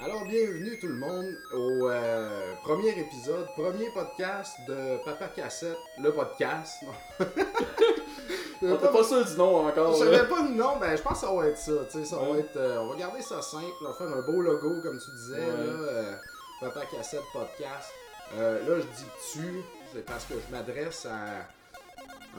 [0.00, 6.12] Alors, bienvenue tout le monde au euh, premier épisode, premier podcast de Papa Cassette, le
[6.12, 6.84] podcast.
[8.62, 9.92] On t'a pas sûr du nom encore.
[9.94, 11.72] Je savais pas le nom, ben je pense que ça va être ça.
[11.90, 14.20] tu sais, ça va être, euh, on va garder ça simple, on va faire un
[14.22, 15.36] beau logo comme tu disais.
[15.40, 15.66] Ouais.
[15.66, 16.12] Là, euh,
[16.60, 17.88] Papa Cassette Podcast.
[18.36, 19.62] Euh, là, je dis tu,
[19.94, 21.46] c'est parce que je m'adresse à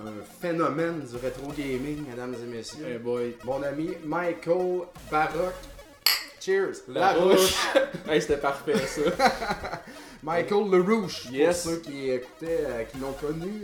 [0.05, 0.11] un
[0.41, 2.85] phénomène du rétro gaming, mesdames et messieurs.
[2.87, 3.35] Hey boy.
[3.45, 5.53] Mon ami Michael Baroque.
[6.39, 6.83] Cheers!
[6.87, 7.55] La rouche.
[8.09, 9.01] hey, c'était parfait ça.
[10.23, 11.63] Michael LeRouche, Yes.
[11.63, 13.63] pour ceux qui écoutaient, qui l'ont connu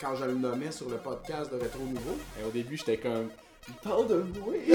[0.00, 2.16] quand je le nommais sur le podcast de Rétro Nouveau.
[2.38, 3.28] Hey, au début, j'étais comme.
[3.68, 4.54] Il parle de moi.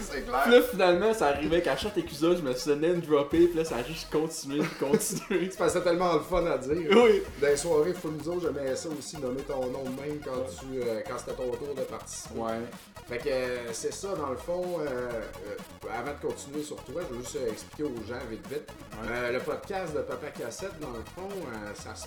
[0.00, 0.48] C'est Puis clair!
[0.50, 3.46] là, finalement, ça arrivait qu'à chaque épisode, je me faisais name dropper.
[3.46, 5.48] Puis là, ça a juste continué, puis continué.
[5.50, 6.76] C'est parce que c'est tellement le fun à dire.
[6.90, 7.22] oui.
[7.40, 11.02] Dans les soirées Funzo, j'aimais ça aussi, nommer ton nom de même quand, tu, euh,
[11.06, 12.38] quand c'était ton tour de participer.
[12.40, 12.60] Ouais.
[13.06, 17.02] Fait que euh, c'est ça, dans le fond, euh, euh, avant de continuer sur toi,
[17.08, 18.68] je veux juste expliquer aux gens vite vite.
[19.04, 19.30] Ouais.
[19.32, 22.06] Le podcast de Papa Cassette, dans le fond, euh, ça se...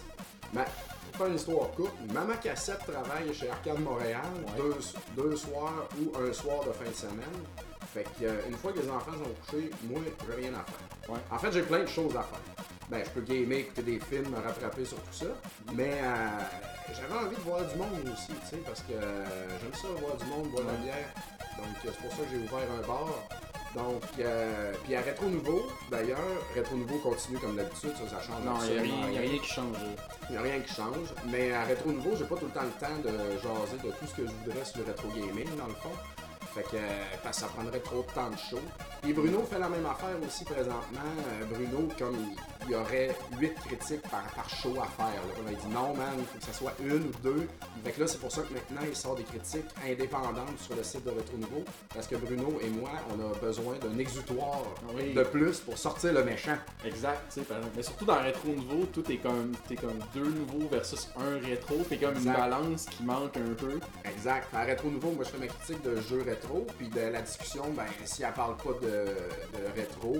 [0.54, 0.66] Ben,
[1.12, 4.52] pour faire une histoire courte, Maman Cassette travaille chez Arcade Montréal Ouais.
[4.58, 4.76] deux,
[5.22, 7.40] deux soirs ou un soir de fin de semaine.
[7.94, 11.14] Fait que euh, une fois que les enfants sont couchés, moi, j'ai rien à faire.
[11.14, 11.20] Ouais.
[11.30, 12.40] En fait, j'ai plein de choses à faire.
[12.90, 15.26] Ben, je peux gamer, écouter des films, me rattraper sur tout ça.
[15.74, 16.28] Mais euh,
[16.94, 19.26] j'avais envie de voir du monde aussi, tu sais, parce que euh,
[19.62, 21.10] j'aime ça, voir du monde, boire de la bière.
[21.58, 23.08] Donc, c'est pour ça que j'ai ouvert un bar.
[23.76, 26.20] Donc, euh, puis à Rétro Nouveau, d'ailleurs,
[26.54, 29.78] Rétro Nouveau continue comme d'habitude, ça, ça change Non, il n'y a, rien qui change.
[30.30, 31.14] il n'y a rien qui change.
[31.32, 34.08] Mais à Rétro Nouveau, j'ai pas tout le temps le temps de jaser de tout
[34.08, 35.96] ce que je voudrais sur le rétro gaming, dans le fond.
[36.54, 36.78] Fait que,
[37.24, 38.60] parce que ça prendrait trop de temps de show.
[39.08, 41.00] Et Bruno fait la même affaire aussi présentement.
[41.00, 42.36] Euh, Bruno, comme il,
[42.66, 45.22] il y aurait 8 critiques par, par show à faire.
[45.22, 45.50] Là.
[45.52, 47.48] Il dit non, man, il faut que ça soit une ou deux.
[47.84, 50.84] Fait que là, c'est pour ça que maintenant, il sort des critiques indépendantes sur le
[50.84, 51.64] site de Rétro Nouveau.
[51.94, 54.62] Parce que Bruno et moi, on a besoin d'un exutoire
[54.96, 55.14] Oui.
[55.14, 56.58] de plus pour sortir le méchant.
[56.86, 57.38] Exact.
[57.76, 61.76] Mais surtout dans rétro nouveau, tout est comme, t'es comme deux nouveaux versus un rétro.
[61.90, 63.80] T'es comme une balance qui manque un peu.
[64.06, 64.48] Exact.
[64.54, 67.64] À Rétro Nouveau, moi je fais ma critique de jeux rétro, puis de la discussion,
[67.76, 70.18] ben si elle parle pas de, de rétro,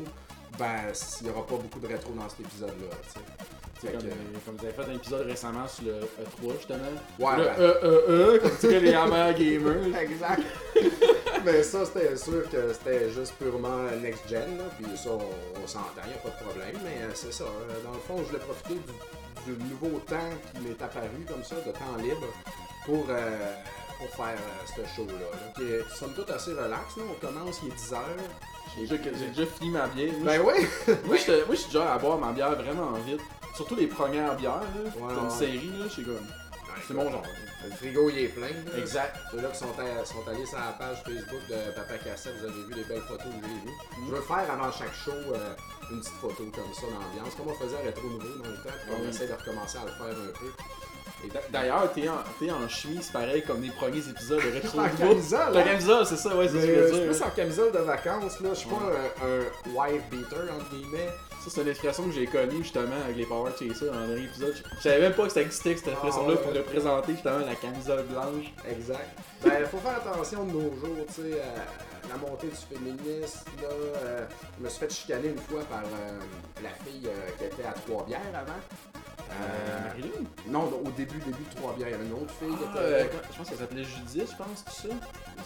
[0.60, 0.92] ben
[1.22, 3.20] il y aura pas beaucoup de rétro dans cet épisode-là, tu sais.
[3.82, 6.54] C'est Fait comme, que- euh, comme vous avez fait un épisode récemment sur le E3
[6.58, 6.78] justement.
[7.20, 10.00] Ouais, le ben- E E E, comme diraient les Hammer Gamers.
[10.02, 10.42] Exact.
[11.46, 16.14] Mais ça, c'était sûr que c'était juste purement next-gen, puis ça, on, on s'entend, y
[16.14, 16.76] a pas de problème.
[16.84, 18.76] Mais euh, c'est ça, euh, dans le fond, je voulais profiter
[19.48, 22.28] du, du nouveau temps qui m'est apparu comme ça, de temps libre,
[22.86, 23.56] pour, euh,
[23.98, 25.14] pour faire euh, ce show-là.
[25.18, 26.98] là, somme toute assez relax.
[26.98, 27.04] Là.
[27.10, 27.98] On commence, il est 10h.
[28.76, 30.14] J'ai déjà, j'ai déjà fini ma bière.
[30.20, 30.68] Moi, Ben oui!
[31.06, 33.20] moi, j'étais- moi, je suis déjà à boire ma bière vraiment vite.
[33.56, 34.82] Surtout les premières bières, là.
[34.96, 35.30] Ouais, Comme ouais.
[35.30, 36.26] série, là, je suis comme.
[36.88, 37.24] C'est mon genre.
[37.64, 38.48] Le frigo, il est plein.
[38.48, 38.78] là.
[38.80, 39.16] Exact.
[39.32, 42.64] Ceux-là qui sont, à- sont allés sur la page Facebook de Papa Cassette, vous avez
[42.64, 43.76] vu les belles photos que j'ai vues.
[44.08, 45.54] Je veux faire avant chaque show euh,
[45.92, 48.74] une petite photo comme ça d'ambiance, comme on faisait à Rétro Nouveau dans le temps,
[48.82, 49.10] puis on Oui.
[49.10, 50.50] essaie de recommencer à le faire un peu.
[51.50, 52.16] D'ailleurs, t'es en,
[52.64, 55.64] en chemise pareil comme les premiers épisodes de Retro En camisole, La hein?
[55.64, 57.10] camisole, c'est ça, ouais, c'est ce que je euh, veux je suis dire.
[57.12, 57.26] plus là.
[57.28, 58.50] en camisole de vacances, là.
[58.52, 58.76] Je suis pas
[59.24, 61.10] un, wife beater, entre guillemets.
[61.44, 64.26] Ça, c'est une expression que j'ai connue justement avec les Power Chasers dans le dernier
[64.26, 64.56] épisode.
[64.78, 66.44] Je- savais même pas que ça existait, cette expression-là, Ah, ouais.
[66.44, 68.46] pour représenter justement la camisole blanche.
[68.70, 69.10] Exact.
[69.44, 73.68] Ben, faut faire attention de nos jours, tu sais, à la montée du féminisme, là.
[73.72, 74.26] euh,
[74.60, 76.20] je me suis fait chicaner une fois par euh,
[76.62, 78.60] la fille euh, qui était à Trois-Bières avant.
[79.32, 80.02] Euh,
[80.48, 83.38] non, au début, début de Trois-Bières, il y avait une autre fille Ah, euh, je
[83.38, 84.94] pense qu'elle s'appelait Judith, je pense, tout ça.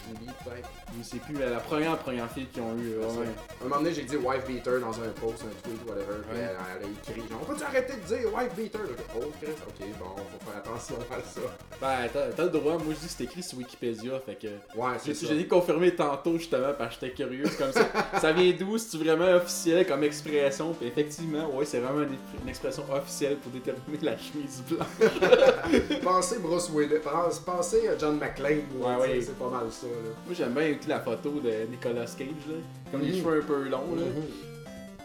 [0.07, 0.69] Julie, peut-être.
[0.97, 2.93] Je sais plus, la la première première fille qu'ils ont eu.
[2.99, 3.25] C'est ouais.
[3.25, 3.31] ça.
[3.61, 6.17] Un moment donné, j'ai dit wife beater dans un post, un tweet, whatever.
[6.29, 8.81] Puis elle, elle a écrit genre, on peut-tu arrêter de dire wife beater?
[8.87, 11.41] J'ai Oh, Chris, ok, bon, faut faire attention à ça.
[11.81, 14.47] Ben, t'as t'as le droit, moi je dis que c'est écrit sur Wikipédia, fait que.
[14.77, 15.33] Ouais, J'ai c'est ça.
[15.33, 17.87] j'ai dit confirmer tantôt justement parce que j'étais curieux, c'est comme ça.
[18.19, 18.77] ça vient d'où?
[18.77, 20.73] C'est vraiment officiel comme expression?
[20.73, 24.87] Puis effectivement, ouais, c'est vraiment une, une expression officielle pour déterminer la chemise blanche.
[26.03, 28.61] Pensez Bruce Willis, pense- pensez à John McClane.
[28.79, 29.21] Ouais, ouais.
[29.21, 30.11] C'est pas mal ça, là.
[30.25, 32.55] Moi j'aime bien la photo de Nicolas Cage, là.
[32.91, 33.17] Comme les Mhm.
[33.17, 34.03] cheveux un peu longs, là.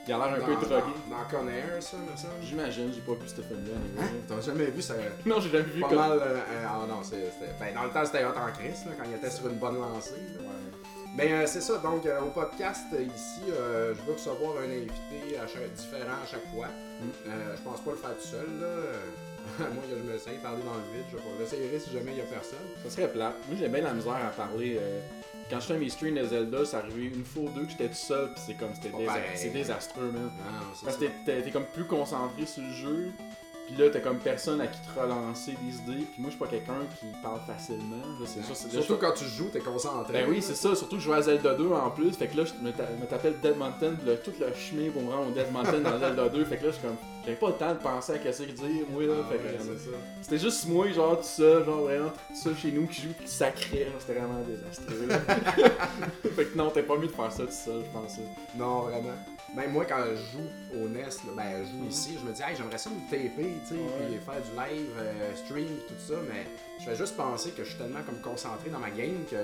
[0.09, 0.71] Il a l'air un dans, peu drogué.
[1.11, 2.33] Dans, dans Con Air, ça, me semble.
[2.43, 3.75] J'imagine, j'ai pas vu ce film-là.
[3.99, 4.03] Hein?
[4.07, 4.21] anyway.
[4.27, 4.95] T'as jamais vu ça?
[5.27, 5.99] Non, j'ai jamais vu Pas comme.
[5.99, 6.19] mal.
[6.19, 7.31] euh, euh, ah non, c'était.
[7.61, 9.79] Ben, dans le temps, c'était hot en Chris, là, quand il était sur une bonne
[9.79, 10.13] lancée.
[10.39, 10.47] là.
[11.23, 15.37] Euh, c'est ça, donc euh, au podcast euh, ici, euh, je veux recevoir un invité
[15.39, 16.67] à chaque- différent à chaque fois.
[17.29, 18.67] Euh, je pense pas le faire tout seul, là.
[19.59, 22.19] Moi, je me sais parler dans le vide, je vais pas l'essayer si jamais il
[22.19, 22.59] y a personne.
[22.85, 23.33] Ça serait plat.
[23.49, 25.01] Moi j'ai bien la misère à parler euh,
[25.51, 27.89] quand je fais mes streams de Zelda, ça arrivait une fois ou deux que j'étais
[27.89, 30.25] tout seul, pis c'est comme, c'était désa- désastreux, man.
[30.25, 33.11] Non, Parce que t'es comme plus concentré sur le jeu,
[33.73, 36.39] puis là t'as comme personne à qui te relancer des idées, puis moi je suis
[36.39, 37.97] pas quelqu'un qui parle facilement.
[37.97, 40.13] Là, c'est ça, c'est Surtout quand tu joues, t'es concentré.
[40.13, 42.37] Ben oui, c'est ça, surtout que je joue à Zelda 2 en plus, fait que
[42.37, 45.29] là je me t'a- me t'appelle Dead Mountain, là, tout le chemin pour me rendre
[45.29, 47.55] au Dead Mountain dans Zelda 2, fait que là je suis comme, j'avais pas le
[47.55, 49.97] temps de penser à qu'est-ce que dire, moi là, Ah fait ouais, que c'est ça.
[50.23, 53.29] c'était juste moi, genre tout seul, genre vraiment tout seul chez nous qui joue qui
[53.85, 55.19] là, c'était vraiment désastreux là.
[56.35, 58.17] fait que non, t'es pas mieux de faire ça tout seul, je pense.
[58.57, 59.15] Non, vraiment.
[59.57, 60.47] Même moi, quand je joue
[60.81, 63.29] au NES, là, ben, je joue ici, je me dis, hey, j'aimerais ça me taper,
[63.67, 64.07] tu sais, Ouais.
[64.09, 66.47] puis faire du live, euh, stream, tout ça, mais
[66.79, 69.37] je fais juste penser que je suis tellement comme concentré dans ma game que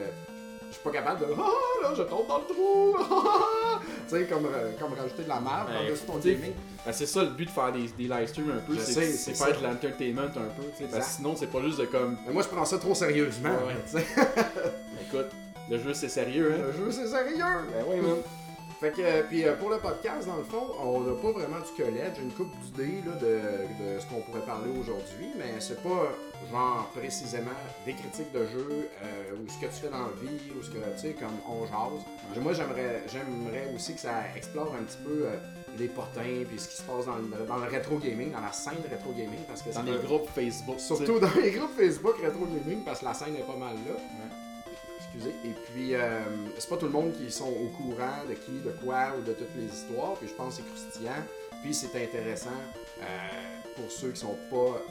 [0.68, 2.96] je suis pas capable de, ah, là, je tombe dans le trou,
[4.08, 6.52] tu sais, comme, euh, comme rajouter de la merde Ben, par-dessus ton gaming.
[6.84, 8.92] Ben, c'est ça le but de faire des, des live streams un peu, Je c'est
[8.92, 11.00] sais, c'est c'est faire de l'entertainment un peu, tu sais, parce Exact.
[11.00, 13.74] que sinon c'est pas juste de comme, Mais moi, je prends ça trop sérieusement, Ouais.
[13.90, 14.04] tu sais.
[15.02, 15.30] écoute,
[15.68, 16.62] le jeu c'est sérieux, hein?
[16.64, 17.38] Le jeu, c'est sérieux.
[17.72, 18.16] Ben oui, man.
[18.86, 21.58] Fait que, euh, puis euh, pour le podcast, dans le fond, on n'a pas vraiment
[21.58, 22.12] du collège.
[22.14, 23.34] J'ai une coupe d'idées là, de,
[23.82, 26.14] de ce qu'on pourrait parler aujourd'hui, mais c'est pas
[26.52, 27.50] genre précisément
[27.84, 30.70] des critiques de jeu euh, ou ce que tu fais dans la vie ou ce
[30.70, 32.40] que tu sais, comme on jase.
[32.40, 35.36] Moi, j'aimerais, j'aimerais aussi que ça explore un petit peu euh,
[35.76, 38.52] les potins puis ce qui se passe dans le, dans le rétro gaming, dans la
[38.52, 40.78] scène rétro gaming, parce que Dans les groupes Facebook.
[40.78, 43.94] Surtout dans les groupes Facebook rétro gaming parce que la scène est pas mal là.
[43.94, 44.45] Ouais.
[45.44, 46.20] Et puis, euh,
[46.58, 49.32] c'est pas tout le monde qui sont au courant de qui, de quoi ou de
[49.32, 50.14] toutes les histoires.
[50.14, 51.24] Puis je pense que c'est croustillant.
[51.62, 52.50] Puis c'est intéressant
[53.00, 53.04] euh,
[53.74, 54.82] pour ceux qui sont pas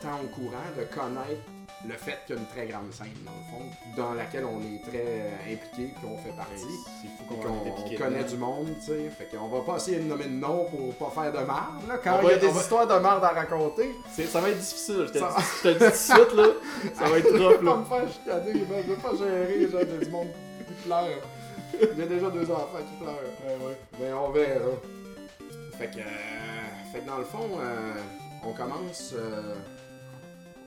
[0.00, 1.42] tant au courant de connaître
[1.84, 3.64] le fait qu'il y a une très grande scène, dans le fond,
[3.96, 6.54] dans laquelle on est très euh, impliqué, qu'on fait partie.
[7.02, 9.10] C'est fou Puis qu'on impliqué connaît du monde, tu sais.
[9.10, 11.98] Fait qu'on va pas essayer de nommer de nom pour pas faire de marde, là.
[12.02, 15.04] Quand il y a des va- histoires de marde à raconter, Ça va être difficile,
[15.08, 16.46] je te, Ça- dis, je te dis tout de suite, là.
[16.94, 17.76] Ça va être Je rough, veux pas là.
[17.76, 18.52] me faire chicaner,
[18.86, 20.28] je veux pas gérer, genre, il y a du monde
[20.66, 21.88] qui pleure.
[21.96, 23.14] J'ai déjà deux enfants qui pleurent.
[23.44, 23.76] Ouais, ouais.
[23.98, 24.70] Mais on verra.
[25.78, 26.02] Fait que, euh,
[26.92, 27.92] fait que dans le fond, euh,
[28.46, 29.14] on commence.
[29.16, 29.54] euh,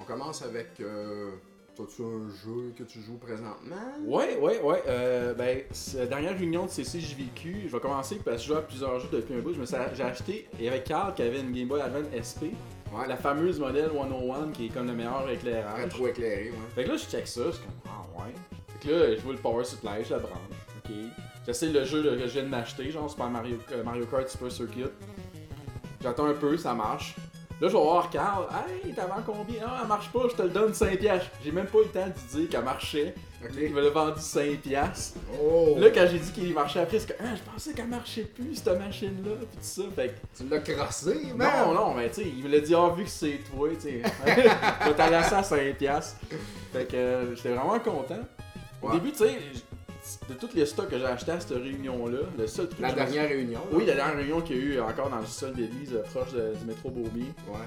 [0.05, 0.67] commence avec.
[0.79, 1.31] Euh,
[1.75, 3.75] T'as-tu un jeu que tu joues présentement?
[4.05, 4.81] Ouais, ouais, ouais.
[4.87, 5.59] Euh, ben,
[5.97, 9.09] la dernière réunion de CCJVQ, je vais commencer parce que je joue à plusieurs jeux
[9.11, 9.51] depuis un bout.
[9.93, 12.55] J'ai acheté, il y avait Carl qui avait une Game Boy Advance SP,
[12.93, 15.81] Ouais, la fameuse modèle 101 qui est comme le meilleur éclairage.
[15.81, 16.55] rétro éclairé, ouais.
[16.75, 18.33] Fait que là, je check ça, je suis comme, ah ouais.
[18.79, 20.37] Fait que là, je vois le power supply, je la branche.
[20.77, 20.91] Ok.
[21.45, 24.49] J'essaie le jeu que je viens de m'acheter, genre Super Mario, euh, Mario Kart Super
[24.49, 24.85] Circuit.
[26.01, 27.15] J'attends un peu, ça marche.
[27.61, 28.47] Là, je vais voir Carl.
[28.83, 29.61] Hey, t'as vendu combien?
[29.65, 30.97] Ah, elle marche pas, je te le donne 5$.
[30.97, 31.29] piastres.
[31.43, 33.15] J'ai même pas eu le temps de dire qu'elle marchait.
[33.57, 34.57] Il me l'a vendu 5$.
[34.57, 35.17] piastres.
[35.41, 35.75] Oh!
[35.77, 38.55] Là, quand j'ai dit qu'il marchait après, c'est que ah, je pensais qu'elle marchait plus,
[38.55, 39.35] cette machine-là.
[39.39, 39.83] Pis tout ça.
[39.95, 41.73] Fait que Tu l'as crossé, non, man!
[41.73, 44.01] non, mais tu sais, il me l'a dit, ah, vu que c'est toi, tu sais.
[44.85, 45.73] Je vais à 5$.
[45.75, 46.17] piastres.
[46.73, 48.19] Fait que euh, j'étais vraiment content.
[48.81, 48.95] Au Ouais.
[48.95, 49.39] début, tu sais,
[50.29, 52.79] de tous les stocks que j'ai achetés à cette réunion-là, le seul truc.
[52.81, 53.59] La dernière réunion.
[53.59, 53.65] là.
[53.77, 56.31] Oui, la dernière réunion qu'il y a eu encore dans le sol d'Élise, euh, proche
[56.33, 57.31] de- du métro Beaumier.
[57.47, 57.59] Ouais.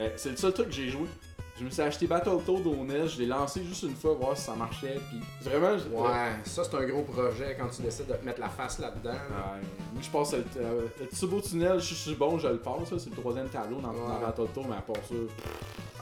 [0.00, 1.06] Euh, c'est le seul truc que j'ai joué.
[1.58, 4.44] Je me suis acheté Battletoad au NES, je l'ai lancé juste une fois, voir si
[4.44, 6.08] ça marchait, puis vraiment, Ouais,
[6.44, 9.10] ça c'est un gros projet quand tu décides de te mettre la face là-dedans.
[9.12, 9.18] là.
[9.18, 9.60] Ouais,
[9.92, 12.88] moi je passe le, euh, le petit beau tunnel, je suis bon, je le passe,
[12.96, 14.20] c'est le troisième tableau dans, dans Ouais.
[14.22, 15.14] Battletoad, mais à part ça,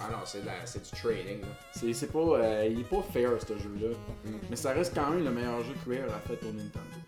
[0.00, 1.40] Ah non, c'est du training.
[1.42, 1.48] Là.
[1.92, 3.94] c'est pas, euh, il est pas fair ce jeu-là.
[4.24, 4.30] Mm.
[4.50, 6.98] Mais ça reste quand même le meilleur jeu que Rare a fait au Nintendo.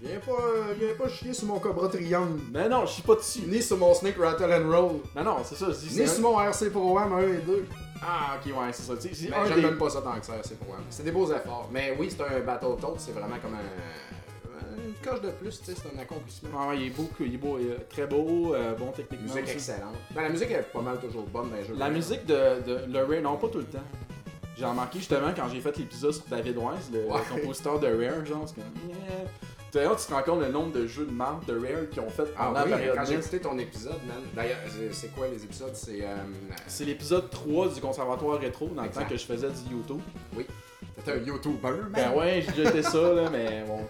[0.00, 2.40] Viens pas, euh, viens pas chier sur mon Cobra Triangle.
[2.52, 3.40] Mais non, je suis pas dessus.
[3.46, 5.00] Ni sur mon Snake Rattle and Roll.
[5.16, 7.66] Non, non, c'est ça, je dis Ni sur mon RC Pro Am 1 et 2.
[8.00, 8.92] Ah, ok, ouais, c'est ça.
[8.94, 10.84] Mais j'aime des- même pas ça tant que ça, RC Pro Am.
[10.88, 11.68] C'est des beaux efforts.
[11.72, 13.58] Mais oui, c'est un Battletoad, c'est vraiment comme un.
[14.88, 16.48] Une coche de plus, tu sais, c'est un accomplissement.
[16.58, 19.26] Ah, ouais, il est beau, il est beau, il est très beau, euh, bon techniquement.
[19.26, 19.52] Musique aussi.
[19.54, 19.94] excellente.
[20.14, 21.74] Ben, la musique est pas mal toujours bonne dans les jeux.
[21.76, 23.78] La de- musique de, de le Rare, non pas tout le temps.
[24.56, 28.44] J'ai remarqué justement quand j'ai fait l'épisode sur David Wise, le, compositeur de Rare, genre,
[28.48, 28.64] c'est comme.
[28.88, 28.96] Yeah.
[29.70, 32.08] D'ailleurs, tu te rends compte le nombre de jeux de marque de Rare qui ont
[32.08, 34.16] fait Ah pendant oui, la période quand j'ai écouté ton épisode, man.
[34.34, 34.56] D'ailleurs,
[34.92, 35.74] c'est- quoi les épisodes?
[35.74, 36.00] C'est.
[36.02, 36.16] Euh,
[36.66, 40.00] C'est l'épisode 3 du Conservatoire Rétro, dans le temps que je faisais du YouTube.
[40.96, 41.90] T'étais un YouTuber, man.
[41.92, 43.80] Ben ouais, été ça, là, mais bon.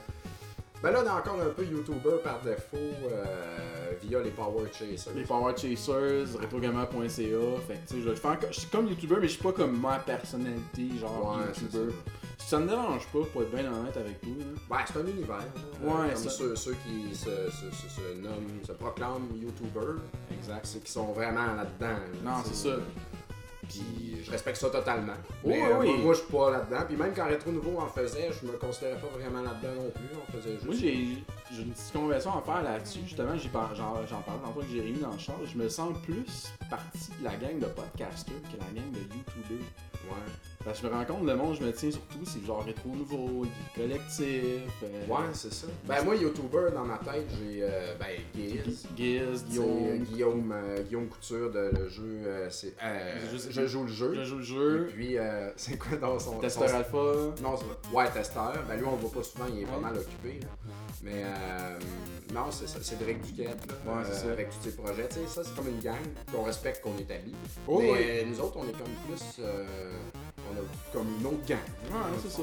[0.83, 5.13] Ben là, on est encore un peu YouTuber par défaut euh, via les Power Chasers.
[5.15, 8.53] Les Power Chasers, retrogamer.ca, fait que tu sais, je encore.
[8.53, 11.93] Je suis comme YouTuber, mais je suis pas comme ma personnalité, genre Ouais, YouTuber.
[12.39, 14.77] Ça me dérange pas, pour être bien honnête avec là.
[14.77, 15.37] Ouais, c'est un univers.
[15.37, 15.45] là.
[15.83, 20.01] Ouais, comme ça- ceux, ceux qui se, se, se, se nomment, se proclament YouTuber,
[20.33, 20.65] Exact.
[20.65, 21.99] c'est qui sont vraiment là-dedans.
[21.99, 22.77] là, Non, c'est ça.
[23.69, 25.15] Puis je respecte ça totalement.
[25.45, 25.87] Oui, mais euh, oui.
[25.89, 26.85] Moi, moi, je suis pas là-dedans.
[26.87, 30.09] Puis même quand Rétro Nouveau en faisait, je me considérais pas vraiment là-dedans non plus.
[30.17, 30.65] On faisait juste.
[30.65, 33.01] Moi, j'ai j'ai une petite conversion à faire là-dessus.
[33.05, 35.37] Justement, j'ai j'en parlais tantôt avec Jérémy dans le char.
[35.45, 39.67] Je me sens plus partie de la gang de podcasters que la gang de YouTubers.
[40.09, 40.33] Ouais.
[40.65, 42.91] Parce que je me rends compte, le monde, je me tiens surtout, c'est genre rétro
[42.91, 44.21] nouveau, collectif.
[44.83, 45.67] euh, Ouais, c'est ça.
[45.87, 47.61] Ben, moi, YouTuber, dans ma tête, j'ai.
[47.63, 48.87] euh, ben, Giz.
[48.97, 52.03] Giz, Guillaume, Guillaume, Guillaume, euh, Guillaume Couture de le jeu.
[52.27, 53.19] euh, c'est, euh,
[53.51, 54.15] Je joue le jeu.
[54.15, 56.39] je joue le Et jeu, puis, euh, c'est quoi dans son.
[56.39, 57.43] Testeur son- Alpha.
[57.43, 58.53] Non, c'est Ouais, testeur.
[58.69, 60.41] Ben lui, on le voit pas souvent, il est pas mal occupé.
[60.43, 60.49] là.
[61.05, 61.79] Mais euh,
[62.35, 62.79] non, c'est ça.
[62.83, 64.33] Cédric Duquette, là, Ouais, c'est ça.
[64.33, 65.07] avec tous ses projets.
[65.09, 65.95] Tu sais, ça, c'est comme une gang
[66.33, 67.35] qu'on respecte, qu'on établit.
[67.69, 67.99] Oh, Mais oui.
[68.03, 69.41] euh, nous autres, on est comme plus.
[70.51, 71.59] On a comme une autre gang.
[71.91, 72.43] Ouais, c'est ça.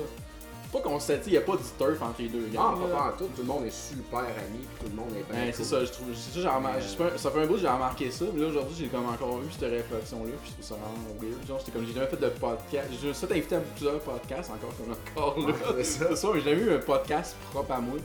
[0.74, 2.82] Pas qu'on se il n'y a pas du turf entre les deux Non, gangs.
[2.82, 2.96] pas, là.
[2.96, 3.26] pas en tout.
[3.34, 5.46] Tout le monde est super puis tout le monde est bien.
[5.46, 5.66] Ouais, c'est cool.
[5.66, 6.08] ça, je trouve.
[6.14, 8.76] c'est ça, j'ai pas- ça fait un bout que j'ai remarqué ça, mais là aujourd'hui
[8.78, 11.48] j'ai comme encore eu cette réflexion-là, puis je trouve ça vraiment weird.
[11.48, 12.88] Genre, j'étais comme j'ai jamais fait de podcast.
[12.92, 15.54] J'ai juste fait invité à plusieurs podcasts encore comme encore là.
[15.76, 16.06] Ouais, c'est ça.
[16.10, 17.98] C'est ça, mais j'ai jamais eu un podcast propre à moi.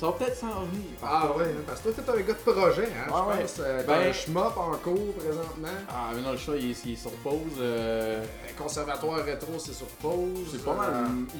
[0.00, 0.86] Ça va peut-être s'en venir.
[1.02, 3.06] Ah ouais, hein, parce que toi, t'es un gars de projet, hein?
[3.06, 3.46] Je ouais.
[3.60, 5.68] Euh, Ben- schmop en cours présentement.
[5.90, 7.34] Ah, mais non, le chat il, est- il est sur pause.
[7.58, 8.24] euh, Euh,
[8.56, 10.48] Conservatoire rétro, c'est sur pause.
[10.52, 10.90] c'est pas mal.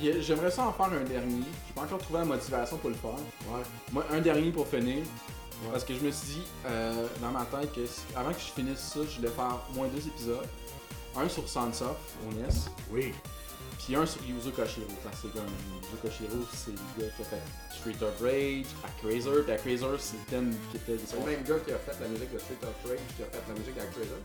[0.04, 1.42] Euh, J'aimerais ça en faire un dernier.
[1.66, 3.10] J'ai pas encore trouvé la motivation pour le faire.
[3.12, 3.62] ouais.
[3.92, 5.04] Moi, un dernier pour finir.
[5.72, 6.42] Parce que je me suis dit,
[7.22, 9.88] dans ma tête, que si- avant que je finisse ça, je voulais faire au moins
[9.88, 10.46] deux épisodes.
[11.16, 11.96] Un sur Sunsoft,
[12.28, 12.48] au NES,
[12.90, 13.14] Oui.
[13.90, 14.86] Puis un sur Yuzo Koshiro.
[15.02, 15.50] Parce que comme
[15.82, 17.42] Yuzo Koshiro, c'est le gars qui a fait
[17.74, 21.58] Street of Rage, Actraiser, puis Actraiser, c'est le thème qui était C'est le même gars
[21.64, 24.18] qui a fait la musique de Street of Rage, qui a fait la musique d'Actraiser.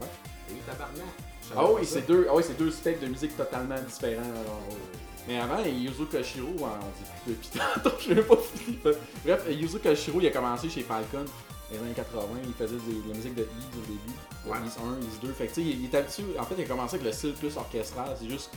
[0.52, 1.02] Oui, tabarnak.
[1.42, 3.76] Je savais Ah pas oui, c'est deux, ah oui, c'est deux specs de musique totalement
[3.82, 4.22] différents.
[4.22, 4.62] alors,
[5.28, 8.78] Mais avant, Yuzo Koshiro, on dit plus depuis tantôt, je l'ai pas fini.
[9.26, 11.26] Bref, Yuzo Koshiro, il a commencé chez Falcon.
[11.26, 14.14] Dans les années 80, il faisait des- de la musique de Ease au début.
[14.46, 14.58] Ouais.
[14.68, 15.32] Ease 1, Ease 2.
[15.34, 16.24] Fait que tu sais, il, il est habitué.
[16.40, 18.16] En fait, il a commencé avec le style plus orchestral.
[18.22, 18.52] C'est juste.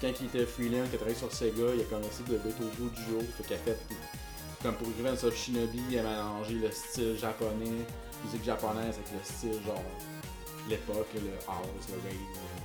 [0.00, 3.02] Quand il était freelance, qu'il a travaillé sur Sega, il a commencé de Beethoven du
[3.04, 3.22] jour.
[3.36, 3.78] Fait qu'il a fait.
[4.62, 7.86] Comme pour Revenge of Shinobi, il a mélangé le style japonais,
[8.24, 9.82] musique japonaise avec le style genre.
[10.68, 12.59] l'époque, le house, le rave,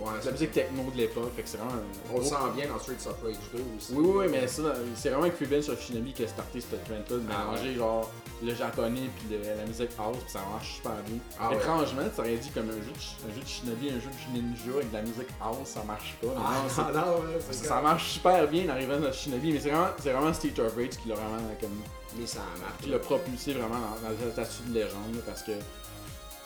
[0.00, 2.14] Ouais, la c'est musique techno de l'époque, fait que c'est vraiment un.
[2.14, 3.92] On le sent bien dans Street of Rage 2 aussi.
[3.94, 4.62] oui, oui, oui, mais ça,
[4.94, 8.10] c'est vraiment avec Revenge of Shinobi qui a starté cette trend-là de Ah mélanger genre
[8.42, 11.18] le japonais puis le- la musique house, puis ça marche super bien.
[11.40, 11.56] Ah ouais.
[11.56, 14.08] Étrangement, tu aurais dit comme un jeu, de, ch- un jeu de Shinobi, un jeu
[14.32, 16.28] de ninja avec de la musique house, ça marche pas.
[16.28, 19.52] Mais Ah, non, c'est- non, ouais, c'est ça marche super bien dans Revenge of Shinobi,
[19.52, 21.74] mais c'est vraiment, c'est vraiment Street of Rage qui l'a vraiment comme
[22.16, 22.72] Mais ça marche.
[22.82, 25.52] qui l'a propulsé vraiment dans, dans le statut de légende là, parce que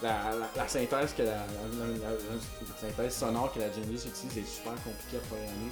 [0.02, 1.38] la, la, la synthèse que la,
[2.80, 5.70] synthèse sonore que la Genesis utilise est super compliquée à programmer.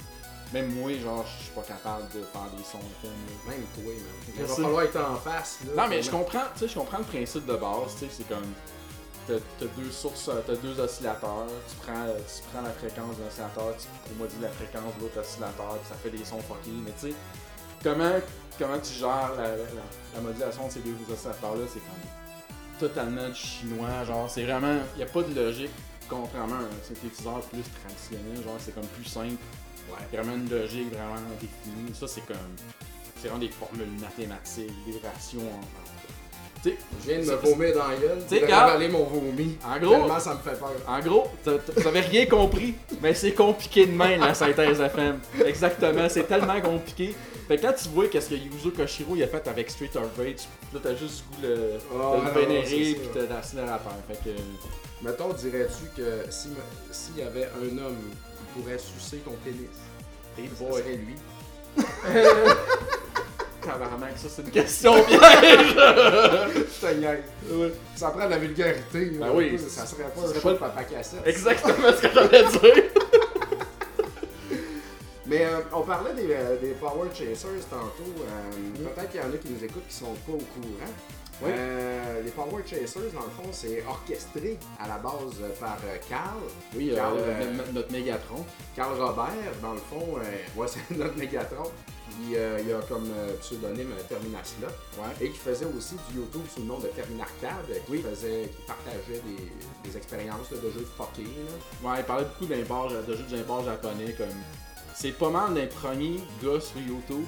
[0.53, 3.09] Même moi, genre, je suis pas capable de faire des sons là.
[3.47, 4.35] Même toi, man.
[4.37, 5.59] Il va falloir être en face.
[5.75, 8.11] Là, Non, mais je comprends, tu sais, je comprends le principe de base, tu sais,
[8.17, 8.45] c'est comme
[9.27, 13.27] t'as deux sources, euh, t'as deux oscillateurs, tu prends, euh, tu prends la fréquence d'un
[13.27, 16.91] oscillateur, tu modifies la fréquence de l'autre oscillateur, puis ça fait des sons fuckés, mais
[16.99, 17.15] tu sais,
[17.81, 18.11] comment,
[18.59, 21.79] comment tu gères la, la, la- la modulation de ces deux oscillateurs-là, c'est
[22.87, 25.69] totalement chinois, genre, c'est vraiment, y a pas de logique,
[26.09, 29.35] contrairement à un synthétiseur plus traditionnel, genre, c'est comme plus simple,
[29.89, 30.17] Ouais.
[30.17, 32.37] vraiment une logique vraiment définie, ça c'est comme,
[33.19, 35.57] c'est vraiment des formules mathématiques, des ratios en...
[35.57, 38.23] en- Tu sais, Je viens de me vomir dans la gueule.
[38.27, 38.69] T'sais, regarde.
[38.69, 39.57] ravaler mon vomi.
[39.65, 40.71] En gros- Tellement ça me fait peur.
[40.87, 41.27] En gros,
[41.87, 45.19] avez rien compris, mais c'est compliqué de même la synthèse FM.
[45.43, 47.15] Exactement, c'est tellement compliqué.
[47.51, 50.03] Fait que quand tu vois qu'est-ce que Yuzo Koshiro il a fait avec Street of
[50.17, 53.91] Rage, là t'as juste le goût le, de le non, vénérer c'est pis t'as l'accélérateur.
[54.07, 54.35] Fait que.
[55.03, 56.47] Mettons, dirais-tu que si
[56.91, 57.97] s'il y avait un homme
[58.37, 59.67] qui pourrait sucer ton pénis,
[60.37, 60.81] Hey ça boy.
[60.81, 61.15] serait lui?
[63.61, 65.75] Tabarnak, ça c'est une question piège!
[66.81, 67.69] Je.
[67.95, 69.11] Ça prend de la vulgarité.
[69.19, 71.19] Ben oui, Ça serait pas un pas- de papa cassette.
[71.25, 72.83] Exactement ce que j'allais dire!
[75.31, 78.03] Mais euh, on parlait des, euh, des Power Chasers tantôt.
[78.19, 80.91] Euh, Peut-être qu'il y en a qui nous écoutent qui sont pas au courant.
[81.43, 81.49] Oui.
[82.23, 85.77] Les Power Chasers, dans le fond, c'est orchestré à la base par
[86.09, 86.37] Carl.
[86.75, 87.17] Oui, Carl,
[87.73, 88.45] notre- Mégatron.
[88.75, 90.05] Carl Robert, dans le fond,
[90.57, 91.71] ouais, c'est notre Mégatron.
[92.35, 93.09] Euh, il a comme
[93.39, 94.67] pseudonyme Terminaslot.
[94.99, 95.25] Ouais.
[95.25, 99.21] Et qui faisait aussi du YouTube sous le nom de Terminarcade, qui, faisait, qui partageait
[99.25, 101.23] des, des expériences là, de jeux fuckés.
[101.23, 101.89] là.
[101.89, 104.27] Ouais, il parlait beaucoup d'import, de jeux d'import japonais comme.
[104.95, 107.25] C'est pas mal des premiers gars sur YouTube,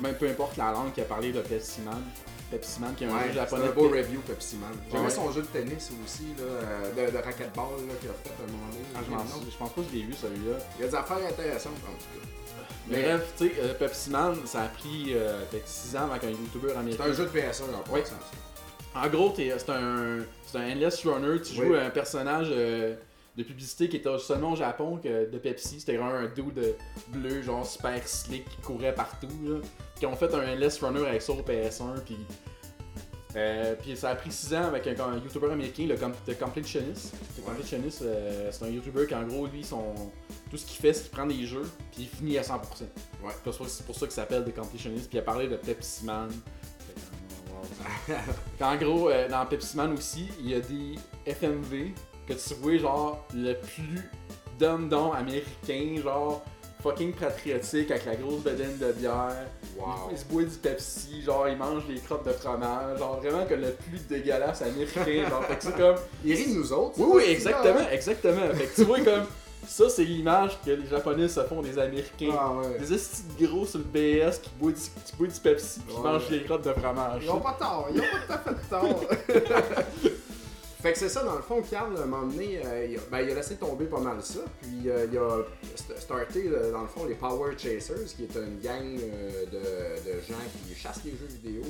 [0.00, 2.02] même peu importe la langue, qui a parlé de Pepsi Man.
[2.50, 3.68] Pepsi Man qui est un Ouais, jeu c'est japonais.
[3.68, 4.70] un beau de- review Pepsi Man.
[4.90, 5.10] J'aimais Ouais.
[5.10, 7.68] son jeu de tennis aussi, là, euh, de, de racquetball
[8.00, 8.84] qu'il a fait à un moment donné.
[8.94, 8.98] Ah,
[9.44, 10.56] je, je pense pas que je l'ai vu celui-là.
[10.78, 12.26] Il y a des affaires intéressantes en tout cas.
[12.88, 16.24] Mais bref, tu sais, euh, Pepsi Man, ça a pris euh, peut-être 6 ans avec
[16.24, 17.04] un YouTuber C'est américain.
[17.08, 18.00] un jeu de PS1 en Oui.
[18.94, 21.66] En gros, c'est un, c'est un endless runner, tu Oui.
[21.68, 22.94] joues un personnage euh,
[23.36, 25.80] de publicité qui était seulement au Japon que de Pepsi.
[25.80, 26.74] C'était vraiment un dos de
[27.08, 29.28] bleu, genre super slick, qui courait partout.
[29.44, 29.58] Là.
[29.96, 32.00] Qui ont fait un Less Runner avec ça au PS1.
[32.04, 32.16] Puis,
[33.36, 37.14] euh, puis ça a pris 6 ans avec un, YouTuber américain, le The Completionist.
[37.36, 39.94] The Completionist, euh, c'est un YouTuber qui, en gros, lui, son,
[40.50, 42.60] tout ce qu'il fait, c'est qu'il prend des jeux, puis il finit à 100%.
[43.24, 43.32] Ouais.
[43.44, 45.08] C'est pour ça qu'il s'appelle The Completionist.
[45.08, 46.30] Puis il a parlé de Pepsi Man.
[48.60, 50.94] en gros, euh, dans Pepsi Man aussi, il y a des
[51.26, 51.92] FMV
[52.26, 54.10] que tu vois genre le plus
[54.58, 56.44] dum-dum américain, genre
[56.84, 59.46] fucking patriotique avec la grosse bedaine de bière.
[59.78, 60.10] Wow.
[60.12, 63.54] Il, se boit du Pepsi, genre il mange des crottes de fromage, genre vraiment que
[63.54, 65.96] le plus dégueulasse américain, genre fait que c'est comme.
[66.24, 66.94] Il rit de nous autres.
[66.98, 68.54] Oui, oui, exactement, exactement.
[68.54, 69.24] Fait que tu vois comme.
[69.66, 72.34] Ça, c'est l'image que les Japonais se font des Américains.
[72.38, 72.78] Ah, ouais.
[72.80, 76.66] Des de gros sur le BS qui boit du, du Pepsi qui mangent des crottes
[76.66, 77.22] de fromage.
[77.24, 80.10] Ils ont pas tort, ils ont pas tout à fait tort.
[80.84, 83.00] Fait que c'est ça, dans le fond, Carl, à un moment donné, euh, il, a,
[83.10, 84.40] ben, il, a, laissé tomber pas mal ça.
[84.60, 85.42] Puis euh, il a
[85.98, 90.34] starté, euh, dans le fond, les Power Chasers, qui est une gang de, de, gens
[90.52, 91.62] qui chassent les jeux vidéo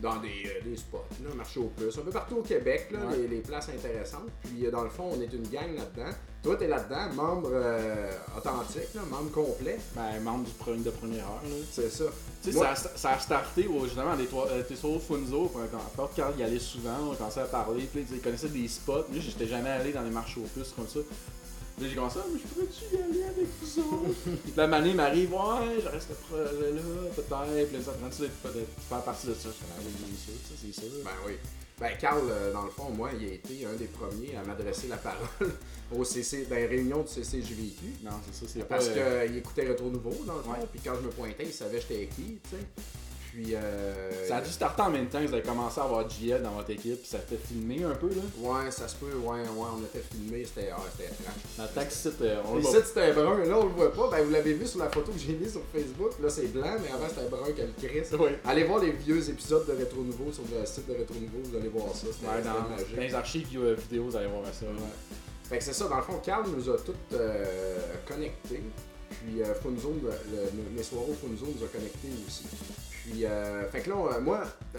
[0.00, 3.28] dans des, des spots, là, marché au plus, un peu partout au Québec, là, les,
[3.28, 4.30] les, places intéressantes.
[4.44, 6.16] Puis dans le fond, on est une gang là-dedans.
[6.42, 9.78] Toi, t'es là-dedans, membre euh, authentique, là, membre complet?
[9.94, 11.42] Ben, membre du premier de première heure.
[11.70, 12.04] C'est ça.
[12.42, 15.52] Tu sais, ça, ça, a starté au, justement des euh, t'es sur Funzo,
[15.96, 19.04] quand Carl y allait souvent, on commençait à parler, puis il connaissait des spots.
[19.08, 20.98] Moi, j'étais jamais allé dans les marchés aux puces comme ça.
[20.98, 24.20] Là, j'ai commencé, ah, mais je pourrais-tu y aller avec vous autres?
[24.42, 26.82] puis la manée m'arrive, ouais, je reste projet-là,
[27.14, 27.68] peut-être.
[27.68, 29.48] Puis là, ça prend-tu de faire partie de ça?
[29.48, 31.04] Je suis ah oui, bien sûr, ça, c'est sûr.
[31.04, 31.34] Ben oui.
[31.82, 34.86] Ben, Carl, euh, dans le fond, moi, il a été un des premiers à m'adresser
[34.86, 35.26] la parole
[35.92, 38.04] au CC, dans les réunions du CCJVQ.
[38.04, 40.52] Non, c'est ça, c'est Parce qu'il écoutait Retour Nouveau, dans le fond.
[40.70, 42.82] Puis quand je me pointais, il savait j'étais qui, tu sais.
[43.32, 43.54] Puis.
[43.54, 44.28] Euh...
[44.28, 46.50] Ça a dû starter en même temps que vous avez commencé à avoir JL dans
[46.50, 48.22] votre équipe, puis ça fait filmé un peu, là?
[48.38, 51.34] Ouais, ça se peut, ouais, ouais, on a fait filmer, c'était ah, étrange.
[51.58, 52.82] La taxe site, on le voit.
[52.82, 54.10] C'était brun, là, on le voit pas.
[54.10, 56.76] Ben, vous l'avez vu sur la photo que j'ai mise sur Facebook, là, c'est blanc,
[56.82, 58.06] mais avant, c'était brun comme Chris.
[58.18, 58.30] Oui.
[58.44, 61.56] Allez voir les vieux épisodes de Rétro Nouveau sur le site de Rétro Nouveau, vous
[61.56, 62.06] allez voir ça.
[62.12, 62.94] C'était ouais, dans, magique.
[62.94, 64.66] dans les archives euh, vidéo, vous allez voir ça.
[64.66, 64.72] Ouais.
[65.48, 68.62] Fait que c'est ça, dans le fond, Carl nous a tous euh, connectés.
[69.10, 72.44] Puis euh, Funzone, le, les soirées au Funzone nous a connectés aussi.
[73.04, 74.42] Puis, euh, fait que là, euh, moi,
[74.76, 74.78] euh,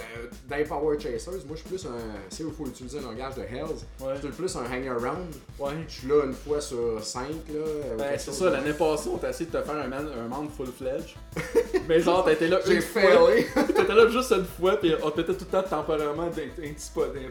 [0.50, 1.98] dans les Power Chasers, moi, je suis plus un.
[2.30, 3.84] Tu sais, il faut utiliser un langage de Hells.
[4.00, 4.14] Ouais.
[4.16, 5.34] Je suis plus un hang-around.
[5.60, 5.72] Ouais.
[5.88, 7.96] Je suis là une fois sur cinq, là.
[7.98, 10.52] Ben, c'est ça, l'année passée, on t'a essayé de te faire un, man, un membre
[10.52, 11.16] full-fledged.
[11.90, 13.02] Mais genre, t'étais là une fois.
[13.68, 16.30] t'étais là juste une fois, puis on te mettait tout le temps temporairement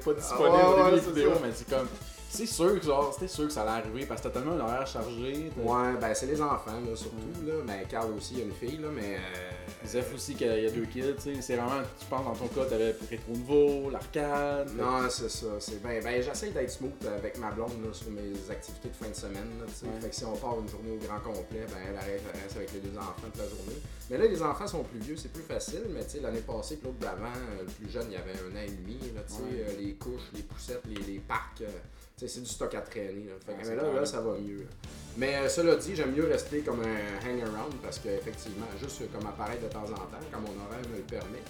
[0.05, 1.89] pas disponible ah, ouais, vidéos, mais c'est comme.
[2.33, 4.61] C'est sûr que genre, c'était sûr que ça allait arriver parce que t'as tellement un
[4.61, 5.51] horaire chargé.
[5.55, 7.17] Ouais, ben c'est les enfants là, surtout
[7.47, 7.53] là.
[7.67, 9.17] Ben Carl aussi, il y a une fille là, mais.
[9.17, 9.63] Euh...
[9.85, 11.43] Zeph aussi qu'il y a deux kids, tu sais.
[11.43, 14.71] C'est vraiment, tu penses dans ton cas, t'avais Rétro Nouveau, l'arcade.
[14.79, 15.47] Non, c'est ça.
[15.59, 19.11] C'est ben, ben j'essaie d'être smooth avec ma blonde là, sur mes activités de fin
[19.11, 19.51] de semaine.
[19.61, 19.87] Là, sais.
[20.01, 22.73] Fait que si on part une journée au grand complet, ben elle reste, reste avec
[22.73, 23.81] les deux enfants toute la journée.
[24.09, 25.83] Mais là, les enfants sont plus vieux, c'est plus facile.
[25.91, 28.57] Mais tu sais, l'année passée, l'autre d'avant, euh, le plus jeune, il y avait un
[28.57, 28.99] an et demi.
[29.15, 31.63] Là, tu sais, euh, les couches, les poussettes, les, les parcs.
[31.63, 31.69] Euh,
[32.29, 33.29] c'est du stock à traîner.
[33.47, 34.67] mais là, là, ça va mieux.
[35.17, 39.63] Mais euh, cela dit, j'aime mieux rester comme un hang-around parce qu'effectivement, juste comme apparaître
[39.63, 41.43] de temps en temps, quand mon horaire me le permet.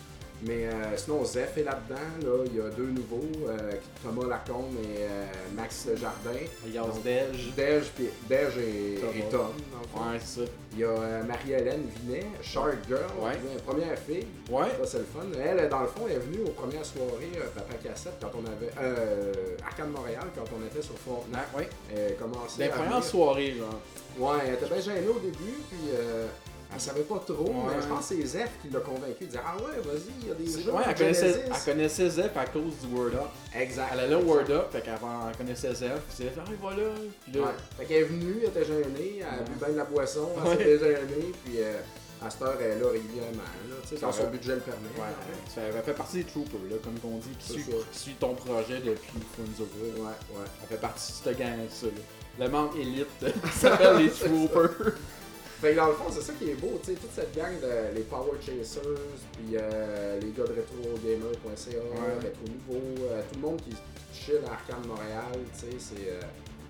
[0.44, 1.94] Mais euh, sinon, Zeph est là-dedans.
[2.22, 2.44] Là.
[2.46, 5.24] Il y a deux nouveaux, euh, Thomas Lacombe et euh,
[5.54, 6.40] Max Jardin.
[6.66, 7.52] Il y a Dej.
[7.56, 9.48] Dej, et, Tom.
[9.94, 10.50] ouais, c'est ça.
[10.72, 13.38] Il y a Marie-Hélène Vinet, Shark Girl, ouais.
[13.64, 14.26] première fille.
[14.50, 14.66] Ouais.
[14.80, 15.20] Ça, c'est le fun.
[15.38, 18.72] Elle, dans le fond, est venue aux premières soirées Papa Cassette quand on avait.
[18.80, 19.32] Euh,
[19.64, 21.46] Arcade Montréal, quand on était sur Frontenac.
[21.56, 21.68] Ouais.
[21.94, 22.64] Elle commençait.
[22.64, 23.80] Les premières soirées, genre.
[24.18, 25.90] Ouais, elle était bien gênée au début, puis
[26.74, 29.42] elle savait pas trop, mais je pense que c'est Zeph qui l'a convaincu de dire
[29.46, 30.70] Ah ouais, vas-y, il y a des jeux.
[30.72, 33.28] Ouais, elle connaissait, elle connaissait Zeph à cause du Word Up.
[33.54, 33.88] Exact.
[33.92, 34.98] Elle allait au Word Up, fait qu'elle
[35.36, 36.82] connaissait Zeph, puis elle Ah, voilà.
[37.24, 37.40] Puis là...
[37.40, 37.52] ouais.
[37.78, 40.50] Fait qu'elle est venue, elle était gênée, elle a bu bien de la boisson, elle
[40.58, 41.80] s'était gênée, puis euh,
[42.24, 44.88] à cette heure, elle est là régulièrement, là, quand son budget le permet.
[44.96, 45.12] Ouais,
[45.54, 47.60] ça fait partie des troopers, là, comme on dit, qui
[47.92, 49.68] suit, ton projet depuis Funzo.
[49.74, 50.44] Ouais, ouais.
[50.62, 51.92] Elle fait partie de cette gang ça, là.
[52.38, 53.08] Le membre élite
[53.52, 54.70] s'appelle les troopers.
[55.62, 57.54] Fait que dans le fond, c'est ça qui est beau, tu sais, toute cette gang
[57.60, 58.82] de les Power Chasers,
[59.32, 62.14] puis euh, les gars de RetroGamer.ca, ouais.
[62.16, 63.70] Retro Nouveau, euh, tout le monde qui
[64.12, 66.10] chill à Arcade Montréal, tu sais, c'est.
[66.10, 66.20] Euh,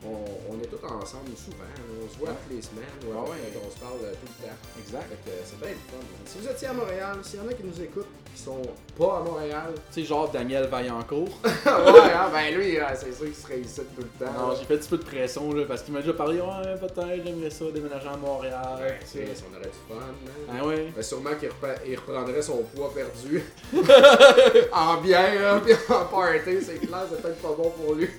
[0.04, 1.68] on, est tous ensemble souvent.
[2.02, 2.84] On se voit toutes les semaines.
[3.04, 4.54] Ah ouais, on se parle tout le temps.
[4.78, 5.06] Exact.
[5.44, 6.04] c'est bien le fun.
[6.26, 8.62] Si vous étiez à Montréal, s'il y en a qui nous écoutent qui sont
[8.98, 9.74] pas à Montréal.
[9.92, 11.28] Tu sais, genre Daniel Vaillancourt.
[11.44, 14.32] ouais, hein, ben lui, c'est sûr qu'il serait ici tout le temps.
[14.32, 16.40] Non, j'ai fait un petit peu de pression là, parce qu'il m'a déjà parlé.
[16.40, 18.78] Ouais, peut-être, j'aimerais ça déménager à Montréal.
[18.80, 19.28] Ouais, sais.
[19.50, 20.00] on aurait du fun.
[20.00, 20.54] Hein.
[20.58, 20.92] Ah ouais.
[20.96, 21.50] Mais sûrement qu'il
[21.96, 23.42] reprendrait son poids perdu
[24.72, 26.58] en bière, puis en party.
[26.64, 28.08] C'est clair, c'est peut-être pas bon pour lui.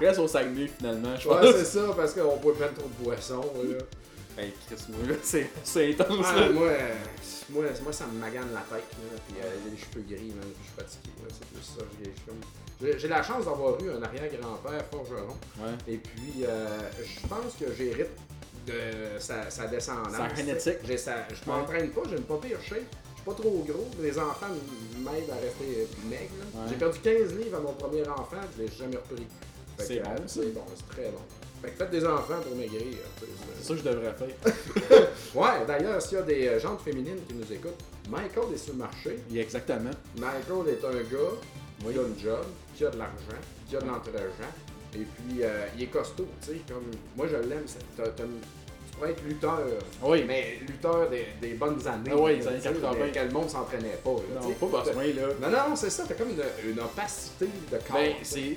[0.00, 3.40] Reste au Saguenay finalement, je Ouais, c'est ça, parce qu'on boit plein trop de boissons.
[3.40, 3.78] Là.
[4.38, 6.32] Hey, Chris, moi, c'est, intense.
[6.32, 6.48] là.
[6.50, 6.70] Moi,
[7.50, 8.86] moi, moi, ça me magane la tête.
[8.92, 11.10] Là, puis euh, il y a les cheveux gris, man, je suis fatigué.
[11.28, 11.82] C'est plus ça.
[12.80, 15.34] J'ai, j'ai la chance d'avoir eu un arrière-grand-père forgeron.
[15.58, 15.72] Ouais.
[15.88, 16.68] Et puis, euh,
[17.02, 18.10] je pense que j'hérite
[18.66, 20.12] de sa, sa descendance.
[20.12, 20.78] Sa génétique.
[20.84, 22.78] J'ai sa, je m'entraîne pas, j'ai une pas pire shape.
[22.78, 23.88] Je suis pas trop gros.
[24.00, 24.46] Les enfants
[24.98, 26.30] m'aident à rester maigre.
[26.68, 29.26] J'ai perdu 15 livres à mon premier enfant, je l'ai jamais repris.
[29.78, 31.20] C'est bon, c'est bon, c'est très bon.
[31.62, 32.82] Fait que faites des enfants pour maigrir.
[33.56, 35.08] C'est ça que je devrais faire.
[35.34, 38.74] ouais, d'ailleurs, s'il y a des euh, gens féminines qui nous écoutent, Michael est sur
[38.74, 39.18] le marché.
[39.34, 39.90] exactement.
[40.16, 41.34] Michael est un gars
[41.80, 42.44] qui a une job,
[42.76, 44.52] qui a de l'argent, qui a de l'entre-argent.
[44.94, 46.60] Et puis, euh, il est costaud, tu sais.
[46.68, 47.64] Comme, moi, je l'aime.
[47.66, 49.60] Tu pourrais être lutteur.
[50.02, 50.24] Oui.
[50.26, 52.10] Mais lutteur des, bonnes années.
[52.12, 52.96] Ah oui, les années 80.
[53.12, 54.10] Quel monde s'entraînait pas.
[54.10, 55.22] Là, non, pas besoin, là.
[55.42, 56.04] Non, non, c'est ça.
[56.06, 57.96] T'as comme une, une opacité de corps.
[57.96, 58.56] Ben, c'est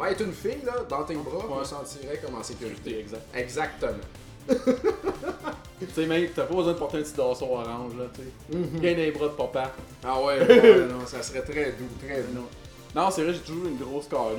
[0.00, 3.00] Ouais, être une fille, là, dans tes bras, on se sentirait comme en sécurité.
[3.00, 3.22] Exact.
[3.34, 3.92] Exactement.
[4.48, 8.56] tu sais, mec, t'as pas besoin de porter un petit dossard orange, là, tu sais.
[8.56, 8.94] Mm -hmm.
[8.96, 9.72] des bras de papa.
[10.02, 12.48] Ah ouais, ouais non, ça serait très doux, très doux.
[12.94, 14.38] Non, c'est vrai, j'ai toujours une grosse carrure.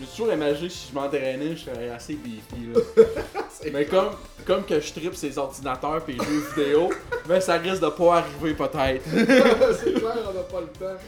[0.00, 2.80] J'ai toujours imaginé que si je m'entraînais, je serais assez beefy, là.
[3.72, 4.12] mais comme,
[4.46, 6.90] comme que je tripe ces ordinateurs et les jeux vidéo,
[7.28, 9.04] mais ça risque de pas arriver peut-être.
[9.80, 10.98] c'est clair, on a pas le temps.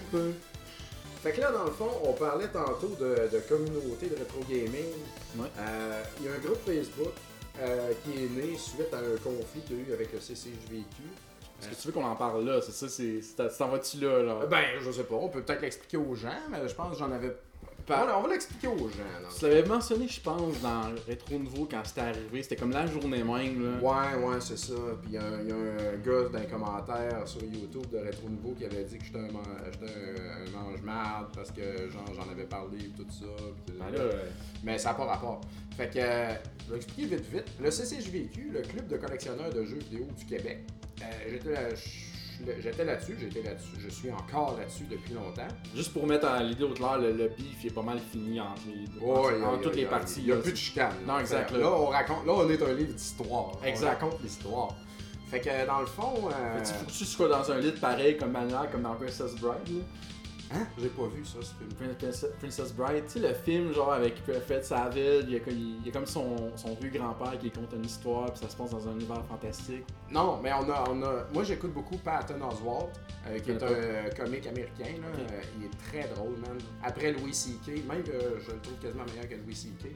[1.23, 4.91] Fait que là, dans le fond, on parlait tantôt de, communauté de rétro gaming.
[5.39, 7.13] Euh, il y a un groupe Facebook
[7.61, 11.03] euh, qui est né suite à un conflit qu'il y a eu avec le CCJVQ.
[11.61, 12.61] Est-ce que tu veux qu'on en parle là?
[12.61, 13.21] C'est ça, c'est.
[13.57, 14.47] T'en vas-tu là, là?
[14.47, 17.13] Ben, je sais pas, on peut peut-être l'expliquer aux gens, mais je pense que j'en
[17.13, 17.37] avais
[17.88, 19.29] on va l'expliquer aux gens.
[19.38, 22.42] Tu l'avais mentionné, je pense, dans Rétro Nouveau quand c'était arrivé.
[22.42, 23.81] C'était comme la journée même.
[23.81, 23.81] Là.
[23.81, 24.75] Ouais, ouais, c'est ça.
[25.03, 28.64] Puis il y, a un gars dans les commentaires sur YouTube de Rétro Nouveau qui
[28.64, 33.27] avait dit que j'étais un, un, mange-marde parce que j'en avais parlé et tout ça.
[33.68, 33.87] Ben
[34.62, 35.40] mais ça n'a pas rapport.
[35.77, 36.01] Fait que,
[36.66, 37.47] je vais expliquer vite vite.
[37.61, 40.59] Le CCJVQ, le club de collectionneurs de jeux vidéo du Québec,
[41.01, 41.77] euh, j'étais
[42.61, 45.49] j'étais là-dessus, j'étais là-dessus, je suis encore là-dessus depuis longtemps.
[45.75, 49.77] Juste pour mettre l'idée au clair, le, le beef est pas mal fini entre, toutes
[49.77, 50.21] les parties.
[50.21, 50.95] Il n'y a, plus de chicane.
[51.07, 51.51] Non, exact.
[51.53, 53.53] Là, on raconte, là, on est un livre d'histoire.
[53.64, 54.75] On raconte l'histoire.
[55.33, 56.29] Fait que dans le fond.
[56.29, 56.62] Euh...
[56.62, 59.83] faut que tu sois dans un lit pareil comme manuel, comme dans Princess Bride.
[60.55, 60.67] Hein?
[60.79, 61.95] J'ai pas vu ça, ce film.
[62.38, 65.88] Princess, Bride, tu sais, le film genre avec Fred Savage, il y a, il y
[65.88, 68.88] a comme son, son vieux grand-père qui compte une histoire, puis ça se passe dans
[68.88, 69.85] un univers fantastique.
[70.11, 70.85] Non, mais on a.
[70.91, 72.91] On a moi, j'écoute beaucoup Patton Oswalt,
[73.27, 75.01] euh, qui est un comique américain.
[75.01, 75.07] Là.
[75.19, 76.59] Euh, il est très drôle, man.
[76.83, 79.88] Après Louis C.K., même que je le trouve quasiment meilleur que Louis C.K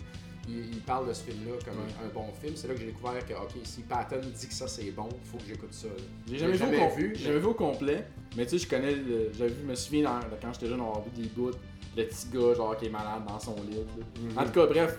[0.49, 2.55] il, parle de ce film-là comme un, bon film.
[2.57, 5.29] C'est là que j'ai découvert que, ok, si Patton dit que ça c'est bon, il
[5.29, 5.89] faut que j'écoute ça.
[6.29, 8.05] J'ai jamais, jamais, vu, J'ai jamais vu au complet,
[8.37, 11.01] mais tu sais, je connais, j'ai vu, je me souviens quand j'étais jeune, on a
[11.01, 11.51] vu des bouts,
[11.97, 13.79] le petit gars genre qui est malade dans son lit.
[14.21, 14.39] Mhm.
[14.39, 14.99] En tout cas, bref.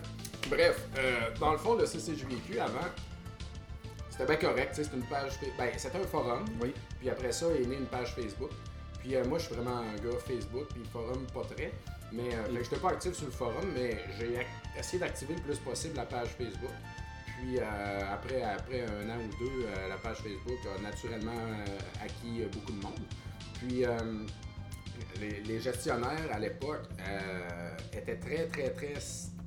[0.49, 2.87] Bref, euh, dans le fond, le CCJVQ avant,
[4.09, 6.45] c'était bien correct, c'était une page, ben, c'était un forum.
[6.61, 6.73] Oui.
[6.99, 8.51] Puis après ça, il est né une page Facebook.
[8.99, 11.71] Puis euh, moi, je suis vraiment un gars Facebook, puis forum, pas très.
[12.11, 14.37] Mais euh, je n'étais pas actif sur le forum, mais j'ai
[14.79, 16.71] essayé d'activer le plus possible la page Facebook.
[17.25, 21.31] Puis euh, après, après un an ou deux, euh, la page Facebook a naturellement
[22.03, 22.99] acquis beaucoup de monde.
[23.59, 23.83] Puis
[25.19, 26.89] les, gestionnaires à l'époque
[27.93, 28.93] étaient très, très, très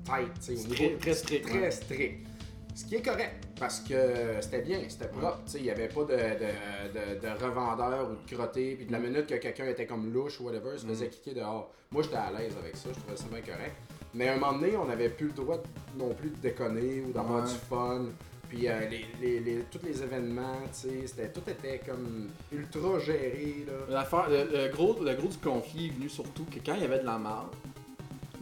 [0.05, 0.49] tight.
[0.49, 1.49] Au niveau, très strict.
[1.49, 2.27] Très strict.
[2.75, 5.41] Ce qui est correct, parce que c'était bien, c'était propre.
[5.55, 8.77] Il n'y avait pas de, de, de, revendeur ou de crotté.
[8.77, 11.11] Puis de la minute que quelqu'un était comme louche ou whatever, se faisait mm.
[11.11, 11.73] kicker dehors.
[11.91, 13.77] Moi, j'étais à l'aise avec ça, je trouvais ça bien correct.
[14.15, 15.59] Mais à un moment donné, on n'avait plus le droit
[15.97, 18.07] non plus de déconner ou d'avoir du fun.
[18.49, 18.81] Puis euh,
[19.21, 23.65] les, les, tous les événements, c'était, tout était comme ultra géré.
[23.89, 24.05] Là.
[24.29, 26.99] Le, le, gros, le gros du conflit est venu surtout que quand il y avait
[26.99, 27.55] de la marde,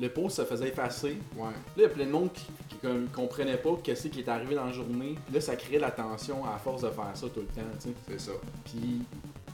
[0.01, 1.19] le pot se faisait effacer.
[1.37, 1.51] Ouais.
[1.51, 2.77] Là, il y a plein de monde qui, qui,
[3.15, 5.17] comprenait pas qu'est-ce qui est arrivé dans la journée.
[5.33, 7.95] Là, ça créait la tension à force de faire ça tout le temps, tu sais.
[8.09, 8.33] C'est ça.
[8.65, 9.03] Puis,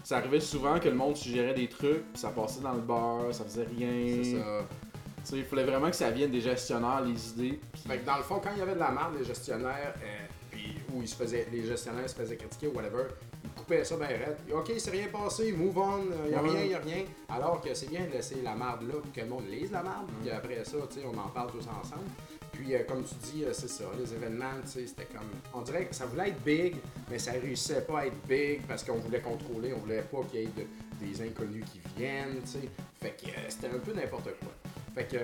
[0.04, 3.32] ça arrivait souvent que le monde suggérait des trucs, puis ça passait dans le bar,
[3.32, 4.22] ça faisait rien.
[4.22, 4.66] C'est ça.
[5.32, 7.60] Il fallait vraiment que ça vienne des gestionnaires, les idées.
[7.86, 10.56] Fait que dans le fond, quand il y avait de la merde, les gestionnaires, euh,
[10.92, 13.04] où ils se faisaient, les gestionnaires se faisaient critiquer ou whatever,
[13.56, 14.36] coupait ça ben raide.
[14.52, 17.04] Ok, c'est rien passé, move on, y a rien, y a rien.
[17.28, 19.82] Alors que c'est bien de laisser la marde là pour que le monde lise la
[19.82, 22.08] marde, puis après ça, on en parle tous ensemble.
[22.52, 25.28] Puis euh, comme tu dis, euh, c'est ça, les événements, c'était comme.
[25.52, 26.76] On dirait que ça voulait être big,
[27.10, 30.40] mais ça réussissait pas à être big parce qu'on voulait contrôler, on voulait pas qu'il
[30.40, 30.48] y ait
[31.00, 32.68] des inconnus qui viennent, tu sais.
[33.00, 34.63] Fait que euh, c'était un peu n'importe quoi.
[34.94, 35.18] Fait que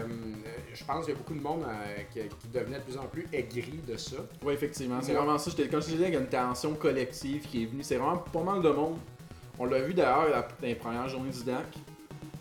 [0.75, 1.65] je pense qu'il y a beaucoup de monde
[2.13, 2.21] qui,
[2.53, 4.17] devenait de plus en plus aigri de ça.
[4.43, 5.01] Oui, effectivement.
[5.01, 5.51] C'est vraiment ça.
[5.71, 7.83] Comme je disais, il y a une tension collective qui est venue.
[7.83, 8.99] C'est vraiment pas mal de monde.
[9.59, 11.67] On l'a vu d'ailleurs dans les premières journées du DAC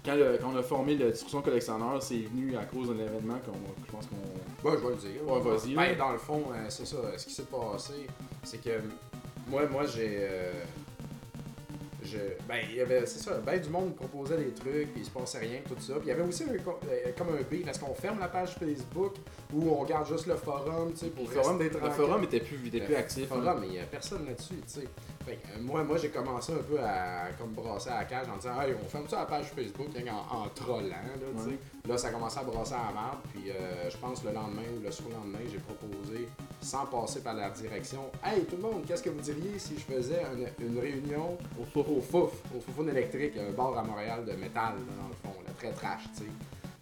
[0.05, 3.91] quand, on a formé la discussion collectionneur, c'est venu à cause d'un événement qu'on, je
[3.91, 4.67] pense qu'on.
[4.67, 5.27] Ouais, je vais le dire.
[5.27, 5.75] Ouais, vas-y.
[5.75, 6.97] Ben, dans le fond, euh, c'est ça.
[7.17, 8.07] Ce qui s'est passé,
[8.43, 8.81] c'est que
[9.47, 10.17] moi, moi j'ai.
[10.21, 10.51] Euh,
[12.47, 15.11] ben, il y avait, c'est ça, ben du monde proposait des trucs, puis il se
[15.11, 15.93] passait rien, tout ça.
[15.93, 18.55] Puis il y avait aussi un, euh, comme un B, est-ce qu'on ferme la page
[18.55, 19.15] Facebook
[19.53, 22.67] ou on garde juste le forum, tu sais, pour le forum, le forum était plus,
[22.67, 23.21] était plus actif.
[23.21, 24.88] Le forum, mais il n'y a personne là-dessus, tu sais.
[25.27, 28.62] Euh, moi, moi j'ai commencé un peu à comme brasser à la cage en disant,
[28.62, 31.57] hey, on ferme ça la page Facebook en, en trollant, là, tu sais.
[31.88, 34.62] Là, ça a commencé à brasser à la merde, puis euh, je pense le lendemain
[34.77, 36.29] ou le surlendemain, j'ai proposé,
[36.62, 39.93] sans passer par la direction, hey, tout le monde, qu'est-ce que vous diriez si je
[39.95, 40.21] faisais
[40.59, 45.07] une, réunion au au Fouf, au Foufoune électrique, un bar à Montréal de métal, dans
[45.07, 46.29] le fond, là, très trash, tu sais.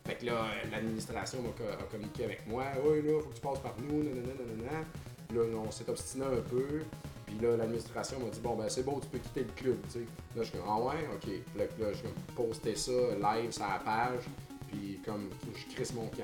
[0.07, 2.63] Fait que là, l'administration a, communiqué avec moi.
[2.83, 4.85] Oui, là, faut que tu passes par nous, nanana, nanana.
[5.33, 6.81] Là, on s'est obstiné un peu.
[7.25, 9.99] Puis là, l'administration m'a dit, bon, ben c'est bon, tu peux quitter le club, tu.
[9.99, 10.05] Là,
[10.37, 11.29] je suis comme, ah ouais, ok.
[11.57, 14.23] Là, là je poster ça live sur la page.
[14.69, 16.23] Puis comme, je crisse mon camp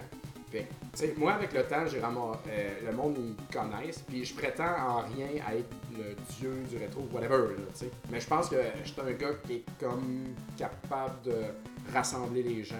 [1.18, 2.40] moi, avec le temps, j'ai ramassé.
[2.50, 6.78] Euh, le monde me connaisse, puis je prétends en rien à être le dieu du
[6.78, 7.56] rétro, whatever,
[8.12, 11.36] Mais je pense que je suis un gars qui est comme capable de
[11.92, 12.76] rassembler les gens,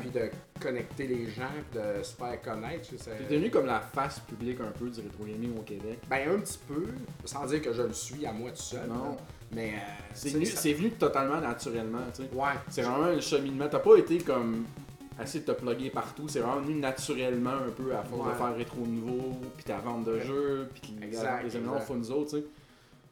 [0.00, 2.88] puis de connecter les gens, de se faire connaître.
[2.96, 5.98] C'est devenu comme la face publique un peu du rétro gaming au Québec.
[6.08, 6.86] Ben, un petit peu,
[7.24, 8.88] sans dire que je le suis à moi tout seul.
[8.88, 9.16] Non.
[9.52, 12.28] Mais euh, c'est venu, venu, totalement naturellement, tu sais.
[12.32, 12.52] Ouais.
[12.68, 13.68] C'est vraiment un cheminement.
[13.70, 14.64] T'as pas été comme
[15.18, 16.26] assez de te plugger partout.
[16.28, 20.04] C'est vraiment venu naturellement un peu à force de faire rétro nouveau, puis ta vente
[20.04, 22.44] de jeux, puis les événements font nous autres, tu sais.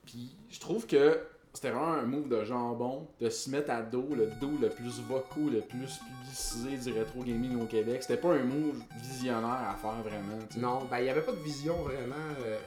[0.06, 1.18] Puis je trouve que
[1.52, 5.00] c'était vraiment un move de jambon de se mettre à dos, le dos le plus
[5.00, 8.02] vocaux, le plus publicisé du rétro gaming au Québec.
[8.02, 10.38] C'était pas un move visionnaire à faire vraiment.
[10.56, 12.14] Non, ben il y avait pas de vision vraiment.
[12.44, 12.58] Euh,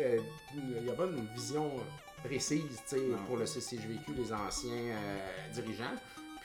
[0.00, 0.18] euh,
[0.54, 1.70] il y avait pas une vision
[2.24, 2.82] précise
[3.26, 5.94] pour le CCJVQ, les anciens euh, dirigeants.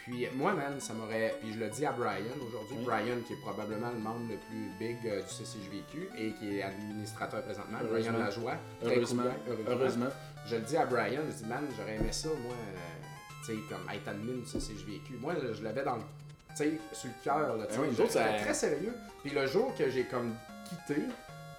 [0.03, 1.35] Puis moi, man, ça m'aurait.
[1.39, 2.77] Puis je le dis à Brian aujourd'hui.
[2.83, 6.63] Brian, qui est probablement le membre le plus big euh, du CCJVQ et qui est
[6.63, 7.77] administrateur présentement.
[7.89, 8.57] Brian Lajoie.
[8.83, 9.23] Heureusement.
[9.65, 10.09] heureusement.
[10.45, 13.05] Je le dis à Brian, je dis, man, j'aurais aimé ça, moi, euh,
[13.45, 15.13] tu sais, comme être admin du CCJVQ.
[15.21, 16.01] Moi, je l'avais dans le.
[16.49, 17.65] Tu sais, sur le cœur, là.
[17.67, 18.93] Tu sais, ben très sérieux.
[19.23, 20.35] Puis le jour que j'ai comme
[20.69, 21.01] quitté,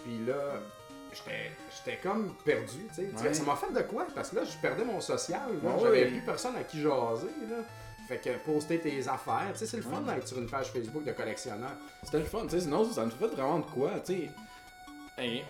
[0.04, 0.60] puis là,
[1.12, 3.34] j'étais comme perdu, tu sais.
[3.34, 4.06] Ça m'a fait de quoi?
[4.14, 5.42] Parce que là, je perdais mon social.
[5.80, 7.56] J'avais plus personne à qui jaser, là.
[8.06, 11.04] Fait que poster tes affaires, tu sais, c'est le fun d'être sur une page Facebook
[11.04, 11.72] de collectionneur.
[12.02, 14.30] C'était le fun, tu sais, sinon ça nous fait vraiment de quoi, tu sais.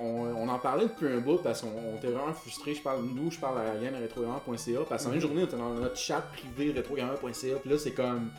[0.00, 2.74] On, en parlait depuis un bout parce qu'on était vraiment frustrés.
[2.74, 5.20] Je parle, nous, je parle à Yann rétrogamer.ca parce qu'en une mm-hmm.
[5.20, 7.56] journée, on était dans notre chat privé rétrogamer.ca.
[7.56, 8.30] Puis là, c'est comme,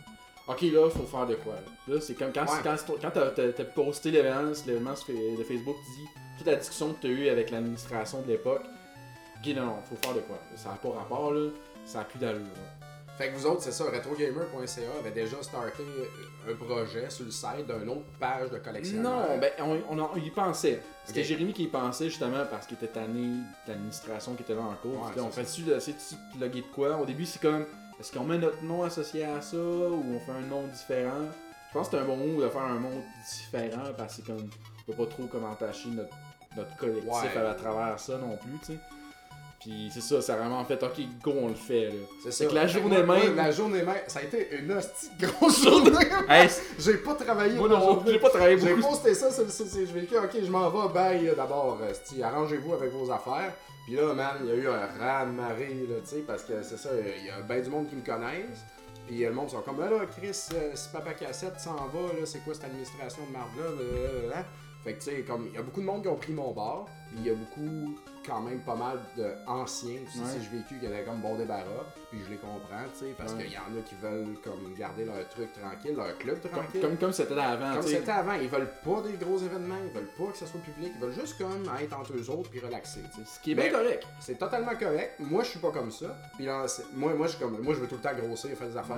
[0.48, 1.56] ok, là, faut faire de quoi.
[1.88, 6.08] Là, c'est comme quand, quand, quand t'as posté l'événement, l'événement de Facebook dit
[6.38, 8.64] toute la discussion que t'as eue avec l'administration de l'époque.
[9.38, 10.40] Ok, non, non, faut faire de quoi.
[10.56, 11.50] Ça n'a pas rapport, là.
[11.86, 12.42] Ça a plus d'allure.
[13.18, 15.84] Fait que vous autres, c'est ça, retrogamer.ca avait déjà starté
[16.50, 19.02] un projet sur le site d'une autre page de collection.
[19.02, 20.82] Non, ben on, on, y pensait.
[21.06, 24.64] C'était Jérémy qui y pensait justement parce qu'il était tanné de l'administration qui était là
[24.64, 25.12] en cours.
[25.18, 26.98] on fait dessus d'essayer de plugger de quoi?
[26.98, 27.66] Au début, c'est comme
[28.00, 31.30] est-ce qu'on met notre nom associé à ça ou on fait un nom différent?
[31.70, 34.50] Je pense que c'est un bon mot de faire un nom différent parce que comme
[34.88, 36.16] on peut pas trop comme entacher notre,
[36.58, 38.80] notre collectif à travers ça non plus, tu sais.
[39.66, 41.92] Puis c'est ça, ça a vraiment fait, ok, go, on le fait.
[42.22, 42.46] C'est ça.
[42.46, 43.36] que la journée même.
[43.36, 46.06] la journée même, ça a été une hostie grosse journée.
[46.78, 47.56] j'ai pas travaillé.
[47.56, 48.76] Moi non, j'ai pas travaillé beaucoup.
[48.76, 51.80] J'ai posté ça sur le site vécu, ok, je m'en vais, bye d'abord,
[52.24, 53.54] arrangez-vous avec vos affaires.
[53.88, 56.78] Puis là, man, il y a eu un raz-de-marée, là, tu sais, parce que c'est
[56.78, 58.64] ça, il y a ben du monde qui me connaissent.
[59.08, 62.26] Puis le monde sont comme, ben là, Chris, euh, si Papa Cassette s'en va, là,
[62.26, 64.44] c'est quoi cette administration de marde-là?
[64.84, 66.52] Fait que, tu sais, comme, il y a beaucoup de monde qui ont pris mon
[66.52, 70.88] bar, puis il y a beaucoup quand même pas mal d'anciens si j'ai vécu qui
[70.88, 73.82] avaient comme bon débarras, puis je les comprends, tu sais, parce qu'il y en a
[73.86, 76.82] qui veulent comme garder leur truc tranquille, leur club tranquille.
[76.82, 77.76] Comme comme c'était avant.
[77.76, 80.62] Comme c'était avant, ils veulent pas des gros événements, ils veulent pas que ça soit
[80.62, 83.36] public, ils veulent juste comme être entre eux autres puis relaxer, tu sais.
[83.36, 84.06] Ce qui est bien correct.
[84.20, 85.20] C'est totalement correct.
[85.20, 86.18] Moi, je suis pas comme ça.
[86.36, 88.78] Puis là, moi, moi, je comme, moi, je veux tout le temps grossir, faire des
[88.78, 88.98] affaires.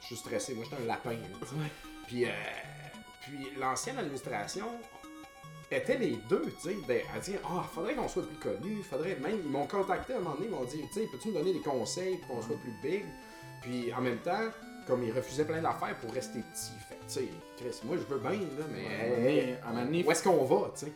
[0.00, 0.54] je suis stressé.
[0.54, 1.16] Moi, j'étais un lapin.
[2.06, 2.28] Puis, euh,
[3.22, 4.66] puis l'ancienne administration,
[5.70, 9.16] étaient les deux, tu sais, à dire Ah, faudrait qu'on soit plus connu, faudrait.
[9.16, 11.34] Même, ils m'ont contacté à un moment donné, ils m'ont dit Tu sais, peux-tu me
[11.34, 13.04] donner des conseils pour qu'on soit plus big?
[13.62, 14.50] Puis en même temps,
[14.86, 18.20] comme ils refusaient plein d'affaires pour rester petit, fait tu sais, Chris, moi je veux
[18.20, 19.58] bien, là, mais.
[19.62, 20.92] à un moment donné, où est-ce qu'on va, tu sais?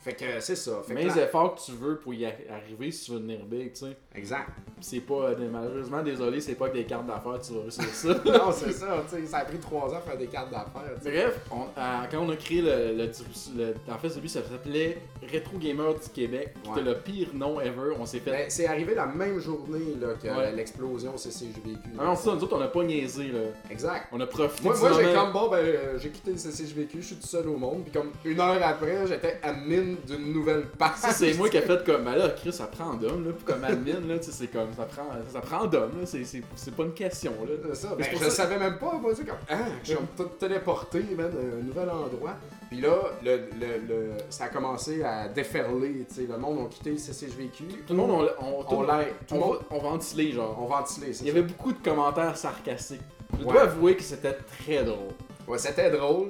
[0.00, 0.80] Fait que c'est ça.
[0.86, 3.72] Fait Mais les efforts que tu veux pour y arriver si tu veux devenir big,
[3.74, 3.96] tu sais.
[4.14, 4.48] Exact.
[4.80, 8.08] C'est pas, euh, malheureusement, désolé, c'est pas que des cartes d'affaires, tu vas réussir ça.
[8.24, 10.96] non, c'est ça, tu sais, ça a pris trois ans à faire des cartes d'affaires.
[11.04, 16.08] Bref, quand on a créé le, le, En fait, celui ça s'appelait Retro Gamer du
[16.08, 16.54] Québec.
[16.64, 17.92] C'était le pire nom ever.
[17.98, 18.30] On s'est fait.
[18.30, 21.90] Ben, c'est arrivé la même journée là, que l'explosion CCJVQ.
[21.98, 23.40] Ah non, ça, nous autres, on a pas niaisé, là.
[23.70, 24.06] Exact.
[24.12, 24.66] On a profité.
[24.66, 27.48] Moi, moi j'ai comme, bon, ben, euh, j'ai quitté le CCJVQ, je suis tout seul
[27.48, 30.92] au monde, puis comme une heure après, j'étais admin d'une nouvelle page.
[31.12, 34.00] c'est moi qui ai fait comme, ben là, Chris, ça prend d'homme, là, comme admin,
[34.06, 37.32] là, tu sais, c'est comme, ça prend, ça prend d'homme, là, c'est, pas une question,
[37.42, 37.70] là.
[37.74, 41.04] C'est ça, ben, je savais même pas, moi, tu comme, ah, je suis tout téléporté,
[41.16, 42.36] man, un nouvel endroit.
[42.68, 46.68] Puis là, le, le, le, ça a commencé à déferler, tu sais, le monde a
[46.68, 47.64] quitté le CCJVQ.
[47.86, 48.86] Tout le monde, on, on, on,
[49.32, 50.56] on, on ventilait, genre.
[50.60, 53.00] On ventilait, c'est Il y avait beaucoup de commentaires sarcastiques.
[53.38, 55.14] Je dois avouer que c'était très drôle.
[55.48, 56.28] Ouais, c'était drôle.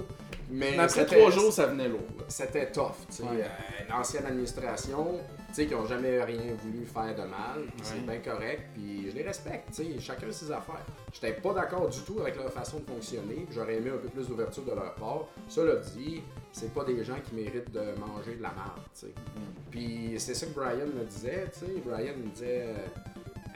[0.50, 2.00] Mais, après trois jours, ça venait lourd.
[2.28, 2.92] C'était tough.
[3.14, 3.42] tu Ouais.
[3.42, 3.46] Euh,
[3.88, 5.20] L'ancienne administration,
[5.54, 9.74] qui n'ont jamais rien voulu faire de mal, c'est bien correct, puis je les respecte,
[9.74, 10.84] sais, chacun ses affaires.
[11.12, 14.28] J'étais pas d'accord du tout avec leur façon de fonctionner, j'aurais aimé un peu plus
[14.28, 15.26] d'ouverture de leur part.
[15.48, 18.80] Cela dit, c'est pas des gens qui méritent de manger de la merde.
[18.92, 19.08] sais.
[19.08, 19.70] Mm.
[19.70, 21.82] Puis c'est ça que Brian me disait, tu sais.
[21.84, 22.74] Brian me disait, euh,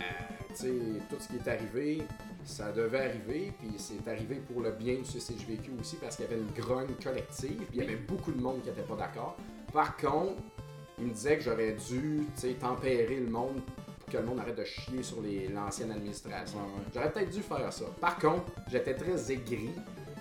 [0.01, 0.05] euh,
[0.51, 0.73] tu sais,
[1.09, 2.03] tout ce qui est arrivé,
[2.45, 6.29] ça devait arriver, puis c'est arrivé pour le bien du CCJVQ aussi parce qu'il y
[6.29, 9.37] avait une grogne collective, puis il y avait beaucoup de monde qui n'était pas d'accord.
[9.73, 10.43] Par contre,
[10.99, 12.27] il me disait que j'aurais dû
[12.61, 13.61] tempérer le monde
[14.01, 15.19] pour que le monde arrête de chier sur
[15.53, 16.59] l'ancienne administration.
[16.95, 17.87] J'aurais peut-être dû faire ça.
[18.01, 19.71] Par contre, j'étais très aigri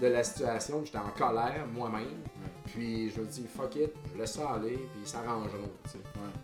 [0.01, 2.21] de la situation, j'étais en colère moi-même.
[2.65, 5.69] Puis je me dis, fuck it, je laisse ça aller, puis ils s'arrangeront.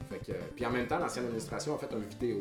[0.09, 2.39] Fait que, puis en même temps, l'ancienne administration a fait une vidéo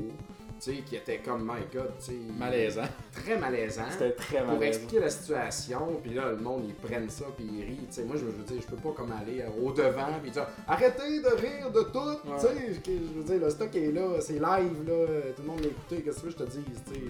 [0.60, 2.12] sais, qui était comme, my god, tu sais.
[2.38, 2.82] Malaisant.
[3.12, 3.82] Très malaisant.
[3.90, 4.54] C'était très malaisant.
[4.54, 7.86] Pour expliquer la situation, puis là, le monde, ils prennent ça, puis ils rient.
[7.88, 10.46] Tu sais, moi, je veux dire, je peux pas comme aller euh, au-devant, puis dire,
[10.66, 12.80] arrêtez de rire de tout, tu sais.
[12.86, 16.02] Je veux dire, le stock est là, c'est live, là, tout le monde l'a écouté,
[16.02, 17.00] qu'est-ce que je te dis, tu sais,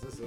[0.00, 0.24] c'est ça.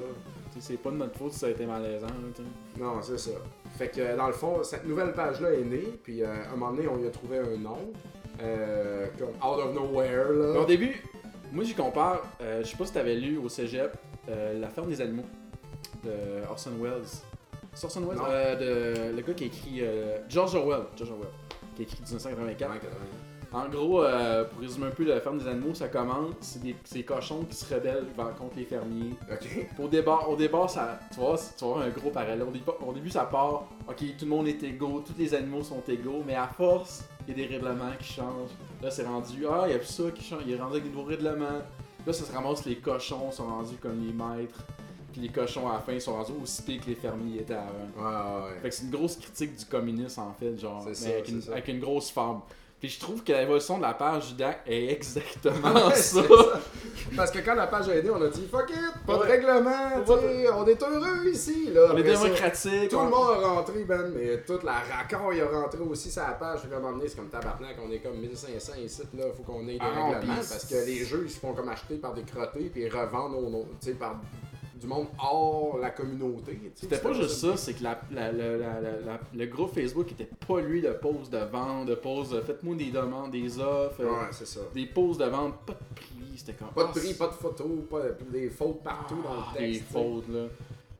[0.59, 2.43] C'est pas de notre faute si ça a été malaisant, là,
[2.79, 3.31] Non, c'est ça.
[3.77, 6.71] Fait que, dans le fond, cette nouvelle page-là est née, puis euh, à un moment
[6.73, 7.77] donné, on y a trouvé un nom.
[8.41, 10.59] Euh, comme out of nowhere là.
[10.59, 11.01] Au début,
[11.51, 13.95] moi, j'y compare, euh, je sais pas si t'avais lu au cégep
[14.29, 15.25] euh, La ferme des animaux
[16.03, 16.11] de
[16.49, 17.03] Orson Welles.
[17.73, 18.19] C'est Orson Welles?
[18.27, 19.81] Euh, de, Le gars qui a écrit.
[20.27, 20.83] George Orwell.
[20.97, 21.29] George Orwell.
[21.75, 22.71] Qui a écrit 1984.
[23.53, 24.03] En gros,
[24.51, 27.55] pour résumer un peu la ferme des animaux, ça commence, c'est des, des cochons qui
[27.55, 28.07] se rebellent
[28.37, 29.13] contre les fermiers.
[29.31, 29.47] Ok.
[29.81, 32.43] Au départ, au départ ça, tu, vois, tu avoir un gros parallèle.
[32.85, 36.23] Au début, ça part, ok, tout le monde est égaux, tous les animaux sont égaux,
[36.27, 38.51] mais à force, il y a des règlements qui changent.
[38.81, 40.83] Là, c'est rendu, ah, il y a plus ça qui change, il est rendu avec
[40.83, 41.61] des nouveaux règlements.
[42.05, 44.63] Là, ça se ramasse, les cochons sont rendus comme les maîtres.
[45.11, 47.71] Puis les cochons, à la fin, sont rendus aussi pires que les fermiers étaient avant.
[47.97, 48.59] Ouais, ouais.
[48.61, 51.79] Fait que c'est une grosse critique du communisme, en fait, genre, avec, une, avec, une,
[51.79, 52.41] grosse femme.
[52.79, 56.21] Puis je trouve que l'évolution de la page DAC est exactement ça.
[57.15, 60.03] Parce que quand la page a aidé, on a dit fuck it, pas de règlement,
[60.05, 61.71] on est heureux ici.
[61.73, 61.89] Là.
[61.91, 62.89] On est démocratique.
[62.89, 64.83] Tout le monde a rentré, Ben, mais toute la
[65.33, 66.59] il a rentré aussi sa page.
[66.59, 69.43] Fait qu'à un moment donné, c'est comme tabarnak, on est comme 1500 ici, là, faut
[69.43, 70.35] qu'on ait des ah, règlements.
[70.35, 73.35] Parce que les jeux, ils se font comme acheter par des crottés, puis ils revendent
[73.35, 74.21] au, par
[74.77, 76.59] du monde hors la communauté.
[76.75, 80.81] C'était pas juste ça, c'est que la, la, la, le groupe Facebook était pas lui
[80.81, 84.61] de pause de vente, de pause de faites-moi des demandes, des offres, ouais, c'est ça.
[84.73, 86.69] des pauses de vente, pas de prix, c'était comme.
[86.69, 89.81] Pas de prix, pas de photos, pas des fautes partout dans le ah, texte.
[89.81, 90.47] Des fautes, là.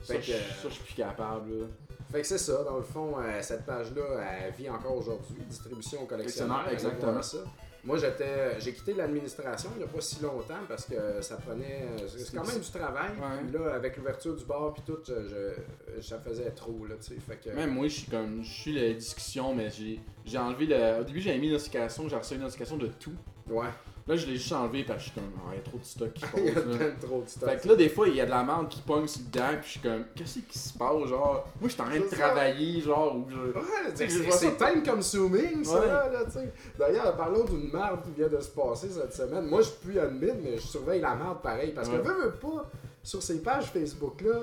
[0.01, 1.65] ça, je, suis plus capable, là.
[2.11, 4.03] Fait que c'est ça, dans le fond, euh, cette page-là,
[4.45, 5.35] elle vit encore aujourd'hui.
[5.49, 7.21] Distribution collectionneur, exactement.
[7.21, 7.39] ça.
[7.87, 11.87] Moi, j'étais, j'ai quitté l'administration il n'y a pas si longtemps parce que ça prenait.
[12.05, 13.11] C'est quand même du travail.
[13.53, 16.85] Là, avec l'ouverture du bar puis tout, je, ça faisait trop.
[16.85, 17.55] Là, fait que...
[17.55, 18.43] Même moi, je suis comme.
[18.43, 20.99] Je suis la discussion, mais j'ai, j'ai enlevé le.
[20.99, 23.15] Au début, j'avais mis une notification, j'ai reçu une notification de tout.
[23.49, 23.69] Ouais.
[24.07, 25.77] Là, je l'ai juste enlevé parce que je suis comme, ah, il y a trop
[25.77, 26.31] de stock qui passe.
[26.37, 27.49] il y a trop de stock.
[27.49, 29.27] Fait que là, des fois, il y a de la merde qui pogne sur le
[29.27, 31.09] dedans, puis je suis comme, qu'est-ce qui se passe?
[31.09, 33.35] Genre, moi, je suis en train de travailler, genre, ou je.
[33.35, 36.53] Ouais, c'est time consuming, ça, là, tu sais.
[36.79, 39.45] D'ailleurs, parlons d'une merde qui vient de se passer cette semaine.
[39.45, 41.73] Moi, je suis plus admin, mais je surveille la merde pareil.
[41.73, 42.65] Parce que, veux, veux pas,
[43.03, 44.39] sur ces pages Facebook-là,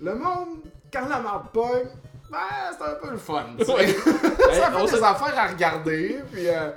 [0.00, 0.58] le monde,
[0.92, 1.88] quand la merde pogne,
[2.30, 2.38] ben,
[2.70, 3.46] c'est un peu le fun.
[3.58, 6.48] ça fait des affaires à regarder, puis.
[6.48, 6.70] Euh,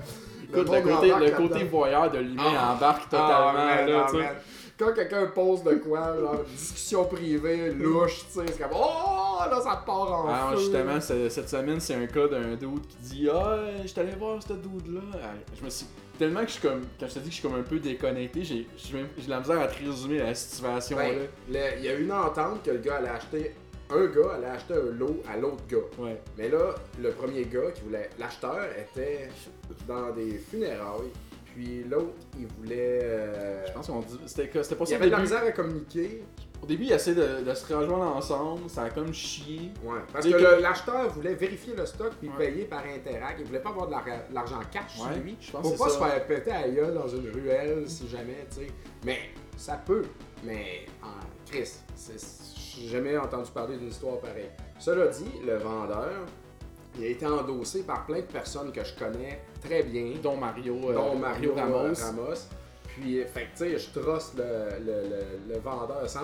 [0.54, 3.54] Écoute, le, côté, le côté voyeur de l'humain ah, embarque totalement.
[3.56, 4.08] Ah, là,
[4.82, 9.62] quand quelqu'un pose de quoi, genre discussion privée, louche, tu sais, c'est comme Oh là
[9.62, 10.60] ça part en ah, feu.
[10.60, 14.54] Justement, cette semaine, c'est un cas d'un dude qui dit Ah, je allé voir ce
[14.54, 15.02] dude là.
[15.14, 15.86] Ah, je me suis.
[16.18, 16.82] Tellement que je suis comme.
[17.00, 18.68] Quand je te dis que je suis comme un peu déconnecté, j'ai
[19.28, 21.18] la misère à te résumer la situation ben,
[21.50, 21.76] là.
[21.78, 23.56] Il y a une entente que le gars allait acheter
[23.94, 25.78] un gars allait acheter un lot à l'autre gars.
[26.04, 26.22] Ouais.
[26.38, 28.10] Mais là, le premier gars qui voulait.
[28.20, 29.30] L'acheteur était
[29.88, 31.12] dans des funérailles.
[31.54, 33.00] Puis l'autre, il voulait.
[33.04, 34.18] euh, Je pense qu'on dit.
[34.26, 35.30] C'était que- c'était pas il ça au avait de la début.
[35.34, 36.24] misère à communiquer.
[36.64, 39.72] Au début, il essaie de, de se rejoindre ensemble, ça a comme chié.
[39.84, 39.98] Ouais.
[40.14, 42.52] Parce que que- le- l'acheteur voulait vérifier le stock puis Ouais.
[42.52, 43.36] payer par Interac.
[43.40, 45.38] Il voulait pas avoir de l'ar- l'argent cash Ouais, sur lui.
[45.42, 46.08] je pense Pour que pas c'est se ça.
[46.08, 48.68] faire péter à gueule dans une ruelle si jamais, tu sais.
[49.04, 49.18] Mais
[49.58, 50.04] ça peut.
[50.46, 52.20] Mais en Chris, c'est-
[52.82, 54.50] j'ai jamais entendu parler d'une histoire pareille.
[54.80, 56.10] Cela dit, le vendeur,
[56.98, 60.76] il a été endossé par plein de personnes que je connais très bien, Dont Mario,
[60.90, 61.94] euh, dont Mario Ramos.
[62.02, 62.48] Ramos.
[62.88, 64.44] Puis, fait que, tu sais, je trosse le,
[64.86, 66.20] le, le, le vendeur à 100%.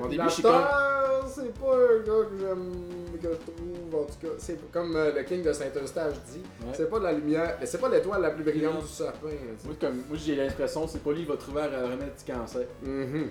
[0.00, 2.72] Au début, L'acheteur, c'est pas un gars que j'aime,
[3.20, 4.32] que je trouve, en tout cas.
[4.38, 6.72] C'est comme euh, le King de Saint-Eustache dit, Ouais.
[6.74, 8.80] c'est pas de la lumière, c'est pas l'étoile la plus brillante Non.
[8.82, 9.28] du sapin.
[9.30, 9.66] tu sais.
[9.66, 12.66] Moi, comme, moi j'ai l'impression c'est pas lui qui va trouver un remède du cancer.
[12.84, 13.28] Mhm.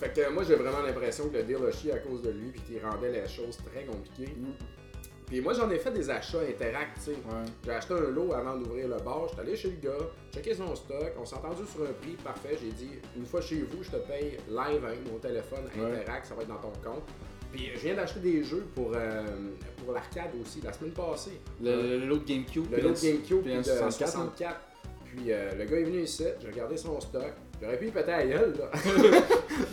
[0.00, 2.52] Fait que moi j'ai vraiment l'impression que le deal a chié à cause de lui
[2.52, 4.34] puis qu'il rendait les choses très compliquées.
[5.26, 7.10] Puis moi j'en ai fait des achats interact, tu sais.
[7.10, 7.44] Ouais.
[7.64, 10.74] J'ai acheté un lot avant d'ouvrir le bar, j'étais allé chez le gars, checké son
[10.74, 13.90] stock, on s'est entendu sur un prix parfait, j'ai dit une fois chez vous, je
[13.90, 16.00] te paye live avec mon téléphone Ouais.
[16.00, 17.04] interact, ça va être dans ton compte.
[17.52, 19.22] Puis je viens d'acheter des jeux pour, euh,
[19.84, 21.38] pour l'arcade aussi, la semaine passée.
[21.60, 22.70] Le, lot de GameCube.
[22.70, 24.60] Le lot de GameCube puis de 64, 64.
[25.04, 27.32] Puis euh, le gars est venu ici, j'ai regardé son stock.
[27.62, 28.70] J'aurais pu y péter à gueule, là.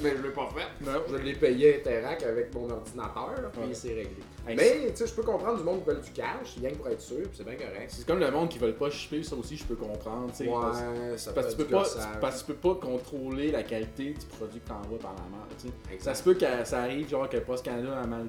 [0.03, 0.85] mais je l'ai pas fait.
[0.85, 1.01] Non.
[1.09, 3.73] Je l'ai payé Interac avec mon ordinateur, là, puis Ouais.
[3.73, 4.17] c'est réglé.
[4.47, 6.75] Hey, mais, tu sais, je peux comprendre du monde qui veut du cash, rien que
[6.75, 7.87] pour être sûr, puis c'est bien correct.
[7.89, 10.29] C'est comme le monde qui veulent pas shipper, ça aussi je peux comprendre.
[10.31, 12.53] tu sais, parce- Ouais, ça Parce que peut tu peux être pas, parce que tu
[12.57, 15.43] peux pas contrôler la qualité du produit que t'envoies par la main.
[15.57, 15.99] tu sais.
[15.99, 18.27] Ça se peut que ça arrive, genre que Post Canada a mal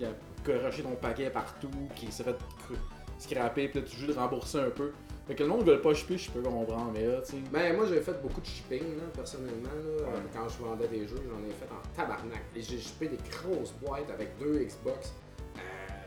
[0.00, 2.76] a ton paquet partout, qu'il s'est fait cr-
[3.18, 4.92] scraper, puis là tu joues de rembourser un peu.
[5.26, 7.38] Fait que le monde ne veut pas shipper, je peux comprendre, mais là, tu sais.
[7.52, 9.68] Ben, moi, j'ai fait beaucoup de shipping, là, personnellement.
[9.74, 10.20] Là, Ouais.
[10.32, 12.42] Quand je vendais des jeux, j'en ai fait en tabarnak.
[12.54, 15.14] Et j'ai shippé des grosses boîtes avec deux Xbox.
[15.56, 15.60] Euh,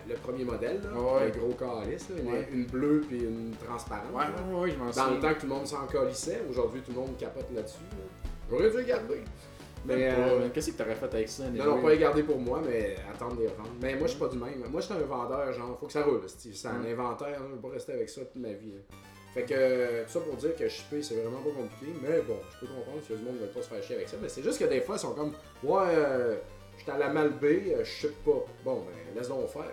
[0.08, 1.24] le premier modèle, là, Ouais.
[1.26, 2.16] un gros calice, là,
[2.52, 4.06] une- bleue puis une transparente.
[4.14, 5.16] Ouais, ouais, ouais, je m'en Dans souviens.
[5.16, 7.78] le temps que tout le monde s'en calissait, aujourd'hui tout le monde capote là-dessus.
[7.92, 8.30] là.
[8.50, 9.22] J'aurais dû garder.
[9.86, 11.44] Mais, euh, mais Qu'est-ce que t'aurais fait avec ça?
[11.50, 13.70] non, non, pas les garder pour moi, mais attendre les revendre.
[13.82, 14.60] Mais moi, je suis pas du même.
[14.70, 16.22] Moi, je suis un vendeur, genre, faut que ça roule.
[16.28, 18.72] C'est un inventaire, je vais pas rester avec ça toute ma vie.
[18.72, 18.96] là.
[19.40, 21.94] Fait que, tout ça pour dire que shipper, c'est vraiment pas compliqué.
[22.02, 24.10] Mais bon, je peux comprendre si le monde ne veut pas se faire chier avec
[24.10, 24.18] ça.
[24.22, 25.34] Mais c'est juste que des fois, ils sont comme,
[25.64, 26.36] ouais, euh,
[26.78, 28.46] j'étais à la Malbaie, euh, je ship pas.
[28.66, 29.64] Bon, ben, laisse donc faire.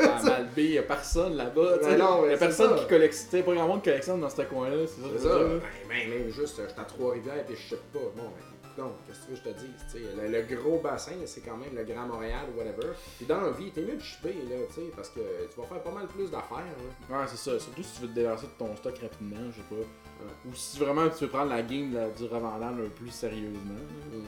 [0.16, 1.78] À Malbé, y a personne là-bas.
[1.78, 1.90] tu sais.
[1.92, 2.82] Ben non, mais y a personne ça.
[2.82, 3.42] qui collectionne.
[3.42, 4.76] Pas grand monde qui collectionne dans ce coin-là.
[4.86, 5.38] C'est ça, C'est ça.
[5.38, 8.00] Ben, ben, même juste, j'étais à Trois-Rivières et je ship pas.
[8.00, 11.12] Bon, ben, non, qu'est-ce que tu veux que je te sais, Le, le gros bassin,
[11.26, 12.92] c'est quand même le Grand Montréal ou whatever.
[13.16, 15.66] Puis dans la vie, t'es mieux de shipper, là, tu sais, parce que tu vas
[15.66, 16.58] faire pas mal plus d'affaires.
[17.10, 17.18] là.
[17.20, 17.58] Ouais, c'est ça.
[17.58, 19.86] Surtout si tu veux te débarrasser de ton stock rapidement, je sais pas.
[20.48, 23.74] Ou si vraiment tu veux prendre la game la- du revendable un peu plus sérieusement.
[23.74, 24.16] là.
[24.18, 24.22] Mm.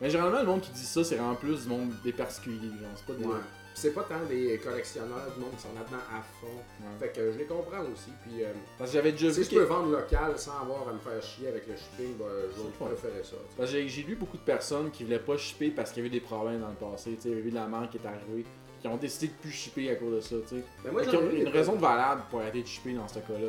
[0.00, 2.68] Mais généralement, le monde qui dit ça, c'est vraiment plus du monde des particuliers.
[2.80, 3.24] Genre, c'est pas des.
[3.24, 3.34] Ouais.
[3.76, 6.46] C'est pas tant des collectionneurs du monde qui sont là-dedans à fond.
[6.80, 6.86] Ouais.
[7.00, 8.10] Fait que je les comprends aussi.
[8.22, 9.44] Puis euh, Parce que j'avais déjà si vu.
[9.44, 12.24] je que- peux vendre local sans avoir à me faire chier avec le shipping, ben,
[12.56, 13.36] je préférer ça.
[13.56, 16.16] Parce que j'ai- lu beaucoup de personnes qui voulaient pas shipper parce qu'il y avait
[16.16, 17.16] eu des problèmes dans le passé.
[17.16, 18.44] tu sais, Il y avait eu de la manque qui est arrivée.
[18.80, 20.36] Qui ont décidé de plus shipper à cause de ça.
[20.48, 20.64] tu sais.
[20.84, 23.48] Mais moi, eu une raison valable pour arrêter de shipper dans ce cas-là.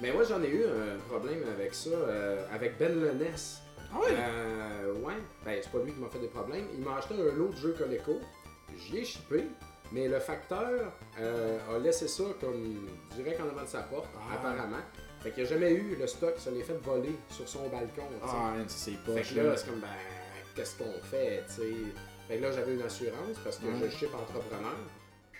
[0.00, 3.60] Mais moi, j'en ai eu un problème avec ça, euh, avec Ben Leness.
[3.92, 4.06] Ah ouais?
[4.16, 5.14] Euh, ouais.
[5.44, 6.66] Ben, c'est pas lui qui m'a fait des problèmes.
[6.72, 8.20] Il m'a acheté un lot de jeux Coleco.
[8.78, 9.44] J'y ai shippé.
[9.92, 14.34] Mais le facteur euh, a laissé ça comme direct en avant de sa porte, Ah.
[14.34, 14.82] apparemment.
[15.22, 18.02] Fait qu'il a jamais eu le stock, ça l'est fait voler sur son balcon.
[18.20, 18.34] tu sais.
[18.34, 19.22] Ah, c'est pas.
[19.22, 19.88] fait que là, c'est comme, ben,
[20.56, 21.72] qu'est-ce qu'on fait, tu sais?
[22.28, 24.74] Fait que là, j'avais une assurance parce que je ship entrepreneur.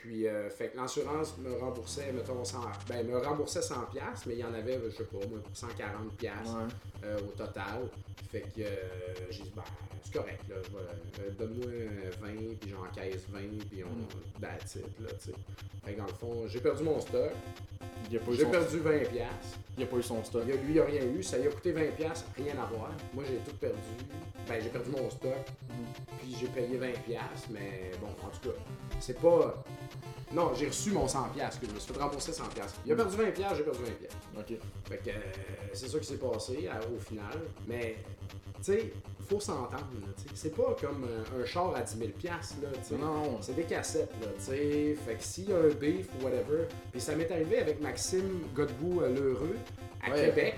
[0.06, 4.34] Puis, euh, fait que l'assurance me remboursait, mettons, 100, ben, me remboursait 100$, piastres, mais
[4.34, 6.62] il y en avait, je sais pas, moi, pour 140$ piastres, Ouais.
[7.04, 7.88] euh, au total.
[8.30, 8.66] Fait que euh,
[9.30, 9.62] j'ai dit, ben,
[10.04, 11.66] c'est correct, là, euh, donne-moi
[12.20, 12.28] 20,
[12.60, 14.40] puis j'encaisse 20, puis on.
[14.40, 15.36] That's it, là, tu sais.
[15.84, 17.32] Fait que dans le fond, j'ai perdu mon stock,
[18.08, 19.08] j'ai perdu 20$.
[19.08, 19.58] piastres.
[19.76, 20.42] il a pas eu son stock.
[20.46, 21.22] Il a- lui, il a rien eu.
[21.22, 22.90] Ça lui a coûté 20$, piastres, rien à voir.
[23.12, 23.76] Moi, j'ai tout perdu.
[24.48, 25.32] Ben, j'ai perdu mon stock.
[26.20, 28.54] Puis j'ai payé 20$, piastres, mais bon, en tout cas,
[29.00, 29.62] c'est pas.
[30.32, 32.48] Non, j'ai reçu mon 100$, piastres, que je me suis fait rembourser 100$.
[32.54, 32.80] piastres.
[32.84, 33.92] Il a perdu 20$, piastres, j'ai perdu 20$.
[33.94, 34.18] piastres.
[34.36, 34.52] Ok.
[34.88, 35.12] Fait que euh,
[35.72, 37.38] c'est ça qui s'est passé à- au final.
[37.68, 37.96] Mais,
[38.56, 38.92] tu sais,
[39.28, 39.86] faut s'entendre.
[40.34, 42.94] C'est pas comme euh, un char à 10 000$, piastres, là, tu sais.
[42.96, 44.28] Non, C'est des cassettes, là.
[44.38, 46.64] Fait que s'il y a un beef ou whatever.
[46.92, 49.56] Puis ça m'est arrivé avec Maxime Godbout euh, Lheureux
[50.04, 50.26] à Ouais.
[50.26, 50.54] Québec.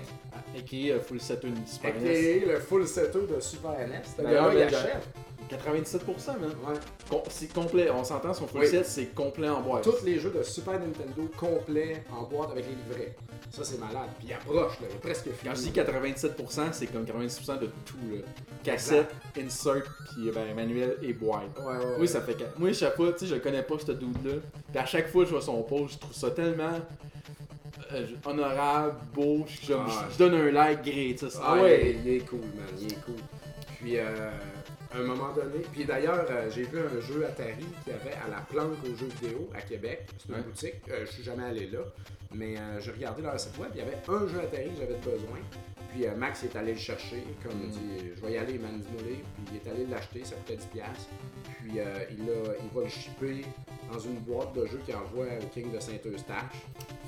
[0.55, 2.09] Et qui a full set une Super NES.
[2.09, 2.53] a.k.a.
[2.53, 4.01] le full setter de Super NES.
[4.17, 5.03] Le gars, il ben, achète.
[5.49, 6.51] 97%, man.
[6.67, 7.21] Ouais.
[7.29, 9.83] c'est complet, on s'entend, son full set, c'est complet en boîte.
[9.83, 13.15] Tous les jeux de Super Nintendo complets en boîte avec les livrets.
[13.51, 14.09] Ça, c'est malade.
[14.19, 15.35] Puis il approche, là, il est presque fini.
[15.43, 18.17] Quand je dis 87%, c'est comme 96% de tout, là.
[18.63, 19.83] Cassette, insert,
[20.13, 21.57] puis ben, manuel et boîte.
[21.59, 22.37] Ouais, ouais, Oui, ça fait.
[22.57, 24.33] Moi, chaque fois, tu sais, je connais pas ce dude-là.
[24.71, 26.79] Puis à chaque fois que je vois son post, je trouve ça tellement
[27.93, 29.45] euh, honorable, beau.
[29.47, 30.07] Je, Ah.
[30.11, 31.19] je donne un like great.
[31.19, 33.15] Ça, Ah ouais, il, est cool, man, il est cool.
[33.79, 34.03] Puis, euh,
[34.91, 38.27] à un moment donné, puis d'ailleurs, euh, j'ai vu un jeu Atari qui avait à
[38.29, 40.07] la planque aux jeux vidéo à Québec.
[40.17, 40.41] C'est une Ouais.
[40.41, 40.75] boutique.
[40.89, 41.79] Euh, je suis jamais allé là,
[42.33, 43.69] mais euh, j'ai regardé leur site web.
[43.75, 45.39] Il y avait un jeu Atari que j'avais besoin.
[45.91, 47.23] Puis euh, Max est allé le chercher.
[47.43, 47.71] Comme il Mm.
[47.71, 49.13] dit, je vais y aller, dis-moi les.
[49.15, 50.83] Puis il est allé l'acheter, ça coûtait 10$.
[51.61, 53.41] Puis euh, il, a, il va le shipper
[53.91, 56.61] dans une boîte de jeux qu'il envoie au King de Saint-Eustache.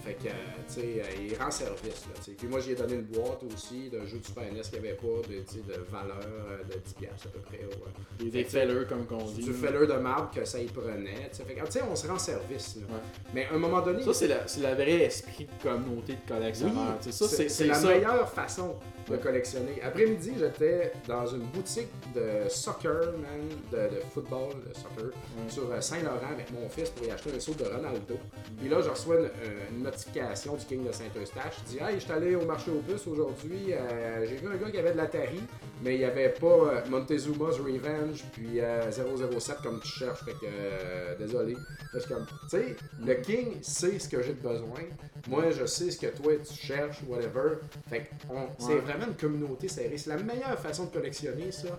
[0.04, 0.32] Fait que, euh,
[0.68, 2.34] tu sais, euh, il rend service, là.
[2.36, 5.22] Puis moi, j'ai donné une boîte aussi de jeux de Super NES qui avait pas
[5.30, 7.60] de, de valeur euh, de 10$ à peu près.
[7.60, 8.30] Ouais.
[8.32, 9.44] Des fellers, comme qu'on dit.
[9.44, 11.44] Du feller de marbre que ça y prenait, tu sais.
[11.44, 12.96] Fait que, tu sais, on se rend service, là.
[12.96, 13.02] Ouais.
[13.36, 16.18] Mais à un moment donné, Ça, c'est la, c'est la vraie esprit de communauté de
[16.18, 16.97] oui, collectionneur.
[17.01, 17.88] Tu sais, ça, c'est c'est c'est c'est la ça.
[17.88, 18.76] meilleure façon
[19.10, 19.82] de collectionner.
[19.84, 23.41] Après-midi, j'étais dans une boutique de soccer, man,
[23.72, 25.12] de, de football, de soccer,
[25.49, 28.16] sur euh, Saint-Laurent avec mon fils pour y acheter un saut de Ronaldo.
[28.60, 29.30] Puis là, je reçois une, euh,
[29.72, 31.56] une notification du King de Saint-Eustache.
[31.66, 33.74] Je dis Hey, je suis allé au marché aux puces aujourd'hui.
[33.74, 35.41] euh, J'ai vu un gars qui avait de l'Atari,
[35.84, 40.24] mais il n'y avait pas euh, Montezuma's Revenge puis euh, 007 comme tu cherches.
[40.24, 41.56] Fait que, désolé.
[41.91, 42.76] Parce que, tu sais,
[43.06, 44.80] le King sait ce que j'ai besoin.
[45.28, 47.56] Moi, je sais ce que toi tu cherches, whatever.
[47.89, 48.82] Fait que on- c'est Ouais.
[48.92, 49.98] Vraiment une communauté serrée.
[49.98, 51.70] C'est la meilleure façon de collectionner ça.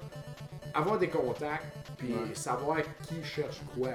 [0.74, 1.66] Avoir des contacts,
[1.98, 2.34] puis Ouais.
[2.34, 3.90] savoir qui cherche quoi.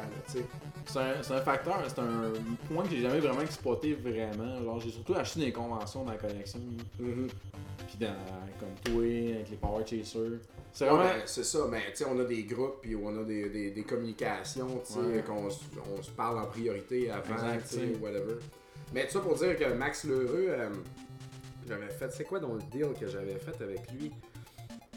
[0.85, 0.99] C'est
[1.33, 2.31] un, facteur, c'est un
[2.71, 4.63] point que j'ai jamais vraiment exploité vraiment.
[4.63, 6.59] Genre, j'ai surtout acheté des conventions dans la collection.
[6.99, 8.13] Puis dans,
[8.59, 10.39] comme toi, avec les Power Chasers.
[10.71, 11.03] C'est Ouais, vraiment.
[11.09, 13.71] ben, c'est ça, mais tu sais, on a des groupes, puis on a des, des,
[13.71, 15.23] des communications, tu sais, Ouais.
[15.25, 17.99] qu'on on se parle en priorité avant, Exact, tu sais, tu sais.
[17.99, 18.35] whatever.
[18.93, 20.69] Mais tout ça pour dire que Max Lheureux, euh,
[21.67, 24.11] j'avais fait, c'est quoi dans le deal que j'avais fait avec lui?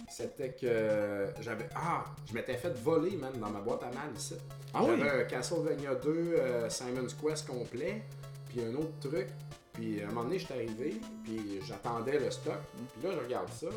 [0.08, 1.68] C'était que j'avais.
[1.74, 4.34] Ah, je m'étais fait voler, man, dans ma boîte à mal ici.
[4.74, 4.94] Ah oui?
[4.98, 8.02] J'avais un Castlevania 2 euh, Simon's Quest complet,
[8.48, 9.28] puis un autre truc.
[9.72, 12.58] Puis à un moment donné, j'étais arrivé, puis j'attendais le stock.
[12.98, 13.68] Puis là, je regarde ça.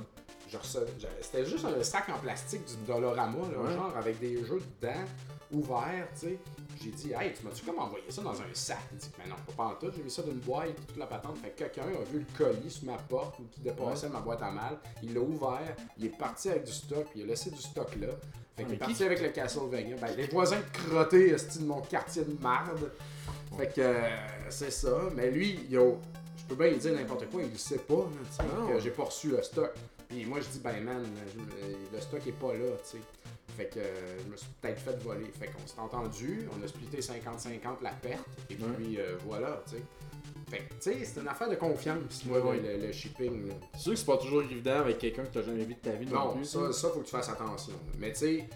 [1.21, 3.73] C'était juste un sac en plastique du Dolorama, là, Ouais.
[3.73, 4.99] genre avec des jeux dedans,
[5.53, 6.39] ouverts, tu sais.
[6.81, 8.79] J'ai dit, hey, tu m'as-tu comme envoyé ça dans un sac?
[8.91, 9.91] Il dit, mais non, pas en tout.
[9.95, 11.37] J'ai mis ça dans une boîte, toute la patente.
[11.37, 14.41] Fait que quelqu'un a vu le colis sur ma porte ou qui dépassait ma boîte
[14.41, 14.77] à mal.
[15.01, 17.95] Il l'a ouvert, il est parti avec du stock, puis il a laissé du stock
[18.01, 18.07] là.
[18.57, 19.95] Fait qu'il est parti qui- avec le Castlevania.
[19.97, 22.91] Ben, les voisins crottés, de mon quartier de marde.
[23.57, 24.09] Fait que euh,
[24.49, 24.95] c'est ça.
[25.15, 25.99] Mais lui, yo,
[26.37, 28.07] je peux bien lui dire n'importe quoi, il le sait pas,
[28.67, 29.71] que j'ai pas reçu le stock.
[30.09, 31.03] Puis moi, je dis, ben man,
[31.93, 33.03] le stock est pas là, tu sais.
[33.55, 35.25] Fait que euh, je me suis peut-être fait voler.
[35.39, 38.59] Fait qu'on s'est entendu, on a splitté 50-50 la perte, et Ouais.
[38.77, 39.83] puis euh, voilà, tu sais.
[40.49, 43.51] Fait que, tu sais, c'est une affaire de confiance, moi, Ouais, le, le shipping.
[43.73, 45.91] C'est sûr que c'est pas toujours évident avec quelqu'un que t'as jamais vu de ta
[45.91, 46.45] vie non, Non, plus.
[46.45, 47.73] ça, ça, faut que tu fasses attention.
[47.99, 48.49] Mais tu sais,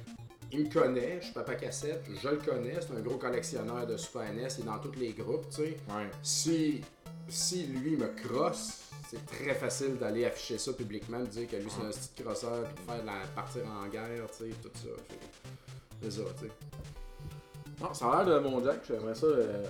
[0.51, 3.97] il me connaît, je suis Papa Cassette, je le connais, c'est un gros collectionneur de
[3.97, 5.77] Super NES, il est dans tous les groupes, tu sais.
[5.89, 6.09] Ouais.
[6.21, 6.81] Si,
[7.27, 11.69] si lui me crosse, c'est très facile d'aller afficher ça publiquement, de dire que lui
[11.69, 14.89] c'est un petit crosseur, puis de faire la, partir en guerre, tu sais, tout ça.
[16.01, 16.51] C'est ça, tu sais.
[17.81, 19.25] Non, ça a l'air de mon Jack, j'aimerais ça.
[19.27, 19.65] euh,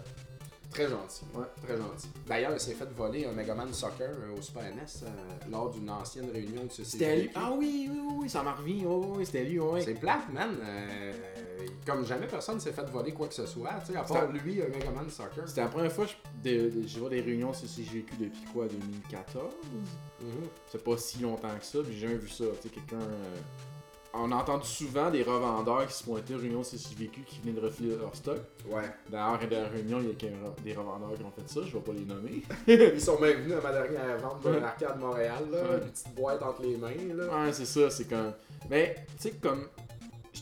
[0.72, 1.24] Très gentil.
[1.34, 1.46] Ouais.
[1.66, 2.10] Très gentil.
[2.28, 5.08] D'ailleurs, il s'est fait voler un Megaman Soccer euh, au Super NES euh,
[5.50, 7.32] lors d'une ancienne réunion de ce C'était lui?
[7.36, 8.86] Ah oui, oui, oui, oui, ça m'a revu.
[8.86, 9.82] Oh, oui, c'était lui, ouais.
[9.82, 10.58] C'est plate, man.
[11.60, 14.28] Euh, comme jamais personne s'est fait voler quoi que ce soit, tu sais, à part
[14.32, 15.48] lui, un Megaman Soccer.
[15.48, 18.66] C'était la première fois que je, de, de- je vois des réunions CCGQ depuis quoi,
[18.68, 19.54] 2014
[20.22, 20.48] Mhm.
[20.72, 22.44] C'est pas si longtemps que ça, puis j'ai jamais vu ça.
[22.62, 23.00] Tu sais, quelqu'un.
[23.02, 23.36] euh,
[24.14, 27.64] On a entendu souvent des revendeurs qui se pointaient aux réunions CCVQ qui venaient de
[27.64, 28.40] refiler leur stock.
[28.68, 28.82] Ouais.
[29.12, 31.80] D'ailleurs, à la réunion, il y a des revendeurs qui ont fait ça, je vais
[31.84, 32.42] pas les nommer.
[32.68, 35.78] Ils sont même venus à ma dernière vente de l'arcade Montréal, là, Ouais.
[35.84, 37.26] une petite boîte entre les mains, là.
[37.46, 38.34] Ouais, c'est ça, c'est comme.
[38.70, 39.68] Mais, tu sais, comme.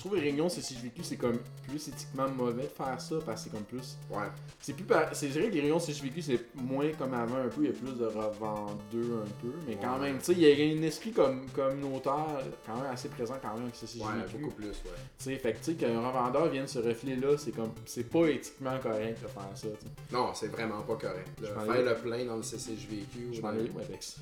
[0.06, 3.49] Je trouve les réunions CCJVQ, c'est comme plus éthiquement mauvais de faire ça parce que
[3.49, 3.97] c'est comme plus.
[4.12, 4.28] Ouais.
[4.62, 4.84] C'est plus.
[4.84, 7.70] par- C'est vrai que les réunions CCJVQ, c'est moins comme avant un peu, il y
[7.70, 10.12] a plus de revendeux un peu, mais quand Ouais.
[10.12, 12.38] même, tu sais, il y a un esprit comme communautaire
[12.68, 14.06] quand même assez présent quand même avec CCJVQ.
[14.08, 14.74] Ouais, beaucoup plus, ouais.
[15.18, 17.72] Tu sais, fait que tu sais, qu'un revendeur vienne se refiler là, c'est comme.
[17.88, 19.68] C'est pas éthiquement correct de faire ça.
[20.12, 21.30] Non, c'est vraiment pas correct.
[21.41, 23.34] m'en Faire ai- le plein dans le CCJVQ.
[23.34, 24.22] Je m'en ouais, avec ça.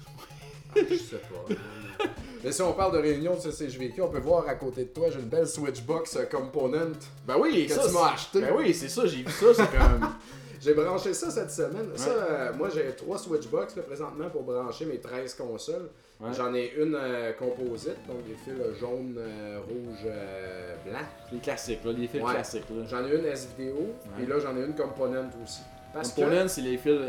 [0.78, 1.54] Je sais pas.
[2.44, 5.08] Mais si on parle de réunion de CCJVQ, on peut voir à côté de toi,
[5.10, 7.88] j'ai une belle Switchbox euh, Component Ben oui, que ça.
[7.88, 8.42] tu m'as acheté.
[8.42, 10.10] Ben oui, c'est ça, j'ai vu ça, c'est comme.
[10.64, 11.90] J'ai branché ça cette semaine.
[11.98, 15.90] Ça, euh, moi, j'ai trois Switchbox là, présentement pour brancher mes 13 consoles.
[16.32, 21.00] J'en ai une euh, composite, donc des fils jaune, euh, rouge, euh, blanc.
[21.32, 22.64] Les classiques, là, les fils classiques.
[22.90, 23.88] J'en ai une S-Vidéo,
[24.22, 25.62] et là j'en ai une component aussi.
[25.94, 27.00] Parce component, c'est les fils.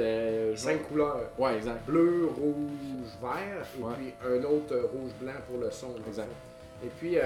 [0.57, 1.31] cinq couleurs.
[1.39, 1.87] Ouais, exact.
[1.87, 5.95] Bleu, rouge, vert, et puis un autre rouge-blanc pour le son.
[6.07, 6.29] Exact.
[6.85, 7.17] Et puis,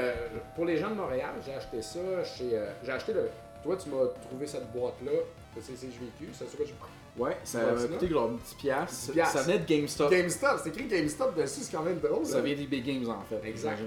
[0.55, 2.59] pour les gens de Montréal, j'ai acheté ça chez.
[2.85, 3.29] j'ai acheté le.
[3.63, 5.11] Toi, tu m'as trouvé cette boîte-là,
[5.57, 6.73] c'est CCJVQ, c'est ça que je
[7.19, 9.11] Ouais, ça m'a coûté genre une petite pièce.
[9.33, 10.11] Ça venait de GameStop.
[10.11, 12.25] GameStop, c'est écrit GameStop dessus, c'est quand même drôle.
[12.25, 13.47] Ça vient d'eBay Games en fait.
[13.47, 13.83] Exact.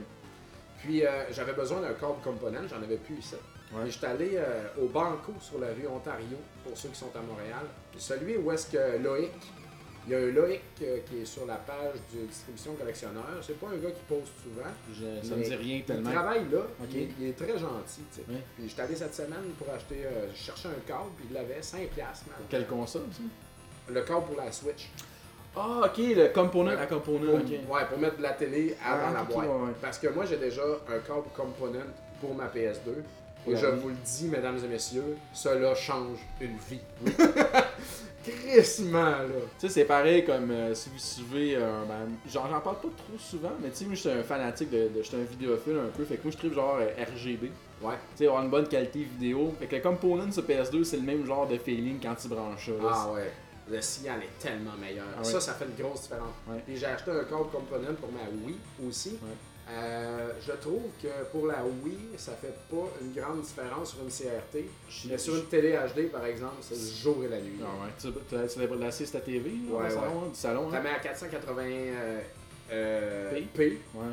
[0.79, 3.35] Puis euh, j'avais besoin d'un corps component, j'en avais plus ici.
[3.73, 3.89] Ouais.
[3.89, 7.65] J'étais allé euh, au Banco sur la rue Ontario, pour ceux qui sont à Montréal.
[7.97, 9.31] Celui où est-ce que Loïc
[10.07, 13.23] il y a un Loïc euh, qui est sur la page de distribution collectionneur.
[13.41, 14.69] C'est pas un gars qui pose souvent.
[14.91, 16.09] Je, ça me dit rien tellement.
[16.09, 16.61] Il travaille là.
[16.91, 18.01] Il, est, très gentil.
[18.11, 18.23] Tu sais.
[18.55, 20.03] Puis j'étais allé cette semaine pour acheter.
[20.05, 21.85] Euh, je cherchais un câble, puis il l'avait 5$.
[21.85, 23.21] Pour quelle console, ça?
[23.93, 24.89] Le câble pour la Switch.
[25.55, 27.33] Ah, ok, le component à component.
[27.33, 29.47] Ouais, pour mettre de la télé dans ah, la boîte.
[29.81, 31.85] Parce que moi, j'ai déjà un câble component
[32.19, 33.03] pour ma PS2.
[33.47, 36.79] Et je vous le dis, mesdames et messieurs, cela change une vie.
[38.23, 39.25] crissement, là.
[39.59, 41.85] Tu sais, c'est pareil comme euh, si vous suivez un.
[41.85, 44.69] Ben, genre, j'en parle pas trop souvent, mais tu sais, moi, je suis un fanatique
[44.69, 44.89] de.
[44.97, 47.51] je suis un vidéophile un peu, fait que moi, je trouve genre euh, RGB.
[47.81, 47.95] Ouais.
[48.15, 49.53] Tu sais, avoir une bonne qualité vidéo.
[49.59, 52.67] Fait que le component sur PS2, c'est le même genre de feeling quand tu branches
[52.67, 52.89] ça.
[52.89, 53.31] ah ouais.
[53.69, 55.05] Le signal est tellement meilleur.
[55.17, 56.33] Ah ça, ça fait une grosse différence.
[56.67, 59.17] Et j'ai acheté un câble component pour ma Wii aussi.
[59.73, 64.09] Euh, je trouve que pour la Wii, ça fait pas une grande différence sur une
[64.09, 64.65] CRT.
[65.09, 67.59] Mais sur une télé HD, par exemple, c'est le jour et la nuit.
[67.61, 67.91] Ah ouais.
[67.99, 70.29] Tu, tu, l'assistes à TV ouais, salon, ouais.
[70.29, 70.69] du salon?
[70.69, 70.81] Tu hein?
[70.81, 72.19] mets à 480 euh,
[72.71, 73.79] euh, P?
[73.93, 74.03] Ouais.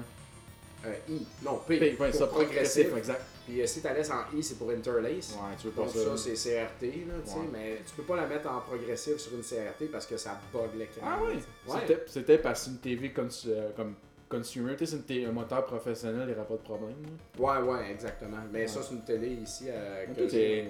[0.87, 1.27] Euh, I.
[1.43, 1.79] Non, P.
[1.79, 2.97] P ouais, ça, progressif.
[2.97, 3.23] exact.
[3.47, 5.33] Puis euh, si tu laisses en I, c'est pour interlace.
[5.33, 8.17] Ouais, tu veux pas Donc ça, c'est CRT, là, tu sais, mais tu peux pas
[8.17, 11.01] la mettre en progressif sur une CRT parce que ça bug l'écran.
[11.03, 11.41] Ah oui?
[11.67, 12.05] Ouais.
[12.07, 13.31] C'était parce qu'une TV comme,
[13.77, 13.95] comme
[14.29, 16.95] consumer, tu sais, c'est un moteur professionnel, il n'y aura pas de problème.
[17.39, 18.39] Ouais, ouais, exactement.
[18.53, 19.67] Mais ça, c'est une télé ici.
[19.69, 20.05] Euh,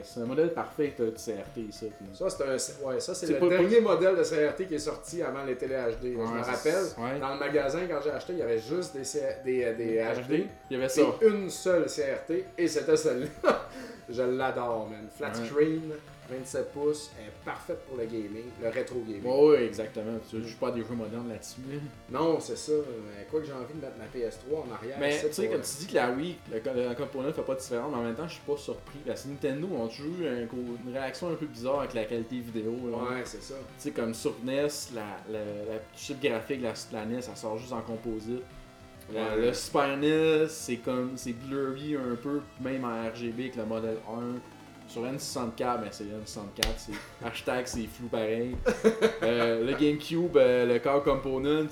[0.05, 1.91] c'est un modèle parfait de CRT ici.
[2.15, 2.87] Ça, c'est un...
[2.87, 6.05] ouais, ça, c'est le dernier modèle de CRT qui est sorti avant les télé HD.
[6.05, 9.03] je me rappelle, dans le magasin, quand j'ai acheté, il y avait juste des,
[9.45, 10.47] des, des HD.
[10.71, 11.03] Il y avait ça.
[11.03, 13.69] Et une seule CRT, et c'était celle-là.
[14.09, 15.09] je l'adore, man.
[15.15, 15.93] Flat screen.
[16.31, 19.23] 27 pouces, est parfaite pour le gaming, le rétro gaming.
[19.25, 20.19] oui, exactement.
[20.29, 21.61] Tu joues pas à des jeux modernes là-dessus.
[22.11, 22.73] Non, c'est ça.
[23.17, 24.97] Mais quoi que j'ai envie de mettre ma PS3 en arrière.
[25.01, 27.91] Mais tu sais, comme tu dis que la Wii, le, component fait pas de différence,
[27.91, 28.99] mais en même temps, je suis pas surpris.
[29.07, 32.73] Parce que Nintendo ont toujours eu une réaction un peu bizarre avec la qualité vidéo.
[32.73, 33.55] Ouais, c'est ça.
[33.55, 37.35] Tu sais, comme sur NES, la, la, la chip graphique de la, la NES, ça
[37.35, 38.43] sort juste en composite.
[39.11, 43.97] Le Super NES, c'est comme, c'est blurry un peu, même en RGB avec le modèle
[44.07, 44.39] 1.
[44.89, 48.57] Sur N64, ben c'est N64, c'est hashtag c'est flou pareil.
[49.21, 51.67] Euh, le GameCube, euh, le Core Component,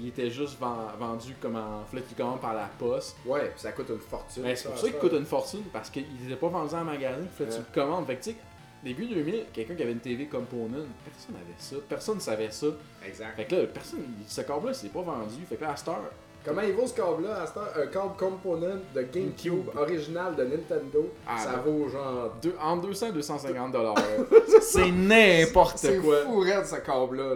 [0.00, 3.16] il était juste vendu comme en flexible par la poste.
[3.24, 4.42] Ouais, ça coûte une fortune.
[4.42, 7.22] Ben, c'est pour ça, qu'il coûte une fortune parce qu'il n'était pas vendu en magasin,
[7.22, 8.06] il fallait que tu le commandes.
[8.06, 8.36] Fait que tu sais,
[8.82, 12.66] début 2000, quelqu'un qui avait une TV Component, personne n'avait ça, personne ne savait ça.
[13.06, 13.36] Exact.
[13.36, 15.44] Fait que là, personne, ce câble-là, c'est pas vendu.
[15.48, 16.10] Fait que là, à cette heure,
[16.44, 17.44] Comment il vaut ce câble-là
[17.76, 21.12] Un câble component de GameCube original de Nintendo.
[21.26, 22.34] Ah, ça vaut genre.
[22.42, 23.94] Deux, entre 200 et 250 dollars.
[24.62, 26.16] c'est n'importe quoi.
[26.20, 27.34] C'est fou de ce câble-là.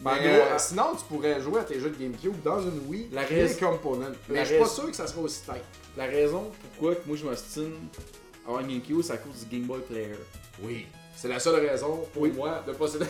[0.00, 3.22] Ben, euh, sinon, tu pourrais jouer à tes jeux de GameCube dans une Wii la
[3.22, 3.70] raison...
[3.70, 4.10] component.
[4.28, 5.62] Mais je suis pas sûr que ça sera aussi tight.
[5.96, 7.74] La raison pourquoi moi je m'ostine
[8.44, 10.16] à avoir un GameCube, c'est à cause du Game Boy Player.
[10.64, 10.86] Oui.
[11.22, 13.06] C'est la seule raison pour moi de posséder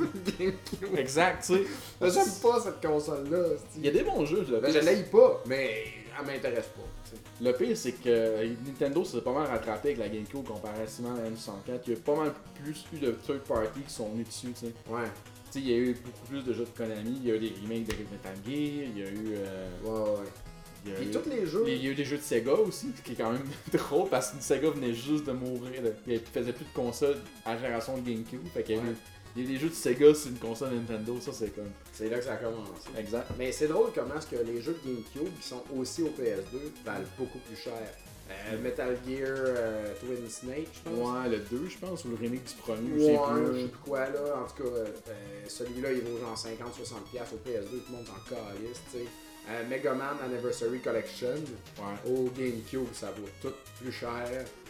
[0.00, 0.98] GameCube.
[0.98, 1.62] Exact, tu sais.
[2.00, 3.44] J'aime pas cette console-là.
[3.76, 5.84] Il y a des bons jeux, je ben, Je l'aime pas, mais
[6.18, 7.16] elle m'intéresse pas.
[7.40, 11.30] Le pire, c'est que Nintendo s'est pas mal rattrapé avec la GameCube comparativement à la
[11.30, 11.82] N64.
[11.86, 14.66] Il y a pas mal plus eu de third party qui sont venus dessus, tu
[14.66, 14.72] sais.
[14.88, 15.04] Ouais.
[15.52, 17.36] Tu sais, il y a eu beaucoup plus de jeux de Konami, il y a
[17.36, 19.36] eu des remakes de Metal Gear, il y a eu.
[19.36, 19.68] Euh...
[19.84, 20.26] Ouais, ouais.
[20.84, 21.64] Il y, a eu, tous les jeux.
[21.66, 24.08] Il y a eu des jeux de Sega aussi, ce qui est quand même drôle
[24.10, 25.80] parce que Sega venait juste de mourir.
[26.06, 28.46] Il faisait plus de consoles à la génération de GameCube.
[28.52, 31.70] Fait qu'il y, a des jeux de Sega sur une console Nintendo, ça c'est comme.
[31.92, 32.88] C'est là que ça a commencé.
[32.98, 33.28] Exact.
[33.38, 36.84] Mais c'est drôle comment est-ce que les jeux de GameCube qui sont aussi au PS2
[36.84, 37.72] valent beaucoup plus cher.
[38.30, 40.94] Euh, Metal Gear euh, Twin Snake, je pense.
[40.96, 43.46] Ouais, le 2, je pense, ou le remake du premier, ouais, je sais plus.
[43.46, 44.42] je sais plus quoi là.
[44.42, 44.86] En tout cas, euh,
[45.46, 49.04] celui-là, il vaut genre 50-60$ au PS2, tout le monde en calisse, tu sais.
[49.50, 51.34] Euh, Mega Man Anniversary Collection
[52.06, 54.26] au GameCube, ça vaut tout plus cher.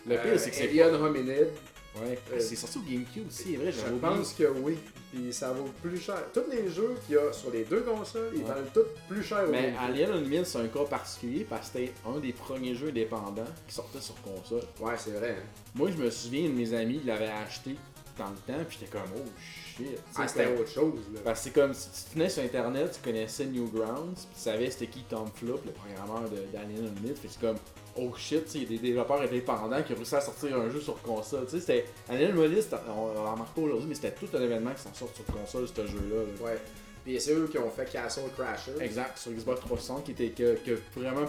[0.07, 0.69] Le pire, c'est que c'est.
[0.69, 1.49] Alien Hominid.
[1.97, 4.77] Ouais, euh, c'est sorti au GameCube aussi, c'est vrai, Je pense que oui.
[5.13, 6.25] Puis ça vaut plus cher.
[6.33, 9.45] Tous les jeux qu'il y a sur les deux consoles, ils valent tous plus cher
[9.47, 12.89] au Mais Alien Hominid, c'est un cas particulier parce que c'était un des premiers jeux
[12.89, 14.65] indépendants qui sortait sur console.
[14.81, 15.37] Ouais, c'est vrai.
[15.39, 15.45] Hein.
[15.77, 17.77] Moi, je me souviens de mes amis, ils l'avaient acheté
[18.19, 19.29] dans le temps, puis j'étais comme, oh
[19.77, 19.99] shit.
[20.17, 21.21] Ah, c'était autre chose, là.
[21.25, 24.71] Parce que c'est comme si tu tenais sur internet, tu connaissais Newgrounds, puis tu savais
[24.71, 27.57] c'était qui Tom Flop, le programmeur d'Alien Unlimited, fait c'est comme,
[27.97, 30.81] oh shit, il y a des développeurs indépendants qui ont réussi à sortir un jeu
[30.81, 31.45] sur console.
[31.47, 31.85] Tu sais, c'était.
[32.09, 35.11] Alien Unlimited, on, on remarque pas aujourd'hui, mais c'était tout un événement qui s'en sort
[35.15, 36.17] sur console, ce jeu-là.
[36.17, 36.45] là.
[36.45, 36.59] Ouais.
[37.05, 38.81] Puis c'est eux qui ont fait Castle Crashers.
[38.81, 41.27] Exact, sur Xbox 360, qui était que, que vraiment.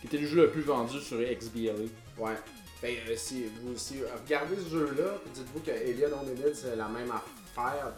[0.00, 1.72] qui était le jeu le plus vendu sur XBLA.
[2.18, 2.34] Ouais.
[2.80, 3.94] Ben, euh, si vous si,
[4.24, 7.43] regardez ce jeu-là, dites-vous que Alien Unlimited, c'est la même affaire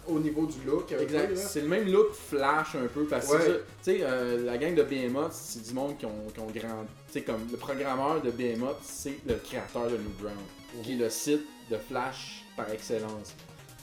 [0.07, 0.93] au niveau du look.
[0.93, 1.37] Exact.
[1.37, 4.83] C'est le même look flash un peu parce que tu sais, euh, la gang de
[4.83, 6.85] Behemoth, c'est du monde qui ont, qui ont grand.
[7.09, 10.39] Tu sais, comme le programmeur de Behemoth, c'est le créateur de Newground,
[10.83, 13.35] qui est le site de Flash par excellence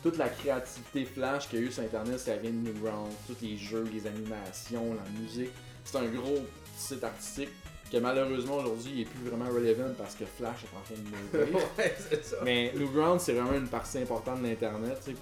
[0.03, 3.37] toute la créativité flash qu'il y a eu sur internet, ça vient de Newground, tous
[3.41, 5.51] les jeux, les animations, la musique.
[5.85, 6.39] C'est un gros
[6.77, 7.49] site artistique
[7.93, 11.45] que malheureusement aujourd'hui il est plus vraiment relevant parce que Flash est en train de
[11.51, 11.67] mourir.
[11.77, 12.37] ouais, c'est ça.
[12.43, 14.99] Mais Newground c'est vraiment une partie importante de l'internet.
[15.05, 15.15] Tu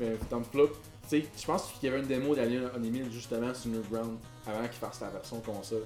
[1.08, 4.18] sais, je pense qu'il y avait une démo d'Alien Unlimited justement sur Newground
[4.48, 5.84] avant qu'il fasse la version console.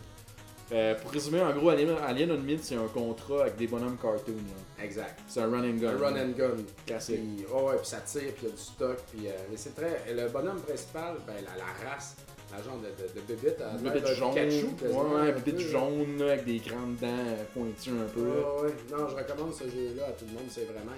[0.71, 4.33] Euh, pour résumer, en gros, Alien, Alien Unlimited, c'est un contrat avec des bonhommes cartoon.
[4.81, 5.19] Exact.
[5.27, 5.89] C'est un run and gun.
[5.89, 6.55] Un run and gun.
[6.87, 7.17] Classique.
[7.17, 8.97] Puis, oh ouais, puis ça tire, puis il y a du stock.
[9.11, 10.11] Puis, euh, mais c'est très.
[10.11, 12.15] Le bonhomme principal, ben, la, la race,
[12.63, 14.29] genre de, de, de bébite, à bébite jaune.
[14.31, 18.21] Pikachu, ouais, ouais, bébite jaune avec des grandes dents pointues un peu.
[18.21, 18.73] Ouais, ouais.
[18.91, 20.91] Non, je recommande ce jeu-là à tout le monde, c'est vraiment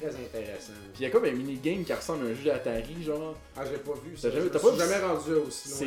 [0.00, 0.72] très intéressant.
[0.94, 3.34] Puis il y a comme un mini-game qui ressemble à un jeu d'Atari, genre.
[3.56, 4.30] Ah, j'ai pas vu ça.
[4.30, 5.78] Jamais, t'as pas jamais rendu aussi loin.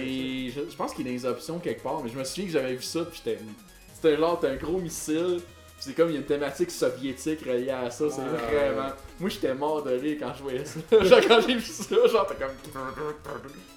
[0.66, 2.52] Je, je pense qu'il y a des options quelque part, mais je me souviens que
[2.52, 3.40] j'avais vu ça, puis j'étais
[3.94, 5.40] c'était genre, t'as un gros missile.
[5.80, 8.90] C'est comme il y a une thématique soviétique reliée à ça, c'est vraiment.
[9.20, 10.80] Moi j'étais mort de rire quand je voyais ça.
[11.04, 12.56] genre quand j'ai vu ça, genre t'as comme.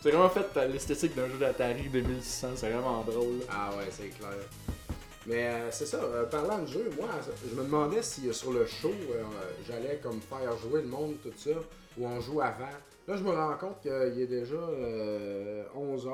[0.03, 3.41] C'est vraiment fait l'esthétique d'un jeu d'Atari 2600, c'est vraiment drôle.
[3.51, 4.31] Ah ouais, c'est clair.
[5.29, 7.09] Mais euh, c'est ça, euh, parlant de jeu, moi
[7.51, 9.23] je me demandais si sur le show euh,
[9.67, 11.51] j'allais comme faire jouer le monde, tout ça,
[11.99, 12.65] ou on joue avant.
[13.07, 14.57] Là je me rends compte qu'il est déjà
[15.75, 16.09] 11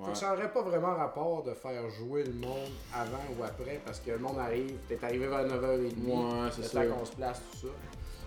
[0.00, 0.08] heures.
[0.08, 0.14] Ouais.
[0.14, 4.10] ça n'aurait pas vraiment rapport de faire jouer le monde avant ou après parce que
[4.12, 6.86] le monde arrive, t'es arrivé vers 9h30, ouais, c'est ça.
[6.86, 7.72] qu'on se place, tout ça.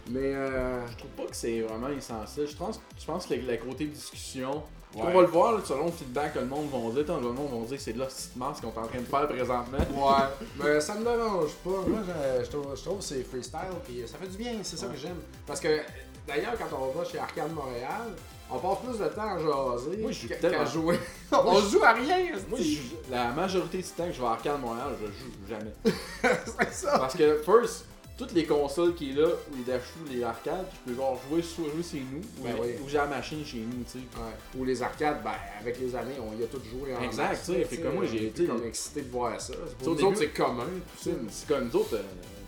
[0.09, 0.86] Mais euh...
[0.88, 2.47] je trouve pas que c'est vraiment essentiel.
[2.47, 4.63] Je pense, je pense que le, côté discussion,
[4.95, 7.19] on va le voir selon le feedback que le monde va dire.
[7.19, 9.05] Le monde va dire que c'est de la petite masse qu'on est en train de
[9.05, 9.78] faire présentement.
[9.93, 11.69] Ouais, mais ça me dérange pas.
[11.88, 11.99] Moi,
[12.43, 14.97] je, trouve, je trouve que c'est freestyle puis ça fait du bien, c'est ça que
[14.97, 15.19] j'aime.
[15.47, 15.80] Parce que
[16.28, 18.13] d'ailleurs, quand on va chez Arcade Montréal,
[18.54, 20.99] on passe plus de temps à jaser Moi, je qu'à jouer.
[21.32, 22.18] on joue à rien.
[22.49, 22.60] Moi,
[23.10, 25.74] la majorité du temps que je vais à Arcade Montréal, je joue jamais.
[26.45, 26.99] c'est ça.
[26.99, 27.86] Parce que, first,
[28.18, 31.41] toutes les consoles qui est là, ou les Dashou, les arcades, je peux genre jouer
[31.41, 32.56] soit jouer chez nous, ou, ben
[32.88, 33.97] j'ai la machine chez nous, tu sais.
[33.97, 34.60] Ouais.
[34.60, 37.54] Ou les arcades, ben avec les années, on y a tous joué en Exact, tu
[37.54, 37.64] sais.
[37.64, 39.54] Fait comme moi, j'ai été comme excité de voir ça.
[39.80, 40.68] Pour nous autres, c'est commun.
[40.97, 41.95] C'est comme nous autres.
[41.95, 42.04] Euh,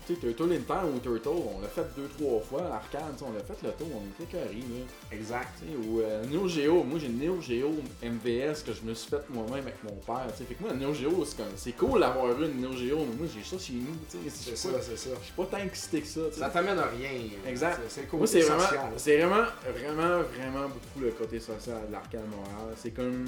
[0.05, 3.31] tu sais, Turtle in Time ou Turtle, on l'a fait deux, trois fois, l'arcade, on
[3.33, 4.85] l'a fait le tour, on était carré, là.
[5.11, 5.61] Exact.
[5.87, 7.71] ou euh, Neo Geo, moi j'ai Neo Geo
[8.03, 10.43] MVS que je me suis fait moi-même avec mon père, tu sais.
[10.45, 13.15] Fait que moi, Neo Geo, c'est comme, c'est cool d'avoir eu une Neo Geo, mais
[13.17, 14.29] moi j'ai ça chez nous, tu sais.
[14.29, 15.09] C'est ça, c'est ça.
[15.19, 16.39] Je suis pas tant excité que ça, t'sais.
[16.39, 17.09] Ça t'amène à rien.
[17.47, 17.79] Exact.
[17.89, 18.19] C'est cool.
[18.19, 18.63] Moi, c'est vraiment,
[18.97, 22.75] c'est vraiment, vraiment, vraiment beaucoup le côté social de l'arcade Montréal.
[22.77, 23.25] C'est comme,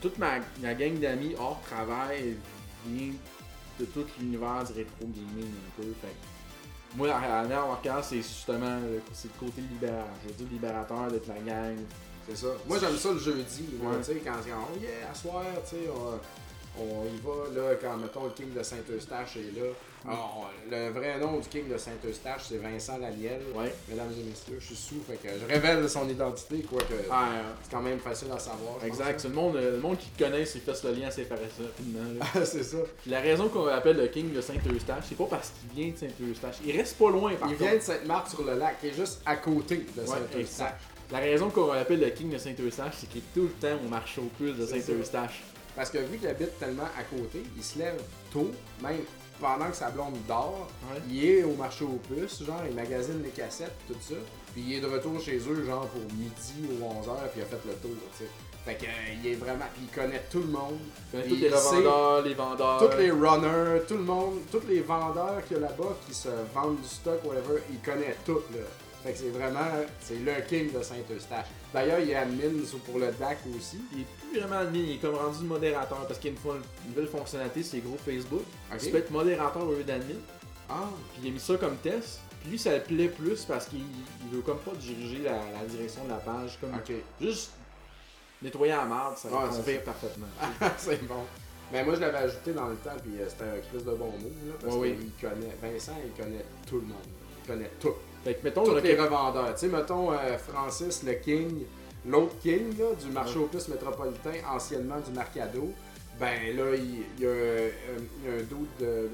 [0.00, 2.36] toute ma, ma gang d'amis hors travail
[2.86, 3.12] vient
[3.78, 5.88] de tout l'univers du rétro gaming un peu.
[6.00, 6.14] Fait.
[6.96, 10.06] Moi, la dernière c'est justement le, c'est le côté libérateur.
[10.22, 11.76] Je veux dire, libérateur d'être la gang.
[12.28, 12.48] C'est ça.
[12.66, 13.64] Moi, j'aime ça le jeudi.
[13.80, 13.96] Ouais.
[13.98, 15.88] Tu sais, quand, quand oh yeah, à soir, tu sais,
[16.78, 19.68] on y va, là, quand, mettons, le King de Saint-Eustache est là.
[20.04, 23.40] Alors, le vrai nom du King de Saint-Eustache, c'est Vincent Laniel.
[23.54, 23.72] Ouais.
[23.88, 27.28] Mesdames et messieurs, je suis sous, fait que je révèle son identité, quoique ah,
[27.62, 28.82] c'est quand même facile à savoir.
[28.84, 32.00] Exact, c'est le monde, le monde qui te connaît, c'est fait le lien assez rapidement.
[32.34, 32.78] Ah, c'est ça.
[33.06, 36.56] la raison qu'on l'appelle le King de Saint-Eustache, c'est pas parce qu'il vient de Saint-Eustache.
[36.64, 39.20] Il reste pas loin, par Il vient de Sainte-Marthe sur le lac, qui est juste
[39.26, 40.72] à côté de Saint-Eustache.
[41.10, 43.88] La raison qu'on l'appelle le King de Saint-Eustache, c'est qu'il est tout le temps au
[43.88, 45.42] marché aux puces de Saint-Eustache.
[45.74, 48.00] Parce que vu qu'il habite tellement à côté, il se lève
[48.32, 48.50] tôt,
[48.82, 49.00] même
[49.40, 50.68] pendant que sa blonde dort,
[51.08, 54.14] il est au marché aux puces, genre, il magasine les cassettes, tout ça.
[54.52, 57.46] Puis il est de retour chez eux, genre, pour midi ou 11h, puis il a
[57.46, 58.30] fait le tour, tu sais.
[58.64, 59.64] Fait qu'il euh, est vraiment.
[59.74, 60.78] Puis il connaît tout le monde.
[61.12, 62.78] Il tous les revendeurs, les vendeurs.
[62.78, 66.28] Tous les runners, tout le monde, tous les vendeurs qu'il y a là-bas qui se
[66.54, 68.60] vendent du stock, whatever, il connaît tout, là.
[69.02, 69.66] Fait que c'est vraiment,
[70.00, 71.46] c'est le king de Saint-Eustache.
[71.72, 72.50] D'ailleurs, il est admin
[72.84, 73.80] pour le DAC aussi.
[73.92, 76.90] Il est plus vraiment admin, il est comme rendu modérateur parce qu'il y a une,
[76.90, 78.42] nouvelle fonctionnalité sur les groupes Facebook.
[78.78, 80.20] Tu peux être modérateur au lieu d'admin.
[80.68, 80.88] Ah.
[81.12, 82.20] Puis il a mis ça comme test.
[82.40, 83.84] Puis lui, ça le plaît plus parce qu'il
[84.30, 86.58] veut comme pas diriger la, direction de la page.
[86.60, 86.72] Comme
[87.20, 87.52] Juste
[88.42, 90.26] nettoyer la marde, ça va convient parfaitement.
[90.76, 91.24] c'est bon.
[91.72, 94.10] Mais moi, je l'avais ajouté dans le temps, puis euh, c'était un crise de bon
[94.10, 94.30] mot.
[94.46, 95.56] Là, parce qu'il connaît.
[95.62, 96.98] Vincent, il connaît tout le monde.
[97.42, 97.94] Il connaît tout.
[98.24, 98.64] Fait que mettons.
[98.64, 99.54] Tous les revendeurs.
[99.54, 101.64] Tu sais, mettons euh, Francis, le King,
[102.06, 105.72] l'autre King là, du marché aux puces métropolitain, anciennement du Mercado.
[106.20, 109.08] Ben là, il, y, a, un doute de,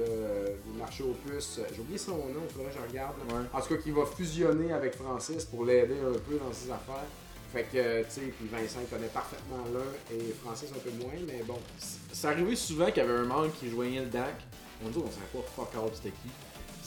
[0.66, 1.60] du marché aux puces.
[1.72, 3.14] J'ai oublié son nom, il faudrait que je regarde.
[3.52, 7.06] En tout cas, qui va fusionner avec Francis pour l'aider un peu dans ses affaires.
[7.52, 11.42] Fait que, tu sais, puis Vincent connaît parfaitement l'un et Francis un peu moins, mais
[11.46, 11.58] bon.
[12.12, 14.34] Ça arrivait souvent qu'il y avait un membre qui joignait le DAC.
[14.84, 16.28] On dit, on savait pas fuck all c'était qui.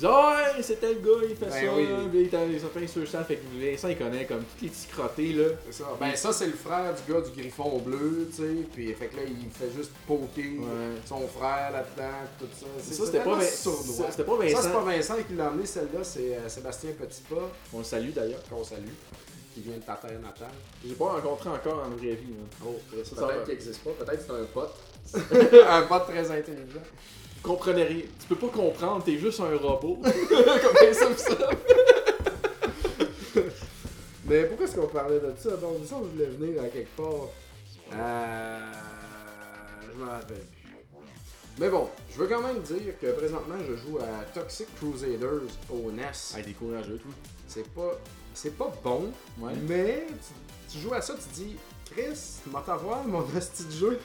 [0.02, 1.76] Ils oh, c'était le gars, il fait ben ça.
[1.76, 1.88] Oui.
[2.12, 3.24] il est sur ça.
[3.24, 5.50] Fait que Vincent, il connaît comme tous les petits crottés, là.
[5.68, 5.90] C'est ça.
[6.00, 8.56] Ben, ça, c'est le frère du gars du griffon bleu, tu sais.
[8.74, 10.44] Puis, fait que là, il fait juste poker
[11.06, 12.66] son frère là-dedans, tout ça.
[12.80, 14.56] Ça, c'était pas, C'était pas Vincent.
[14.58, 17.50] Ça, c'est pas Vincent qui l'a emmené, celle-là, c'est euh, Sébastien Petitpas.
[17.72, 18.42] On le salue d'ailleurs.
[18.50, 18.90] Qu'on salue
[19.54, 20.48] qui vient de ta terre natale.
[20.86, 22.34] J'ai pas rencontré encore en vraie vie.
[22.66, 23.92] Oh, ça, peut-être qu'il n'existe pas.
[23.92, 24.76] Peut-être que c'est un pote.
[25.70, 26.80] un pote très intelligent.
[27.42, 28.04] Tu comprenais rien.
[28.20, 30.00] Tu peux pas comprendre, t'es juste un robot.
[30.04, 31.50] Comme ça, ça.
[34.26, 35.56] Mais pourquoi est-ce qu'on parlait de ça?
[35.58, 37.30] Bon, ça, je voulais venir à quelque part.
[37.94, 38.72] Euh...
[39.92, 40.46] Je m'en rappelle
[41.60, 45.92] mais bon, je veux quand même dire que présentement, je joue à Toxic Crusaders au
[45.92, 46.06] NES.
[46.34, 47.14] Ah, des courageux, tout.
[47.48, 48.00] C'est pas
[48.34, 49.12] c'est pas bon,
[49.68, 50.08] mais
[50.72, 51.56] tu, joues à ça, tu dis,
[51.92, 54.00] Chris, tu m'as voir mon hostie de jeu.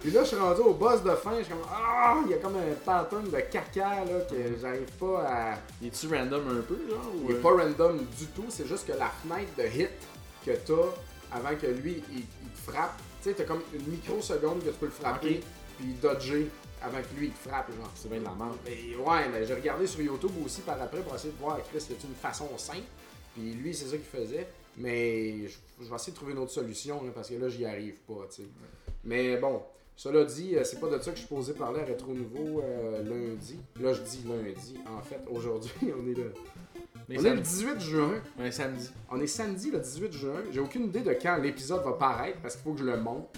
[0.00, 2.34] Puis là, je suis rendu au boss de fin, je suis comme, ah, il y
[2.34, 5.58] a comme un pattern de caca là, que j'arrive pas à.
[5.80, 8.92] Il est-tu random un peu, genre Il est pas random du tout, c'est juste que
[8.92, 9.90] la fenêtre de hit
[10.44, 14.70] que t'as avant que lui, il, te frappe, tu sais, t'as comme une microseconde que
[14.70, 15.40] tu peux le frapper,
[15.78, 16.50] puis dodger
[16.82, 17.90] avant que lui il te frappe, genre.
[17.94, 18.56] C'est bien de la merde.
[18.66, 21.92] ouais, mais j'ai regardé sur YouTube aussi par après pour essayer de voir, Chris, y
[21.92, 22.86] a une façon simple
[23.38, 24.48] puis lui, c'est ça qu'il faisait.
[24.78, 28.28] Mais je, vais essayer de trouver une autre solution parce que là, j'y arrive pas.
[29.04, 29.62] Mais bon,
[29.96, 32.62] cela dit, euh, c'est pas de ça que je suis posé parler à Rétro Nouveau
[32.62, 33.58] euh, lundi.
[33.80, 34.76] Là, je dis lundi.
[34.86, 36.32] En fait, aujourd'hui, on est le.
[37.10, 38.22] on est le 18 juin.
[38.38, 38.90] On est samedi.
[39.10, 40.42] On est samedi le 18 juin.
[40.52, 43.28] J'ai aucune idée de quand l'épisode va paraître parce qu'il faut que je le monte.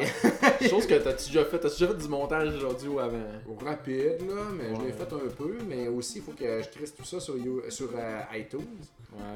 [0.68, 1.58] Chose que t'as déjà fait?
[1.58, 3.18] T'as déjà fait du montage aujourd'hui ou avant?
[3.64, 5.58] Rapide, là, mais je l'ai fait un peu.
[5.68, 7.34] Mais aussi, il faut que je crisse tout ça sur,
[7.68, 8.78] sur euh, iTunes.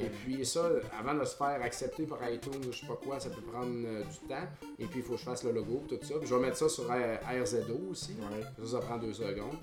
[0.01, 3.31] Et puis ça, avant de se faire accepter par iTunes, je sais pas quoi, ça
[3.31, 4.47] peut prendre euh, du temps.
[4.79, 6.15] Et puis il faut que je fasse le logo, tout ça.
[6.19, 8.17] Puis je vais mettre ça sur euh, RZO aussi.
[8.59, 9.57] Ça, ça prend deux secondes.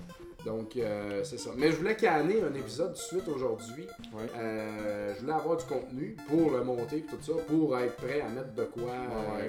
[0.46, 1.50] Donc, euh, c'est ça.
[1.56, 3.86] Mais je voulais canner un épisode de suite aujourd'hui.
[4.04, 8.28] je voulais avoir du contenu pour le monter et tout ça, pour être prêt à
[8.28, 8.92] mettre de quoi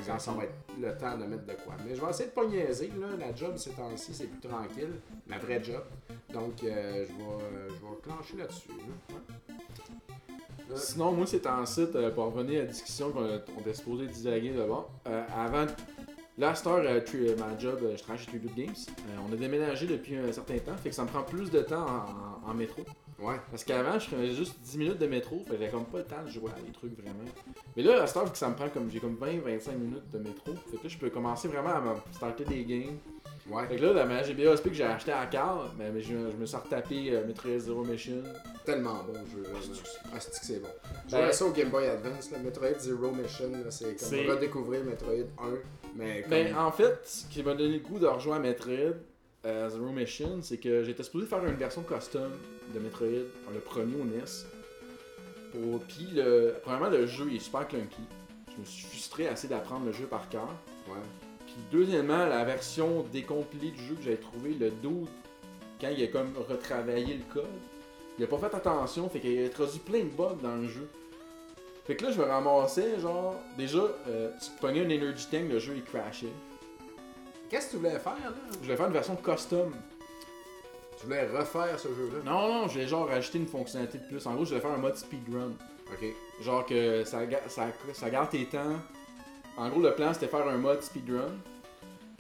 [0.05, 1.75] quand ça va être le temps de mettre de quoi.
[1.87, 2.91] Mais je vais essayer de pas niaiser.
[2.99, 3.07] Là.
[3.19, 4.93] La job ces temps-ci, c'est plus tranquille.
[5.27, 5.83] Ma vraie job.
[6.33, 8.69] Donc, je, vais, je vais clencher là-dessus.
[10.75, 14.53] Sinon, moi, c'est en site, euh, pour revenir à la discussion qu'on était supposé dialoguer.
[15.07, 15.65] Euh, avant,
[16.37, 18.75] là, Star, euh, ma job, je travaille chez Tribute Games.
[19.27, 21.85] on a déménagé depuis un certain temps, fait que ça me prend plus de temps
[22.45, 22.83] en, métro.
[23.19, 23.35] Ouais.
[23.49, 26.03] Parce qu'avant, je faisais juste 10 minutes de métro, fait que j'avais comme pas le
[26.03, 27.23] temps de jouer à des trucs vraiment.
[27.75, 30.19] Mais là, à Star, vu que ça me prend comme, j'ai comme 20-25 minutes de
[30.19, 32.97] métro, fait que là, je peux commencer vraiment à me starter des games.
[33.49, 33.65] Ouais.
[33.67, 36.57] Fait que là, la GBA SP que j'ai acheté à Carl, mais, je, me suis
[36.57, 38.21] retapé euh, Metroid Zero Mission.
[38.65, 39.43] Tellement bon jeu.
[40.13, 40.67] Ah, c'est que c'est bon.
[41.07, 45.13] J'ai ben, ça au Game Boy Advance, là, Metroid Zero Mission, c'est comme redécouvrir Metroid
[45.13, 45.25] 1.
[45.97, 48.95] Mais ben, en fait, ce qui m'a donné le goût de rejoindre Metroid
[49.45, 52.31] euh, Zero Mission, c'est que j'étais supposé faire une version custom
[52.73, 54.23] de Metroid, le premier au NES.
[55.51, 55.81] Pour...
[55.81, 56.55] Puis, le...
[56.61, 58.01] premièrement, le jeu est super clunky.
[58.55, 60.49] Je me suis frustré assez d'apprendre le jeu par cœur.
[60.87, 60.95] Ouais
[61.71, 65.05] deuxièmement, la version décompilée du jeu que j'avais trouvé, le dos,
[65.79, 67.45] quand il a comme retravaillé le code,
[68.17, 70.89] il a pas fait attention, fait qu'il a introduit plein de bugs dans le jeu.
[71.87, 75.57] Fait que là, je me ramassais, genre, déjà, euh, tu prenais un Energy Tank, le
[75.57, 76.27] jeu il crashait.
[77.49, 78.35] Qu'est-ce que tu voulais faire là?
[78.51, 79.73] Je voulais faire une version custom.
[80.99, 82.23] Tu voulais refaire ce jeu-là?
[82.25, 84.25] Non, non, je voulais genre rajouter une fonctionnalité de plus.
[84.27, 85.53] En gros, je voulais faire un mode speedrun.
[85.89, 86.05] Ok.
[86.41, 88.75] Genre que ça, ça, ça garde tes temps,
[89.57, 91.31] en gros, le plan c'était faire un mode speedrun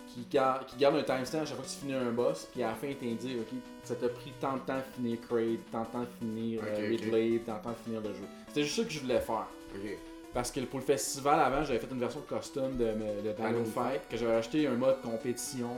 [0.07, 2.69] qui, qui garde un timestamp à chaque fois que tu finis un boss, puis à
[2.69, 5.81] la fin il t'indique, ok, ça t'a pris tant de temps à finir Kraid, tant
[5.81, 8.23] de temps à finir euh, Ridley, tant de temps à finir le jeu.
[8.47, 9.45] C'était juste ça que je voulais faire.
[10.33, 14.01] Parce que pour le festival avant, j'avais fait une version custom de, de Battle Fight,
[14.09, 15.69] que j'avais acheté un mode compétition.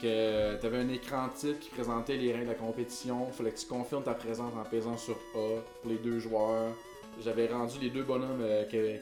[0.00, 3.26] Que t'avais un écran titre qui présentait les règles de la compétition.
[3.32, 6.72] Fallait que tu confirmes ta présence en pesant sur A pour les deux joueurs.
[7.20, 9.00] J'avais rendu les deux bonhommes euh, que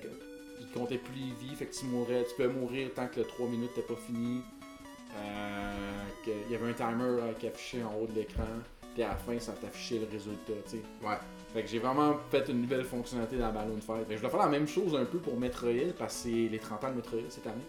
[0.61, 3.27] il comptait plus les vies, fait que tu mourrais, tu peux mourir tant que le
[3.27, 4.41] 3 minutes n'était pas fini.
[5.15, 8.45] Euh, il y avait un timer euh, qui affichait en haut de l'écran,
[8.95, 10.83] puis à la fin ça t'affichait le résultat, tu sais.
[11.03, 11.17] Ouais.
[11.57, 14.01] Fait que j'ai vraiment fait une nouvelle fonctionnalité dans Balloon Fight.
[14.07, 16.29] Fait que je dois faire la même chose un peu pour Metroid, parce que c'est
[16.51, 17.63] les 30 ans de Metroid cette année.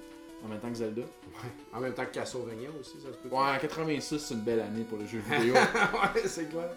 [0.43, 1.03] En même temps que Zelda.
[1.03, 1.49] Ouais.
[1.73, 3.33] En même temps que Castlevania aussi, ça se peut.
[3.33, 5.53] Ouais, 86, c'est une belle année pour le jeu vidéo.
[5.53, 6.69] ouais, c'est clair.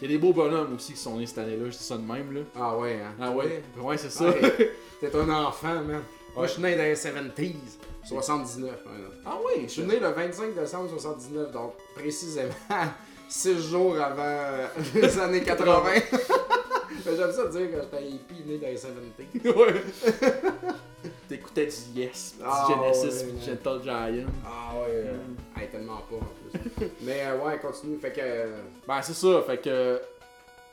[0.00, 1.98] Il y a des beaux bonhommes aussi qui sont nés cette année-là, je dis ça
[1.98, 2.40] de même, là.
[2.56, 3.12] Ah ouais, hein?
[3.20, 3.62] Ah ouais?
[3.78, 4.30] Ouais, c'est ça.
[4.30, 4.72] Ouais.
[4.98, 6.00] T'es un enfant, man.
[6.34, 7.54] Moi, je suis né dans les 70s.
[8.08, 8.78] 79.
[9.26, 9.64] Ah oui?
[9.64, 12.48] Je suis né le 25 décembre 79, donc précisément
[13.30, 15.82] 6 jours avant les années 80.
[17.04, 19.54] J'aime ça dire que j'étais hippie né dans les 70s.
[19.56, 19.82] Ouais.
[21.28, 23.46] T'écoutais du Yes, du Ah, Genesis, ouais, du.
[23.46, 24.26] Gentle Giant.
[24.44, 25.14] Ah ouais, euh,
[25.56, 26.88] hey, tellement pas en plus.
[27.02, 27.98] Mais euh, ouais, continue.
[27.98, 28.20] Fait que.
[28.20, 28.56] euh,
[28.86, 30.00] Ben, c'est ça, fait que.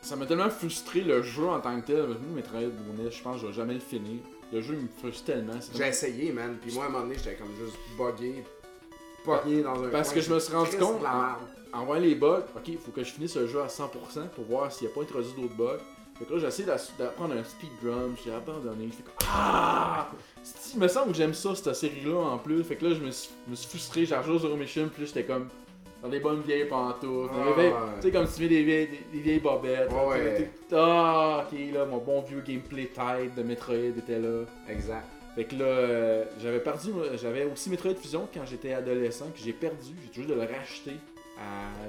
[0.01, 2.07] Ça m'a tellement frustré le jeu en tant que tel.
[2.07, 4.19] Moi, Metroid Bonnet, je pense que je vais jamais le finir.
[4.51, 5.53] Le jeu me frustre tellement.
[5.75, 6.57] j'ai essayé, man.
[6.61, 8.43] Puis moi, à un moment donné, j'étais comme juste buggé.
[9.23, 10.15] Pogné dans un Parce coin.
[10.15, 11.35] que je me suis rendu compte en.
[11.73, 14.45] En voyant les bugs, ok, il faut que je finisse le jeu à 100% pour
[14.45, 15.79] voir s'il n'y a pas introduit d'autres bugs.
[16.17, 20.09] Fait que là, j'essaie d'apprendre un speedrun, j'ai abandonné, je fais comme Ah!
[20.73, 22.63] Il me semble que j'aime ça, cette série-là en plus.
[22.63, 25.07] Fait que là, je me suis, me suis frustré, j'ai rejoué Zero Mission, puis là,
[25.07, 25.47] j'étais comme
[26.01, 27.33] dans des bonnes vieilles pantoufles.
[27.35, 27.93] Ah.
[27.97, 29.91] Tu sais, comme tu mets des vieilles, des, des vieilles bobettes.
[29.91, 30.51] Ouais, ouais.
[30.73, 34.45] Ah, ok, là, mon bon vieux gameplay type de Metroid était là.
[34.69, 35.05] Exact.
[35.35, 39.39] Fait que là, euh, j'avais perdu, moi, j'avais aussi Metroid Fusion quand j'étais adolescent, que
[39.39, 40.95] j'ai perdu, j'ai toujours de le racheter.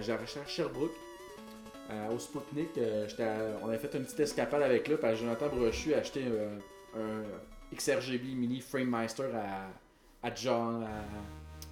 [0.01, 0.93] J'ai racheté à Sherbrooke,
[1.91, 2.77] euh, au Spoutnik.
[2.79, 3.29] euh, j'étais
[3.63, 6.57] on avait fait une petite escapade avec là, parce que Jonathan Brochu a acheté euh,
[6.97, 11.03] un XRGB Mini Framemeister à, à John, à,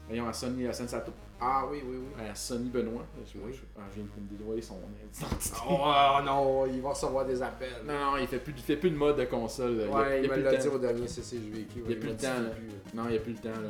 [0.08, 2.24] voyons, à Sony, à Sensato, Ah oui, oui, oui.
[2.28, 3.04] à Sonny Benoît.
[3.32, 3.52] Je, Oui.
[3.52, 4.78] je- ah, je viens de me son
[5.14, 5.56] identité.
[5.68, 7.68] Oh non, il va recevoir des appels.
[7.86, 9.76] Non, non, il fait plus, il fait plus de mode de console.
[9.78, 9.86] là.
[9.88, 11.82] Ouais, il il a me l'a dit au dernier CCJVQ.
[11.86, 12.50] Il y a plus le temps, là.
[12.94, 13.68] Non, il n'y a plus le temps, là.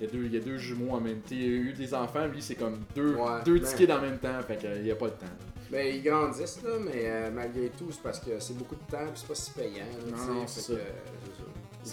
[0.00, 1.28] Il y, a deux, il y a deux jumeaux en même temps.
[1.32, 3.92] Il y a eu des enfants, lui, c'est comme deux, Ouais, deux mais- petits kids
[3.92, 4.40] en même temps.
[4.46, 5.26] Fait qu'il n'y a pas le temps.
[5.70, 9.04] Mais ils grandissent, là, mais euh, malgré tout, c'est parce que c'est beaucoup de temps,
[9.14, 9.84] c'est pas si payant.
[10.06, 10.72] là, Non, c'est ça.
[10.72, 10.76] euh,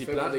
[0.06, 0.32] plat.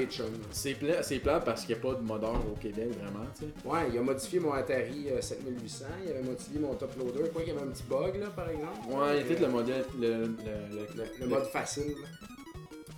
[0.51, 3.45] C'est plat, c'est plat parce qu'il n'y a pas de modeur au Québec, vraiment, tu
[3.45, 3.69] sais.
[3.69, 7.43] Ouais, il a modifié mon Atari euh, 7800, il avait modifié mon top loader, quoi
[7.43, 8.89] qu'il y avait un petit bug, là, par exemple.
[8.89, 11.95] Ouais, il le euh, modèle, le, le, le- le, le mode facile.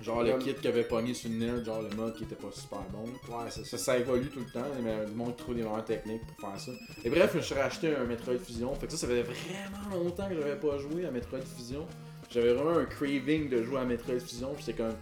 [0.00, 2.50] Genre le kit qui avait pogné sur le net, genre le mode qui était pas
[2.52, 3.04] super bon.
[3.04, 3.78] Ouais, c'est Ça, ça.
[3.78, 6.72] ça évolue tout le temps, mais le monde trouve des meilleures techniques pour faire ça.
[7.04, 8.74] Et bref, je me suis racheté un Metroid Fusion.
[8.74, 11.86] Fait que ça, ça faisait vraiment longtemps que j'avais pas joué à Metroid Fusion.
[12.30, 14.52] J'avais vraiment un craving de jouer à Metroid Fusion.
[14.54, 14.94] Puis c'est comme.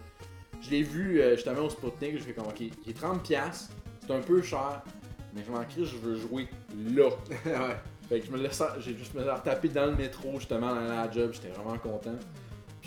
[0.61, 3.69] Je l'ai vu euh, justement au Sputnik, je fais comme ok, il est 30$,
[4.01, 4.81] c'est un peu cher,
[5.35, 7.09] mais je m'en crie, je veux jouer là.
[7.45, 7.77] ouais.
[8.09, 11.11] Fait que je me laisse, j'ai juste me retapé dans le métro justement dans la
[11.11, 12.15] job, j'étais vraiment content.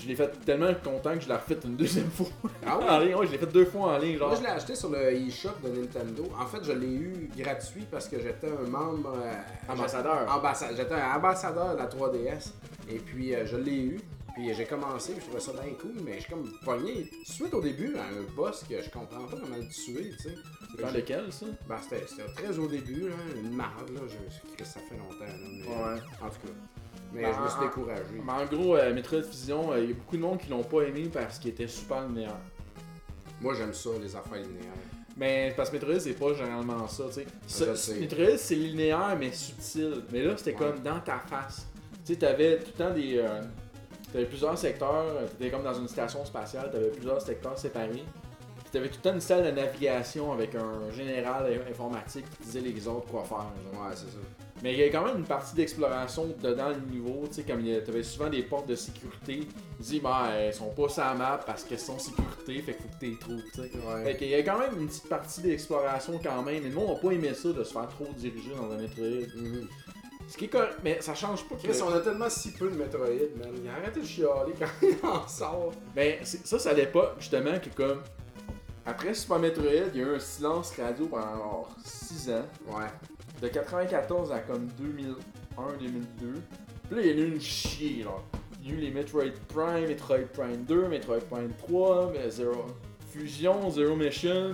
[0.02, 2.26] Je l'ai fait tellement content que je l'ai refait une deuxième fois.
[2.66, 2.88] Ah ouais?
[2.88, 4.28] en ligne, ouais, je l'ai fait deux fois en ligne, genre.
[4.28, 6.24] Moi, je l'ai acheté sur le eShop de Nintendo.
[6.38, 9.14] En fait, je l'ai eu gratuit parce que j'étais un membre.
[9.16, 10.26] euh, Ambassadeur.
[10.28, 12.52] Ambassa- J'étais un ambassadeur de la 3DS.
[12.88, 14.00] Et puis, euh, je l'ai eu.
[14.34, 15.12] Puis, j'ai commencé.
[15.12, 16.02] Puis, je trouvais ça bien cool.
[16.04, 19.36] Mais je suis comme pogné suite au début à un boss que je comprends pas
[19.40, 20.34] comment le tuer, tu sais.
[20.76, 21.46] C'est dans lequel ça?
[21.68, 24.00] Ben, c'était c'était très au début, là, une marde, là.
[24.08, 26.00] Je, ça fait longtemps, là, mais, Ouais.
[26.22, 26.52] En tout cas.
[27.12, 28.02] Mais Ben, je me suis en- découragé.
[28.24, 30.62] Mais en gros, euh, Metroid Fusion, euh, il y a beaucoup de monde qui l'ont
[30.62, 32.36] pas aimé parce qu'il était super linéaire.
[33.40, 34.72] Moi, j'aime ça, les affaires linéaires.
[35.16, 37.94] Mais parce que Metroid, c'est pas généralement ça, tu sais.
[38.00, 40.02] Metroid, c'est linéaire mais subtil.
[40.12, 40.56] Mais là, c'était Ouais.
[40.58, 41.66] comme dans ta face.
[42.04, 43.18] Tu sais, t'avais tout le temps des.
[43.18, 43.42] euh,
[44.12, 45.04] t'avais plusieurs secteurs.
[45.38, 48.04] T'étais comme dans une station spatiale, t'avais plusieurs secteurs séparés.
[48.72, 52.86] T'avais tout le temps une salle de navigation avec un général informatique qui disait les
[52.86, 53.38] autres quoi faire.
[53.38, 53.82] genre.
[53.88, 54.18] Ouais, c'est ça.
[54.62, 57.60] Mais il y avait quand même une partie d'exploration dedans le niveau, tu sais, comme
[57.60, 59.48] il y a- t'avais souvent des portes de sécurité.
[59.78, 62.88] Dit, bah, elles sont pas sur la map parce qu'elles sont sécurité, fait qu'il faut
[62.88, 63.70] que tu les trouves, tu sais.
[63.78, 64.04] Ouais.
[64.04, 66.62] Fait qu'il y a quand même une petite partie d'exploration quand même.
[66.66, 69.26] Et nous, on n'a pas aimé ça de se faire trop diriger dans un Metroid.
[69.34, 69.66] Mhm.
[70.28, 71.56] Ce qui est correct, mais ça change pas.
[71.56, 73.08] Chris, on a tellement si peu de Metroid,
[73.38, 73.48] man.
[73.64, 75.72] Il a arrêté de chialer quand il en sort.
[75.96, 78.02] Ben, ça, c'est à l'époque, justement, que comme.
[78.86, 82.44] Après Super Metroid, il y a eu un silence radio pendant 6 ans.
[82.68, 82.86] Ouais.
[83.40, 86.34] De 94 à comme 2001-2002.
[86.88, 88.10] Puis là, il y en a eu une chier, là.
[88.62, 92.66] Il y a eu les Metroid Prime, Metroid Prime 2, Metroid Prime 3, mais Zero
[93.10, 94.52] Fusion, Zero Mission,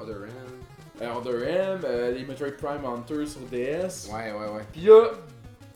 [0.00, 1.02] Other End.
[1.02, 4.08] euh, Other M, euh, les Metroid Prime Hunter sur DS.
[4.12, 4.62] Ouais, ouais, ouais.
[4.72, 5.10] Puis là,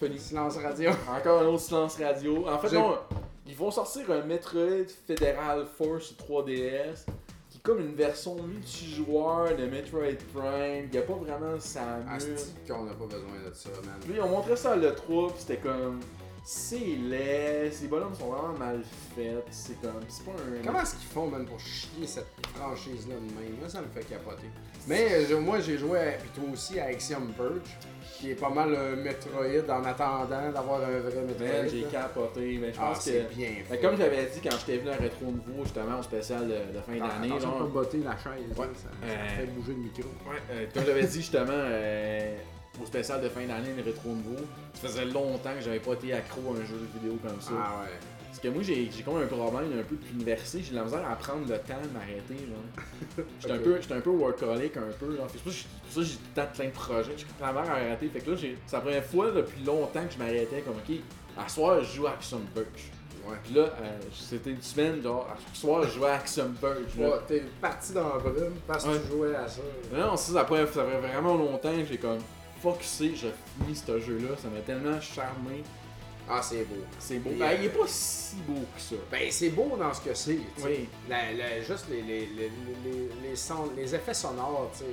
[0.01, 0.24] Phoenix.
[0.24, 0.91] Silence radio.
[1.09, 2.49] Encore un autre silence radio.
[2.49, 2.99] En fait, non,
[3.47, 7.26] ils vont sortir un Metroid Federal Force sur 3DS qui est
[7.67, 10.85] comme une version multijoueur de Metroid Prime.
[10.85, 12.09] Il n'y a pas vraiment Samus.
[12.09, 13.97] Asti qu'on n'a pas besoin de ça, man.
[14.01, 15.99] Puis on montrait ça à l'E3, puis c'était comme.
[16.49, 18.80] C'est laid, ces bonhommes sont vraiment mal
[19.16, 19.99] faits, c'est comme.
[20.07, 20.64] C'est pas un.
[20.64, 23.59] Comment est-ce qu'ils font, man, pour chier cette franchise-là de même?
[23.59, 24.47] Moi, ça me fait capoter.
[24.86, 27.62] Mais euh, moi, j'ai joué, à- puis toi aussi, à Axiom Verge,
[28.16, 31.49] qui est pas mal un Metroid en attendant d'avoir un vrai Metroid.
[31.49, 31.88] Man, j'ai là.
[31.90, 33.05] capoté, mais je Ah, pense que.
[33.11, 33.78] c'est bien fait.
[33.80, 36.92] comme j'avais dit quand j'étais venu à Rétro Nouveau, justement, au spécial de, de fin
[37.03, 37.59] Ah, d'année, attention genre.
[37.62, 38.66] de pas botter la chaise, Ouais.
[38.66, 40.03] hein, ça, ça Euh, fait bouger le micro.
[40.30, 42.36] Ouais, euh, comme j'avais dit justement, euh,
[42.83, 44.37] au spécial de fin d'année, le rétro nouveau.
[44.74, 47.53] Ça faisait longtemps que j'avais pas été accro à un jeu vidéo comme ça.
[47.57, 47.91] Ah ouais.
[48.29, 50.61] Parce que moi, j'ai comme un problème un peu d'université.
[50.62, 52.37] J'ai de la misère à prendre le temps de m'arrêter.
[52.47, 53.24] genre.
[53.41, 55.16] J'étais un, peu- j'étais un peu workaholic, un peu.
[55.16, 55.27] genre.
[55.33, 57.12] C'est pour ça que j'ai- temps plein de projets.
[57.16, 58.09] J'ai de misère à arrêter.
[58.09, 60.97] Fait que là, c'est la première fois depuis longtemps que je m'arrêtais comme, ok,
[61.39, 62.91] à soir, je joue à Action Birch.
[63.27, 63.37] Ouais.
[63.43, 66.97] Puis là, euh, c'était une semaine, genre, à soir, je jouais à Action Birch.
[66.99, 67.09] là.
[67.09, 69.01] Ouais, T'es parti dans la brume parce que Ouais.
[69.03, 69.62] tu jouais à ça.
[69.93, 72.18] Non, non, ça, ça fait ça fait vraiment longtemps que j'ai comme,
[72.81, 74.37] c'est, j'ai fini ce jeu-là.
[74.41, 75.62] Ça m'a tellement charmé.
[76.29, 76.83] Ah, c'est beau.
[76.99, 77.31] C'est beau.
[77.39, 78.97] Ben, euh, il est pas si beau que ça.
[79.12, 80.39] Ben, c'est beau dans ce que c'est.
[80.64, 80.89] Oui.
[81.09, 82.51] La- la- juste les, les, les,
[82.85, 84.85] les, les, les effets sonores, tu sais,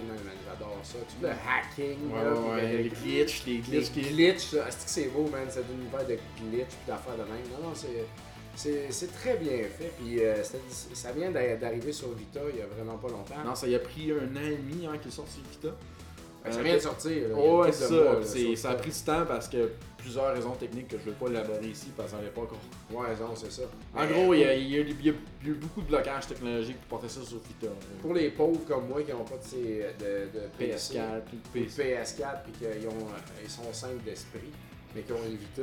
[0.48, 1.00] j'adore ça.
[1.00, 4.02] Tout le hacking, Ouais, là, ouais, puis ouais, le- les glitches, les les glitches qui.
[4.02, 4.68] glitches, là.
[4.68, 7.42] Est-ce que c'est beau, man, cet univers de glitch puis d'affaires de même?
[7.60, 8.06] Non, non, c'est.
[8.56, 10.36] C'est très bien fait, puis euh,
[10.94, 13.44] ça vient d'a- d'arriver sur Vita il y a vraiment pas longtemps.
[13.44, 15.70] Non, ça y a pris un an et demi hein, qu'il est sorti Vita.
[16.44, 17.30] Ben, ça Euh, vient de sortir.
[17.30, 17.90] là, Oh, ouais, ça.
[17.90, 21.18] mois, ça a pris du temps parce que plusieurs raisons techniques que je ne vais
[21.18, 22.60] pas élaborer ici parce qu'on n'est pas encore.
[22.92, 23.62] Ouais, non, c'est ça.
[23.96, 25.14] En Mais gros, il y, a, il y a eu- il y a
[25.46, 27.72] eu beaucoup de blocages technologiques pour porter ça sur Vita.
[28.02, 31.00] Pour les pauvres comme moi qui n'ont pas de, ces- de, de PC, PS4,
[31.32, 31.84] ou ou de PC.
[31.84, 32.92] PS4 puis qu'ils euh,
[33.44, 34.52] ils sont simples d'esprit,
[34.94, 35.62] mais qui ont une Vita,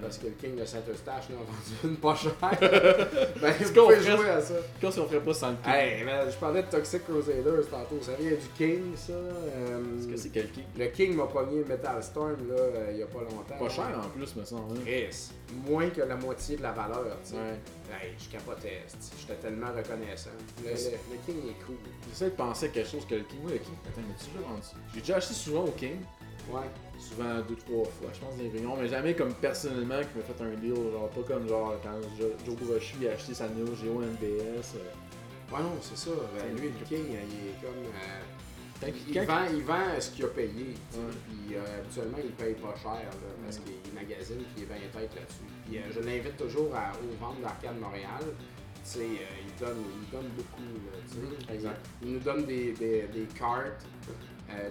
[0.00, 3.74] parce que le King de Saint-Eustache en a vendu une pas chère, ben Est-ce vous
[3.74, 4.54] qu'on pouvez ferait- jouer à ça.
[4.80, 7.98] Qu'est-ce qu'on ferait pas sans le King Hey, man, je parlais de Toxic Crusaders tantôt,
[8.00, 9.12] ça vient du King, ça.
[9.12, 12.98] euh, Est-ce que c'est quel King Le King m'a pogné Metal Storm, là, euh, il
[12.98, 13.58] y a pas longtemps.
[13.58, 14.76] Pas cher en plus, me semble.
[14.76, 14.80] hein.
[14.84, 15.30] Chris,
[15.68, 17.36] moins que la moitié de la valeur, tu sais.
[17.36, 17.58] Ouais.
[17.92, 18.82] Hey, je capotais,
[19.18, 20.30] j'étais tellement reconnaissant.
[20.64, 20.74] Le, le-
[21.26, 21.76] King est cool.
[22.08, 23.40] J'essaie de penser à quelque chose que le King.
[23.42, 23.74] Moi, le King.
[23.86, 24.62] Attends, mais tu vendu
[24.94, 25.96] J'ai déjà acheté souvent au King.
[26.48, 26.66] Ouais.
[26.98, 30.44] Souvent deux, trois fois, je pense, des réunions, mais jamais comme personnellement qui m'a fait
[30.44, 34.02] un deal, genre pas comme genre quand Jo- Joe Hiroshi a acheté sa Neo Geo
[34.02, 34.74] NBS.
[34.76, 36.10] euh, Ouais, non, c'est ça.
[36.36, 37.82] Ben, lui, le King, il est comme.
[37.84, 38.20] euh,
[38.80, 40.74] Quand, il, quand- vend, il vend ce qu'il a payé.
[40.92, 44.74] Puis euh, habituellement, il paye pas cher là, parce qu'il magasine puis il est 20
[45.00, 45.48] têtes là-dessus.
[45.66, 48.22] Puis euh, je l'invite toujours à, aux ventes d'Arcade Montréal.
[48.22, 50.62] Tu sais, euh, il, donne, il donne beaucoup.
[50.62, 51.84] Là, exact.
[52.02, 54.12] Il nous donne des, des, des cartes euh,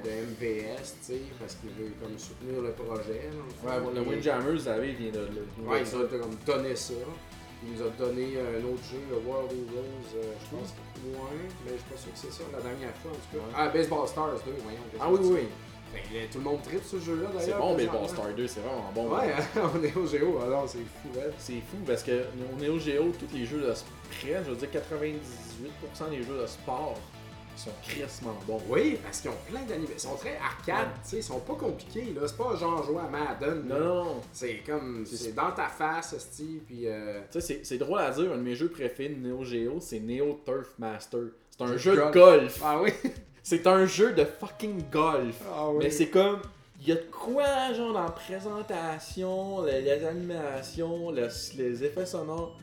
[0.03, 3.29] de MVS, tu sais, parce qu'il veut comme soutenir le projet.
[3.31, 3.67] le.
[3.69, 5.97] Ouais, le Windjammer, vous savez, il vient de vient Ouais, de il ça.
[5.97, 6.93] nous a comme donné ça.
[7.61, 10.69] Il nous a donné un autre jeu, le World Heroes, euh, je pense.
[11.03, 13.37] Ouais, mais je suis pas sûr que c'est ça la dernière fois en tout cas.
[13.43, 13.53] Ouais.
[13.55, 14.79] Ah, Baseball Stars 2, voyons.
[14.99, 15.47] Ah que oui, oui.
[15.91, 17.41] Fait que, euh, tout le monde tripe ce jeu-là d'ailleurs.
[17.41, 17.75] C'est bon.
[17.75, 19.09] Baseball Star 2, c'est vraiment bon.
[19.13, 21.31] Ouais, hein, on est au Géo, alors c'est fou, hein.
[21.37, 23.91] C'est fou parce que au Neo Geo, tous les jeux de sport,
[24.23, 26.95] je veux dire 98% des jeux de sport
[27.59, 28.61] sont crissement bons.
[28.69, 29.95] Oui, parce qu'ils ont plein d'animations.
[29.95, 30.93] Ils sont très arcade, Ouais.
[31.03, 32.21] tu sais, ils sont pas compliqués, là.
[32.27, 33.63] C'est pas genre jouer à Madden.
[33.67, 34.21] Non, non.
[34.31, 37.99] C'est comme, C'est- c'est dans ta face, Steve, puis euh, Tu sais, c'est- c'est drôle
[37.99, 41.21] à dire, un de mes jeux préférés de Neo Geo, c'est Neo Turf Master.
[41.51, 42.59] C'est un Jeu de golf.
[42.63, 42.91] Ah oui?
[43.43, 45.41] C'est un jeu de fucking golf.
[45.51, 45.83] Ah oui.
[45.85, 46.39] Mais c'est comme.
[46.81, 52.05] Il y a de quoi, genre, dans la présentation, les, les animations, le- les effets
[52.05, 52.57] sonores?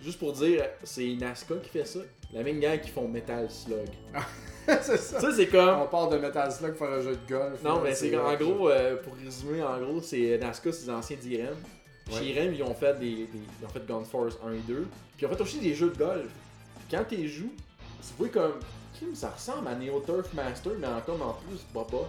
[0.00, 2.00] Juste pour dire, c'est Nazca qui fait ça.
[2.32, 3.88] La même gang qui font Metal Slug.
[4.66, 5.20] c'est ça.
[5.20, 5.80] Ça, c'est comme.
[5.80, 7.62] On part de Metal Slug pour faire un jeu de golf.
[7.62, 10.90] Non, mais c'est en euh, gros, euh, pour résumer, en gros, c'est Nazca, c'est des
[10.90, 11.54] anciens d'Irem.
[12.10, 12.18] Ouais.
[12.18, 13.28] chez Irem, ils ont fait des, des-
[13.60, 14.74] Ils ont fait Gun Force 1 et 2.
[14.76, 14.86] Puis
[15.22, 16.30] ils ont fait aussi des jeux de golf.
[16.90, 17.52] Quand tu joues,
[18.00, 18.60] tu vois comme.
[19.12, 22.06] Ça ressemble à Neo Turf Master, mais en comme en plus boboche,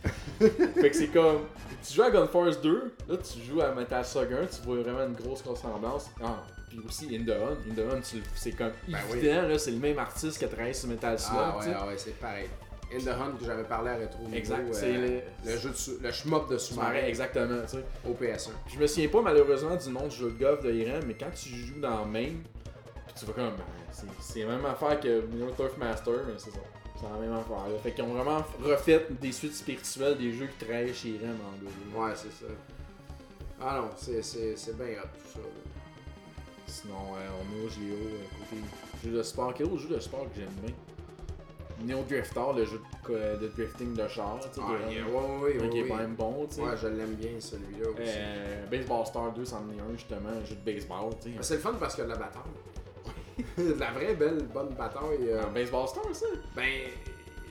[0.38, 1.40] fait que c'est comme.
[1.84, 4.76] Tu joues à Gun Force 2, là tu joues à Metal Slug 1, tu vois
[4.76, 6.06] vraiment une grosse ressemblance.
[6.22, 7.58] Ah, puis aussi In the Hunt.
[7.70, 9.22] In the Hunt, tu le- c'est comme Ben oui.
[9.22, 11.94] là, c'est le même artiste qui a travaillé sur Metal Slug, Ah ouais, ah ouais,
[11.96, 12.48] c'est pareil.
[12.94, 16.02] In the Hunt que j'avais parlé à Retro Niveau, Exact, euh, c'est le- jeu de
[16.06, 17.84] le shmup de sous-marin exactement, tu sais.
[18.08, 18.50] au PS1.
[18.72, 21.30] Je me souviens pas malheureusement du nom du jeu de golf de Irem, mais quand
[21.34, 22.28] tu joues dans Main,
[23.06, 23.64] puis tu vas comme, ben,
[24.20, 26.58] c'est- la même affaire que Neo Turf Master, mais c'est ça.
[26.98, 27.68] C'est la même affaire.
[27.68, 27.78] Là.
[27.82, 31.94] Fait qu'ils ont vraiment refait des suites spirituelles des jeux qui travaillaient chez Irem en
[31.96, 32.04] gros.
[32.06, 32.50] Ouais, c'est ça.
[33.60, 35.38] Ah non, c'est, bien hot tout ça.
[35.40, 35.44] là.
[36.82, 38.62] Sinon, euh, on est au Géo, euh, côté
[39.04, 39.52] jeu de sport.
[39.54, 40.74] Quel autre jeu de sport que j'aime bien?
[41.80, 45.12] Neo Drifter, le jeu de, drifting de char, tu sais, Ah, yeah, ouais,
[45.54, 46.62] ouais, ouais, qui est quand même bon, tu sais.
[46.62, 48.02] Ouais, je l'aime bien celui-là aussi.
[48.16, 51.38] Euh, Baseball Star 2, c'en est un justement, un jeu de baseball, tu sais.
[51.40, 52.42] C'est le fun parce qu'il y a de la bataille.
[53.58, 55.28] de la vraie belle bonne bataille.
[55.28, 56.26] euh, Un baseball Star, ça?
[56.56, 56.64] Ben,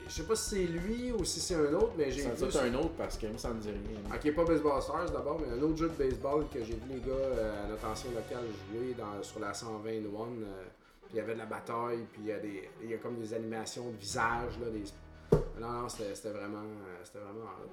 [0.07, 2.37] je sais pas si c'est lui ou si c'est un autre, mais j'ai Ça vu.
[2.37, 3.99] doit être sur- un autre parce que moi ça me dit rien.
[4.15, 6.99] Ok, pas Baseball Stars d'abord, mais un autre jeu de baseball que j'ai vu les
[6.99, 9.95] gars euh, à notre ancien local jouer dans, sur la 121.
[9.97, 10.63] euh,
[11.07, 12.69] puis il y avait de la bataille, puis il y a des.
[12.83, 14.83] Il y a comme des animations de visage, là, des.
[15.61, 16.57] Non, non, c'était vraiment.
[16.57, 17.45] euh, C'était vraiment.
[17.45, 17.69] hot.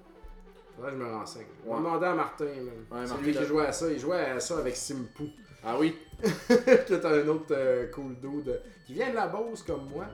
[0.76, 1.46] Faudrait que je me renseigne.
[1.66, 2.44] On va demander à Martin.
[2.44, 3.90] Ouais, c'est lui qui jouait à ça.
[3.90, 5.28] Il jouait à ça avec Simpou.
[5.64, 9.62] Ah oui, qui est un autre euh, cool dude euh, qui vient de la Beauce
[9.62, 10.04] comme moi.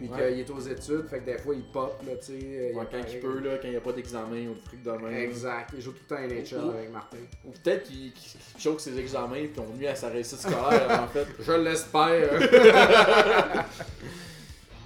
[0.00, 2.72] Puis qu'il est aux études, fait que des fois il pop, là, tu sais.
[2.74, 5.14] quand il peut, là, quand il n'y a pas d'examen ou de trucs de même.
[5.14, 7.18] Exact, il joue tout le temps à NHL avec Martin.
[7.44, 8.12] Ou peut-être qu'il
[8.58, 11.26] choque ses examens et qu'on nuit à sa réussite scolaire, en fait.
[11.38, 12.30] Je l'espère.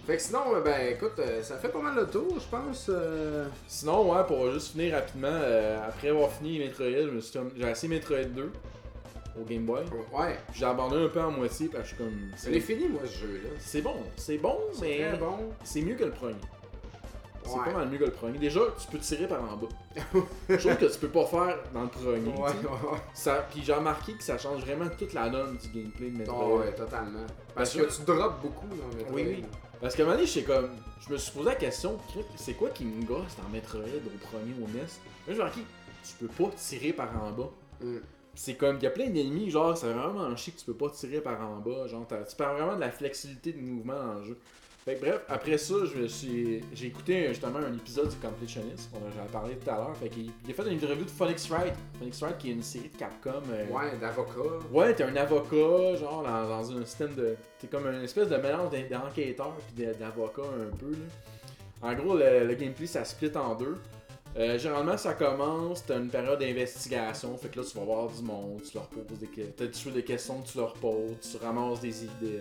[0.06, 2.90] Fait que sinon, ben écoute, euh, ça fait pas mal le tour, je pense.
[2.90, 3.46] Euh.
[3.66, 6.86] Sinon, ouais, pour juste finir rapidement, euh, après avoir fini Metroid,
[7.56, 8.52] j'ai essayé Metroid 2
[9.40, 9.84] au Game Boy.
[10.12, 10.38] Ouais.
[10.52, 12.30] J'ai abandonné un peu en moitié parce que je suis comme.
[12.36, 13.50] C'est fini, moi, ce jeu-là.
[13.58, 15.10] C'est bon, c'est bon, mais.
[15.10, 15.38] C'est bon.
[15.64, 16.34] C'est mieux que le premier.
[17.46, 18.38] C'est pas mal mieux que le premier.
[18.38, 19.68] Déjà, tu peux tirer par en bas.
[20.58, 22.30] Chose que tu peux pas faire dans le premier.
[22.30, 22.98] Ouais, ouais.
[23.12, 26.48] Ça, puis j'ai remarqué que ça change vraiment toute la donne du gameplay de Metroid.
[26.48, 27.26] Oh, ouais, totalement.
[27.54, 29.14] Parce, que, tu drops beaucoup dans Metroid.
[29.14, 29.44] Oui, oui.
[29.80, 30.70] Parce qu'à un moment donné, comme.
[31.06, 31.98] Je me suis posé la question,
[32.36, 34.86] c'est quoi qui me gosse dans Metroid au premier au NES Là,
[35.28, 35.60] j'ai remarqué,
[36.02, 37.50] tu peux pas tirer par en bas.
[37.82, 37.98] Mm.
[38.36, 40.90] C'est comme, il y a plein d'ennemis, genre, c'est vraiment chier que tu peux pas
[40.90, 41.86] tirer par en bas.
[41.86, 44.38] Genre, tu perds vraiment de la flexibilité de mouvement dans le jeu.
[44.84, 49.24] Fait bref, après ça, je suis, j'ai écouté justement un épisode du Completionist, dont j'en
[49.24, 49.96] ai parlé tout à l'heure.
[49.96, 51.72] Fait qu'il il a fait une revue de Phoenix Wright.
[51.98, 53.42] Phoenix Wright qui est une série de Capcom.
[53.50, 54.58] Euh, ouais, d'avocat.
[54.70, 57.34] Ouais, t'es un avocat, genre dans, dans un système de.
[57.58, 60.90] T'es comme une espèce de mélange d'enquêteur puis d'avocat un peu.
[60.90, 61.06] Là.
[61.80, 63.78] En gros, le, gameplay ça split en deux.
[64.36, 68.22] Euh, généralement, ça commence, t'as une période d'investigation, fait que là, tu vas voir du
[68.22, 72.04] monde, tu leur poses des, questions, des questions que tu leur poses, tu ramasses des
[72.04, 72.40] idées,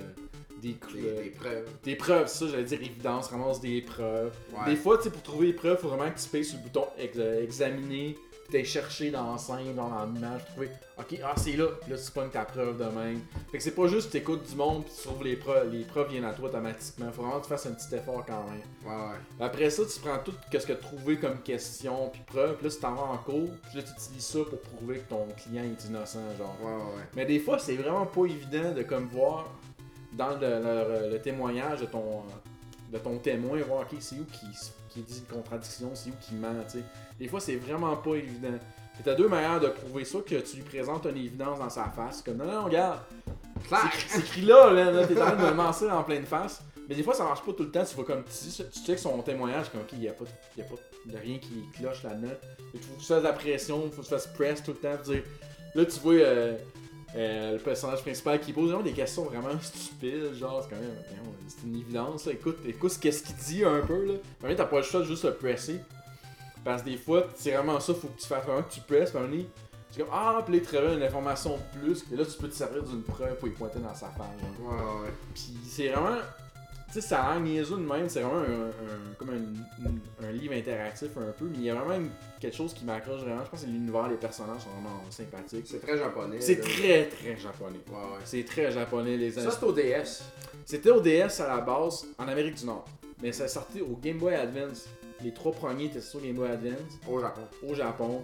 [0.60, 1.70] des, des, preuves.
[1.84, 4.34] Des preuves, ça, j'allais dire évidence, ramasse des preuves.
[4.66, 6.88] Des fois, tu pour trouver les preuves, faut vraiment que tu payes sur le bouton
[6.98, 8.16] examiner,
[8.54, 12.30] t'ailles chercher dans scène, dans l'image, trouver, ok, ah, c'est là, puis là, tu pognes
[12.30, 13.20] ta preuve de même.
[13.52, 15.84] Fait que c'est pas juste tu écoutes du monde, puis tu trouves les preuves, les
[15.84, 17.12] preuves viennent à toi automatiquement.
[17.12, 18.62] Faut vraiment que tu fasses un petit effort quand même.
[18.86, 19.18] Ouais, ouais.
[19.46, 22.68] Après ça, tu prends tout ce que tu as trouvé comme question, puis preuve, puis
[22.68, 25.26] là, tu t'en vas en cours, puis là, tu utilises ça pour prouver que ton
[25.36, 26.56] client est innocent, genre.
[26.62, 27.04] Ouais, ouais.
[27.16, 29.48] Mais des fois, c'est vraiment pas évident de comme voir
[30.14, 32.22] dans le, témoignage de ton,
[32.94, 34.46] de ton témoin, voir ok, c'est où qui,
[34.90, 36.54] qui dit une contradiction, c'est où qui ment.
[36.68, 36.84] sais.
[37.20, 38.60] Des fois, c'est vraiment pas évident.
[39.04, 41.86] Tu as deux manières de prouver ça que tu lui présentes une évidence dans sa
[41.86, 42.22] face.
[42.22, 43.00] Comme non, non, regarde.
[44.08, 46.62] C'est écrit là, là, là t'es en train de me lancer en pleine face.
[46.88, 47.84] Mais des fois, ça marche pas tout le temps.
[47.84, 50.26] Tu vois comme tu, tu que son témoignage, comme ok, il n'y a, pas,
[50.58, 50.76] y a pas
[51.08, 52.36] de rien qui cloche là-dedans.
[52.76, 54.72] Il faut que tu fasses de la pression, il faut que tu fasses press tout
[54.72, 55.02] le temps.
[55.04, 55.24] Dire,
[55.74, 56.14] là, tu vois.
[56.14, 56.58] Euh,
[57.16, 60.96] euh, le personnage principal qui pose vraiment des questions vraiment stupides, genre c'est quand même
[61.48, 62.28] c'est une évidence.
[62.28, 64.14] Écoute, écoute qu'est-ce qu'il dit un peu là.
[64.42, 65.80] Même t'as pas le choix de juste le presser.
[66.64, 69.12] Parce que des fois, c'est vraiment ça, faut que tu fasses vraiment que tu presses,
[69.12, 69.48] puis
[69.92, 72.56] tu comme ah, puis là, il une information de plus, et là tu peux te
[72.56, 74.28] servir d'une preuve pour y pointer dans sa page.
[74.60, 75.14] Ouais, ouais.
[75.34, 76.18] Puis c'est vraiment
[76.94, 81.32] sais, ça a l'air niaiseux de même, c'est vraiment un, comme un, livre interactif un
[81.32, 82.08] peu, mais il y a vraiment
[82.40, 83.44] quelque chose qui m'accroche vraiment.
[83.46, 85.66] Je pense que l'univers, les personnages sont vraiment sympathiques.
[85.66, 86.38] C'est très japonais.
[86.40, 87.80] C'est très très japonais.
[87.90, 88.22] Ouais, ouais.
[88.26, 89.18] C'est très japonais.
[89.18, 90.24] Les Ça, c'est au DS.
[90.66, 92.86] C'était au DS à la base, en Amérique du Nord.
[93.22, 94.88] Mais ça sorti au Game Boy Advance.
[95.24, 97.00] Les trois premiers étaient sur Game Boy Advance.
[97.08, 97.42] Au Japon.
[97.68, 98.22] Au Japon.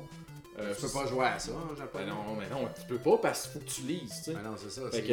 [0.60, 2.00] Euh, tu peux pas jouer à ça en Japon.
[2.00, 4.34] Ben non, mais non, tu peux pas parce qu'il faut que tu lises, tu sais.
[4.34, 4.82] Ben non, c'est ça.
[4.92, 5.04] C'est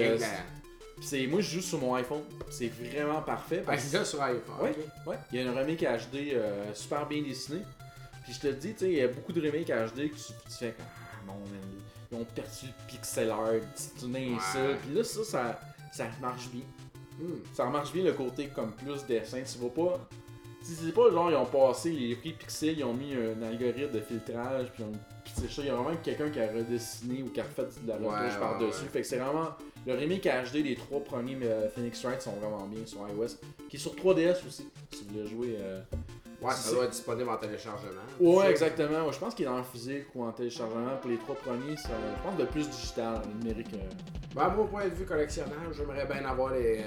[1.00, 3.62] c'est moi je joue sur mon iPhone, c'est vraiment parfait.
[3.64, 3.94] Parce...
[3.94, 4.40] Ah, sur iPhone.
[4.60, 4.74] Ouais,
[5.06, 5.16] ouais.
[5.32, 7.60] Il y a un remake HD euh, super bien dessiné.
[8.24, 10.32] Puis je te dis, tu sais, il y a beaucoup de remakes HD que tu,
[10.58, 10.82] fais ah
[11.26, 11.34] mon
[12.10, 13.50] ils ont perdu le pixel art,
[13.98, 14.30] tu ouais.
[14.40, 14.58] ça.
[14.82, 15.60] Puis là ça, ça,
[15.92, 16.62] ça marche bien.
[17.18, 17.38] Hmm.
[17.52, 20.08] Ça marche bien le côté comme plus dessin, tu vois pas.
[20.62, 24.00] C'est pas genre ils ont passé les prix pixels, ils ont mis un algorithme de
[24.00, 24.84] filtrage, puis
[25.58, 28.38] il y a vraiment quelqu'un qui a redessiné ou qui a fait de la retouche
[28.38, 28.86] par-dessus.
[28.92, 29.50] Fait que c'est vraiment
[29.86, 33.38] le remake HD des trois premiers euh, Phoenix Wright sont vraiment bien sur iOS,
[33.68, 35.56] qui est sur 3DS aussi, si vous voulez jouer.
[35.60, 35.80] Euh,
[36.42, 38.02] ouais, ça doit être disponible en téléchargement.
[38.18, 39.12] Ouais, exactement.
[39.12, 40.96] je pense qu'il est le physique ou en téléchargement.
[41.00, 43.74] Pour les trois premiers, ça, je pense de plus digital, numérique.
[43.74, 43.88] Euh.
[44.34, 46.84] Ben, moi, point de vue collectionneur, j'aimerais bien avoir les,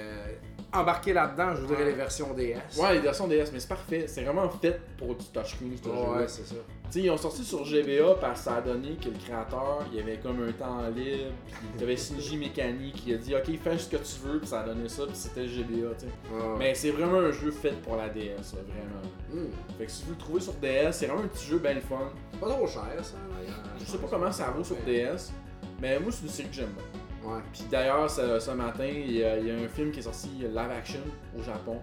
[0.72, 2.78] embarqué là-dedans, je voudrais les versions DS.
[2.78, 4.04] Ouais, les versions DS, mais c'est parfait.
[4.06, 6.54] C'est vraiment fait pour du touchscreen, ce Ouais, c'est ça.
[6.90, 9.84] Tu sais, ils ont sorti sur GBA parce que ça a donné que le créateur,
[9.92, 11.32] il y avait comme un temps libre,
[11.74, 14.48] il y avait Shinji Mécanique qui a dit OK, fais ce que tu veux, puis
[14.48, 16.12] ça a donné ça, puis c'était GBA, tu sais.
[16.58, 19.02] Mais c'est vraiment un jeu fait pour la DS, vraiment.
[19.32, 19.50] Hmm.
[19.78, 22.10] Fait que si vous le trouvez sur DS, c'est vraiment un petit jeu bien fun.
[22.40, 23.62] Pas trop cher, ça, d'ailleurs.
[23.78, 25.32] Je sais pas comment ça vaut sur DS,
[25.80, 27.00] mais moi, c'est une série que j'aime bien.
[27.24, 27.40] Ouais.
[27.52, 31.00] Puis d'ailleurs, ce, matin, il y, a, un film qui est sorti live action
[31.38, 31.78] au Japon.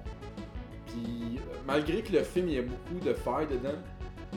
[0.88, 3.78] Puis malgré que le film, il y a beaucoup de failles dedans,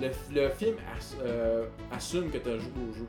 [0.01, 0.77] le, film
[1.23, 3.07] euh, assume que tu as joué au jeu.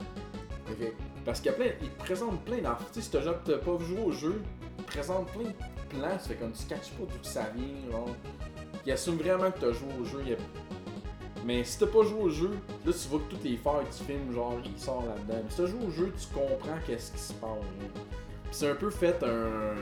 [0.70, 0.94] Ok.
[1.26, 2.92] Parce qu'il plein, il présente plein d'affaires.
[2.92, 3.18] Tu sais, si tu
[3.52, 4.42] n'as pas joué au jeu,
[4.78, 5.54] il présente plein de
[5.90, 7.92] plans, tu fais comme tu ne catches pas d'où ça vient.
[7.92, 8.10] Genre.
[8.86, 10.20] Il assume vraiment que tu as joué au jeu.
[11.46, 12.52] Mais si t'as pas joué au jeu,
[12.86, 15.42] là tu vois que toutes les failles du film, genre, il sort là-dedans.
[15.44, 17.50] Mais si t'as joué au jeu, tu comprends qu'est-ce qui se passe.
[18.52, 19.74] c'est un peu fait un.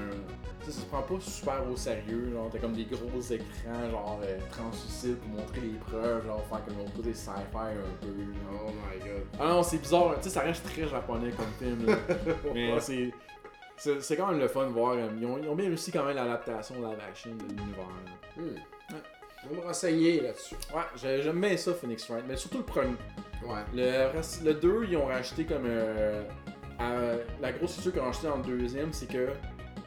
[0.65, 2.31] ça se prend pas super au sérieux.
[2.33, 6.63] Genre, t'as comme des gros écrans, genre euh, translucides pour montrer les preuves, genre faire
[6.65, 8.07] comme peu des sci-fi un peu.
[8.53, 9.23] Oh my god.
[9.39, 11.85] Ah non, c'est bizarre, tu sais, ça reste très japonais comme film.
[11.87, 11.95] Là.
[12.53, 13.11] Mais c'est.
[13.81, 14.91] C'est c'est quand même le fun de voir.
[14.95, 17.87] euh, Ils ont, ils ont bien réussi quand même l'adaptation live action de l'univers.
[19.43, 20.55] Je vais me renseigner là-dessus.
[20.75, 22.95] Ouais, j'ai- j'aime bien ça, Phoenix Wright, mais surtout le premier.
[23.45, 23.61] Ouais.
[23.73, 25.63] Le, le 2, ils ont racheté comme.
[25.65, 26.23] euh,
[26.77, 29.29] à- la grosse feature qu'ils ont racheté dans le deuxième, c'est que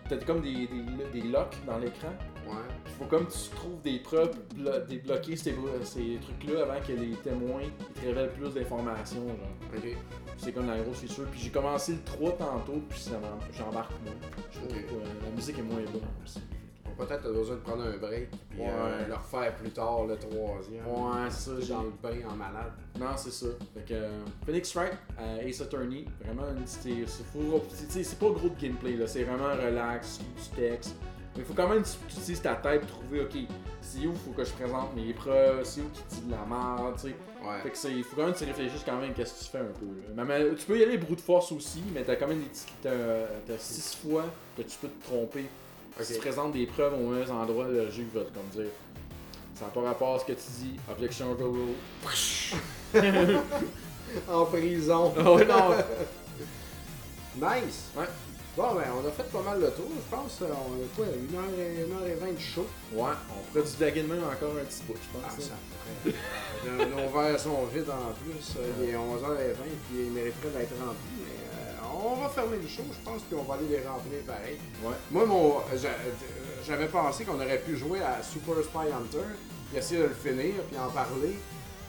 [0.09, 2.09] t'as comme des, des, des locks dans l'écran.
[2.47, 2.55] Ouais.
[2.87, 7.63] Il faut comme tu trouves des preuves, blo- débloquer ces, trucs-là avant que les témoins
[7.95, 9.27] te révèlent plus d'informations.
[9.29, 9.77] genre.
[9.77, 9.97] Ok.
[10.39, 11.25] C'est comme la grosse feature.
[11.31, 13.01] Puis j'ai commencé le 3 tantôt, puis
[13.57, 14.15] j'embarque moins.
[14.51, 16.41] Je trouve que euh, la musique est moins bonne aussi.
[16.99, 18.67] Peut-être t'as besoin de prendre un break puis Ouais.
[18.69, 20.87] euh, le refaire plus tard, le troisième.
[20.87, 22.73] Ouais, ça, dans le bain en malade.
[22.99, 23.47] Non, c'est ça.
[23.75, 24.11] Fait que euh,
[24.47, 29.07] Phoenix Wright, euh, Ace Attorney, vraiment, une- c'est c'est pas gros de gameplay, là.
[29.07, 30.97] c'est vraiment relax, du texte.
[31.35, 33.39] Mais il faut quand même que tu utilises ta tête pour trouver, ok,
[33.81, 36.95] c'est où faut que je présente mes preuves, c'est où qui dit de la merde,
[36.97, 37.15] tu sais.
[37.43, 37.59] Ouais.
[37.63, 39.51] Fait que c'est, il faut quand même que tu réfléchisses quand même qu'est-ce que tu
[39.51, 39.87] fais un peu.
[40.15, 40.25] là.
[40.25, 42.51] Mais, mais tu peux y aller brute force aussi, mais t'as quand même des
[42.83, 42.91] t'as,
[43.47, 44.25] t'as six fois
[44.57, 45.47] que tu peux te tromper.
[45.99, 46.05] Ok.
[46.05, 48.71] Si tu présentes des preuves au mauvais endroit, le juge va te comme dire.
[49.55, 50.77] Ça n'a pas rapport à ce que tu dis.
[50.91, 51.75] Objection overruled.
[54.29, 55.13] En prison.
[55.19, 55.75] Oh non!
[57.37, 57.85] Nice.
[57.97, 58.05] Ouais.
[58.55, 60.43] Bon, ben, on a fait pas mal le tour, je pense.
[60.43, 62.67] Euh, On a quoi, 1h20 de show?
[62.93, 65.45] Ouais, on pourrait du blaguer de même encore un petit bout, je Ah, pense.
[65.47, 66.13] ça hein.
[66.69, 66.87] ferait.
[66.91, 68.57] Nos verres sont vides en plus.
[68.59, 69.55] Euh, Il est 11h20
[69.89, 71.25] puis ils mériteraient d'être remplis.
[71.25, 71.42] Mais
[72.05, 74.59] on va fermer le show, je pense, puis on va aller les remplir pareil.
[74.83, 74.95] Ouais.
[75.11, 75.89] Moi, mon, j'a-
[76.67, 79.27] j'avais pensé qu'on aurait pu jouer à Super Spy Hunter,
[79.69, 81.39] puis essayer de le finir, puis en parler.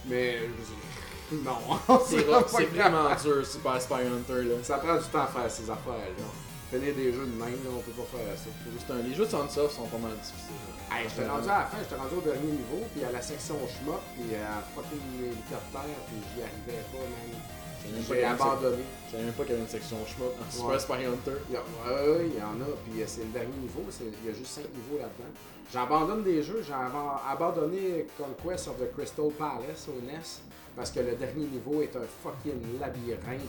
[0.06, 1.58] Mais je- non,
[2.48, 4.56] C'est vraiment dur, Super Spy Hunter, là.
[4.64, 6.26] Ça prend du temps à faire ces affaires-là.
[6.70, 8.50] Finir des jeux de même, là, on peut pas faire ça.
[8.74, 10.58] Juste un- Les jeux de Sunsoft sont pas mal difficiles.
[10.92, 13.56] Hey, j'étais rendu à la fin, j'étais rendu au dernier niveau, puis à la section
[13.70, 17.38] schmuck, puis à fucking hélicoptère, puis j'y arrivais pas, même
[18.08, 18.78] J'ai abandonné.
[19.08, 20.80] je savais même pas qu'il y avait une section schmuck Super.
[20.82, 21.38] Spy Hunter.
[21.50, 23.82] Il y a- ouais, ouais, il y en a, puis euh, c'est le dernier niveau,
[23.88, 25.32] il y a juste 5 niveaux là-dedans.
[25.72, 30.20] J'abandonne des jeux, j'ai aba- abandonné Conquest of the Crystal Palace au NES,
[30.76, 33.42] parce que le dernier niveau est un fucking labyrinthe.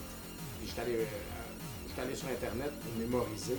[0.59, 3.55] Puis j'étais allé, euh, allé sur internet pour mémoriser,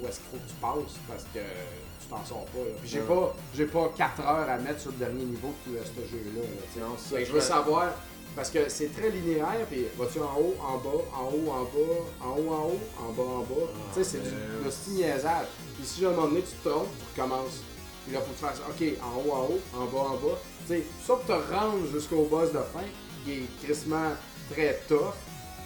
[0.00, 2.58] où est-ce qu'il faut que tu passes, parce que tu t'en sors pas.
[2.58, 2.74] là.
[2.80, 3.06] Puis j'ai Ouais.
[3.06, 6.42] pas, j'ai pas 4 heures à mettre sur le dernier niveau de ce jeu-là.
[6.42, 6.86] là.
[6.86, 7.92] Non, ça, je veux savoir,
[8.36, 11.94] parce que c'est très linéaire, puis vas-tu en haut, en bas, en haut, en bas,
[12.20, 13.66] en haut, en haut, en bas, en bas.
[13.94, 15.46] tu sais, c'est du, de ce niaisage.
[15.74, 17.62] Puis si à un moment donné tu te trompes, tu recommences.
[18.04, 20.38] Puis là, faut que tu fasses, ok, en haut, en haut, en bas, en bas.
[20.68, 22.84] Tu sais, ça pour te rendre jusqu'au boss de fin,
[23.24, 24.12] qui est crissement
[24.52, 25.14] très tough.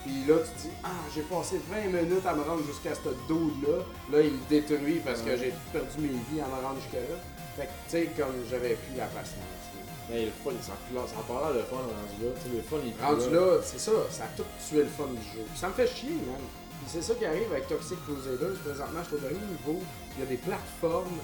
[0.04, 3.10] Puis là, tu te dis, ah, j'ai passé 20 minutes à me rendre jusqu'à ce
[3.28, 3.84] dude-là.
[4.12, 7.18] Là, il me détruit parce que j'ai perdu mes vies à me rendre jusque-là.
[7.56, 9.59] Fait que, tu sais, comme j'avais plus la patience.
[10.10, 10.72] Mais le fun, ça,
[11.06, 12.30] ça a pas l'air le fun rendu là.
[12.54, 15.44] Le fun, il Rendu là, c'est ça, ça a tout tué le fun du jeu.
[15.54, 16.40] Ça me fait chier, man.
[16.80, 18.58] Puis c'est ça qui arrive avec Toxic Crusaders.
[18.64, 19.80] Présentement, je suis au dernier niveau.
[20.16, 21.18] Il y a des plateformes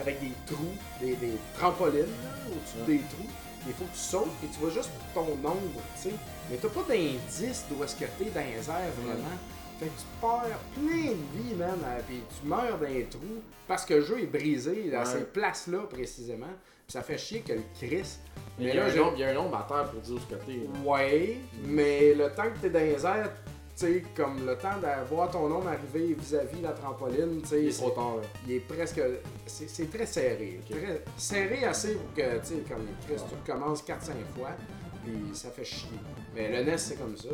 [0.00, 2.04] avec des trous, des, des trampolines
[2.46, 2.96] au-dessus Ouais.
[2.98, 3.28] des trous.
[3.66, 6.14] Il faut que tu sautes et tu vois juste ton ombre, tu sais.
[6.50, 9.36] Mais t'as pas d'indice d'où est-ce que t'es dans les airs vraiment.
[9.78, 11.78] Fait que tu perds plein de vie, man.
[12.06, 15.04] Puis tu meurs dans les trous parce que le jeu est brisé à Ouais.
[15.06, 16.46] ces places-là précisément.
[16.90, 18.18] Ça fait chier que le Chris.
[18.58, 19.90] Mais Mais il y, a là, un nombre- il y a un nombre à terre
[19.90, 20.68] pour dire ce côté.
[20.84, 23.30] Ouais, mais le temps que t'es dans les airs,
[23.76, 27.68] tu sais, comme le temps d'avoir ton nom arriver vis-à-vis la trampoline, tu sais, Il
[27.68, 28.16] est c'est- trop tard.
[28.16, 28.22] là.
[28.46, 29.00] il est presque.
[29.46, 30.60] C'est très serré.
[30.68, 34.50] Très- serré assez pour que, tu sais, comme Chris, tu recommences 4-5 fois,
[35.04, 35.88] puis ça fait chier.
[36.34, 37.28] Mais le NES, c'est comme ça.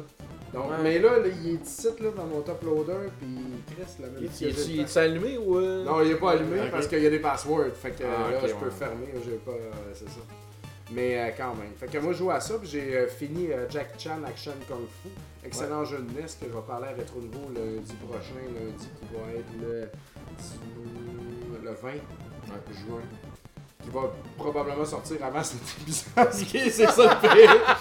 [0.54, 0.76] Donc, Ouais.
[0.82, 3.28] mais là, là, il est ici, là, dans mon top loader, puis
[3.66, 4.76] Chris, la même Il il fait.
[4.80, 5.58] est allumé ou.
[5.58, 5.84] euh?
[5.84, 7.72] Non, il est pas allumé parce qu'il y a des passwords.
[7.74, 8.70] Fait que Ah, là, je peux ouais.
[8.70, 9.06] fermer.
[9.24, 9.50] J'ai pas.
[9.50, 10.20] euh, c'est ça.
[10.92, 11.72] Mais euh, quand même.
[11.78, 12.54] Fait que moi, je joue à ça.
[12.58, 15.08] Puis j'ai euh, fini euh, Jack Chan Action Kung Fu.
[15.44, 18.34] Excellent jeu de NES que je vais parler à Retro Nouveau lundi prochain.
[18.54, 19.88] Lundi qui va être le,
[21.64, 21.90] le 20
[22.86, 23.02] juin.
[23.82, 24.00] Qui va
[24.36, 26.32] probablement sortir avant cet épisode.
[26.32, 27.76] C'est ça le pire.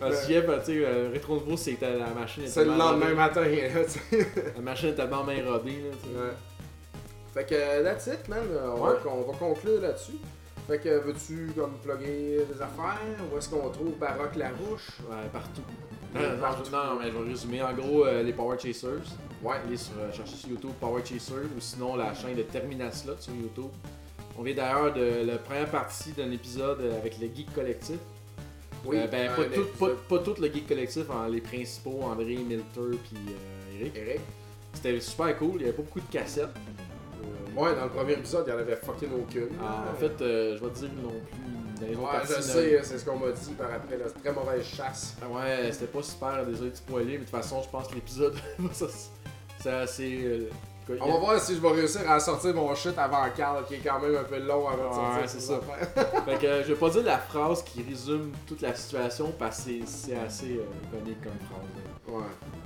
[0.00, 2.42] Parce que, ben, tu sais, euh, Rétro Nouveau, c'était la machine.
[2.46, 3.14] C'est le lendemain rodée.
[3.14, 3.40] matin.
[3.44, 4.28] là, sais.
[4.56, 6.20] La machine était tellement bien rodée, là.
[6.24, 6.30] Ouais.
[7.32, 8.40] Fait que euh, that's it, man.
[8.50, 8.98] Euh, On, va, Ouais.
[9.06, 10.18] on va conclure là-dessus.
[10.66, 13.00] Fait que veux-tu comme plugger des affaires?
[13.32, 14.88] Où est-ce qu'on trouve Baroque Larouche?
[15.10, 15.62] Ouais, partout.
[16.14, 16.70] Euh, non, partout.
[17.00, 17.62] mais je vais résumer.
[17.62, 19.08] En gros, euh, les Power Chasers.
[19.42, 19.56] Ouais.
[19.66, 23.16] Allez sur, euh, chercher sur YouTube Power Chaser ou sinon la chaîne de Terminal Slot
[23.18, 23.70] sur YouTube.
[24.38, 27.96] On vient d'ailleurs de la première partie d'un épisode euh, avec le Geek Collectif.
[28.86, 29.96] Euh, ben, pas, tout, pas, épisode.
[30.08, 33.96] pas tout le Geek Collectif, hein, les principaux, André, Milter puis euh, Eric.
[33.96, 34.20] Eric.
[34.72, 36.48] C'était super cool, il y avait pas beaucoup de cassettes.
[37.54, 39.48] Ouais, dans le premier épisode, il y en avait fucking aucune.
[39.62, 41.94] Ah, en fait, je vais te dire non plus.
[41.94, 45.16] ouais, je sais, c'est ce qu'on m'a dit par après, la très mauvaise chasse.
[45.20, 47.94] Ah ouais, c'était pas super, désolé de spoiler, mais de toute façon, je pense que
[47.94, 48.34] l'épisode,
[49.86, 50.48] c'est
[51.00, 53.78] On va voir si je vais réussir à sortir mon shit avant Carl, qui est
[53.78, 55.20] quand même un peu long avant de sortir.
[55.20, 55.60] Ouais, c'est ça.
[56.24, 59.70] fait que je vais pas dire la phrase qui résume toute la situation parce que
[59.86, 62.18] c'est assez euh, iconique comme phrase.
[62.20, 62.24] Ouais.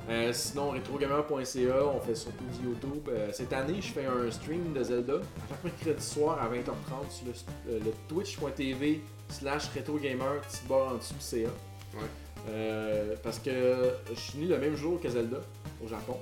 [0.09, 3.09] Euh, sinon, retrogamer.ca, on fait surtout du YouTube.
[3.09, 5.19] Euh, cette année, je fais un stream de Zelda à
[5.49, 11.15] chaque mercredi soir à 20h30 sur le, le twitch.tv slash retrogamer, petite barre en dessous
[11.19, 11.49] CA.
[11.95, 13.17] Ouais.
[13.23, 13.51] parce que
[14.11, 15.39] je suis né le même jour que Zelda
[15.85, 16.19] au Japon.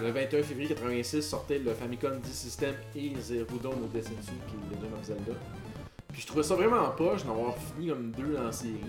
[0.00, 4.76] Le 21 février 86 sortait le Famicom D-System et Zero Dawn of Destiny, qui est
[4.76, 5.32] Legend of Zelda.
[6.12, 8.80] Puis je trouvais ça vraiment poche d'en fini comme deux dans la série.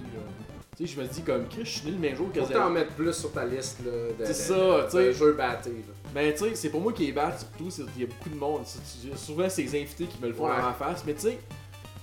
[0.75, 2.53] Tu sais, je me dis comme Chris, je suis né le même jour que Zelda.
[2.53, 5.13] Faut t'en mettre plus sur ta liste là, de, c'est ça, tu sais.
[5.13, 5.83] jeux battés.
[6.13, 8.35] Ben, tu sais, c'est pour moi qui est bat, surtout, il y a beaucoup de
[8.35, 8.63] monde.
[9.15, 11.03] Souvent, c'est les invités qui me le font dans ma face.
[11.05, 11.37] Mais tu sais,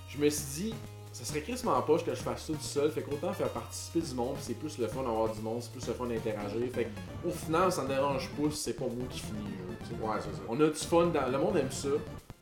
[0.09, 0.75] je me suis dit,
[1.21, 2.91] ça serait crissement poche que je fasse ça tout seul.
[2.91, 5.87] Fait qu'autant faire participer du monde, c'est plus le fun d'avoir du monde, c'est plus
[5.87, 6.63] le fun d'interagir.
[6.73, 6.89] Fait
[7.27, 10.35] au final, ça ne dérange pas si c'est pas moi qui finis le Ouais, c'est
[10.35, 10.43] ça.
[10.49, 11.31] On a du fun, dans...
[11.31, 11.89] le monde aime ça.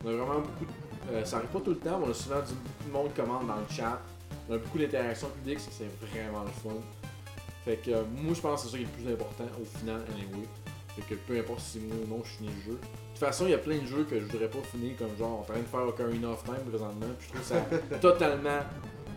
[0.05, 1.13] On a vraiment beaucoup de...
[1.13, 2.53] euh, ça arrive pas tout le temps, mais on a souvent du...
[2.53, 3.99] beaucoup de monde qui commande dans le chat.
[4.49, 6.77] On a beaucoup d'interactions publiques, c'est vraiment le fun.
[7.65, 9.77] Fait que euh, moi, je pense que c'est ça qui est le plus important au
[9.77, 10.47] final, anyway.
[10.95, 12.79] Fait que peu importe si c'est moi ou non, je finis le jeu.
[13.19, 15.13] De toute façon, il y a plein de jeux que je voudrais pas finir, comme
[15.17, 18.59] genre, en train de faire Ocarina of Time présentement, puis je trouve ça totalement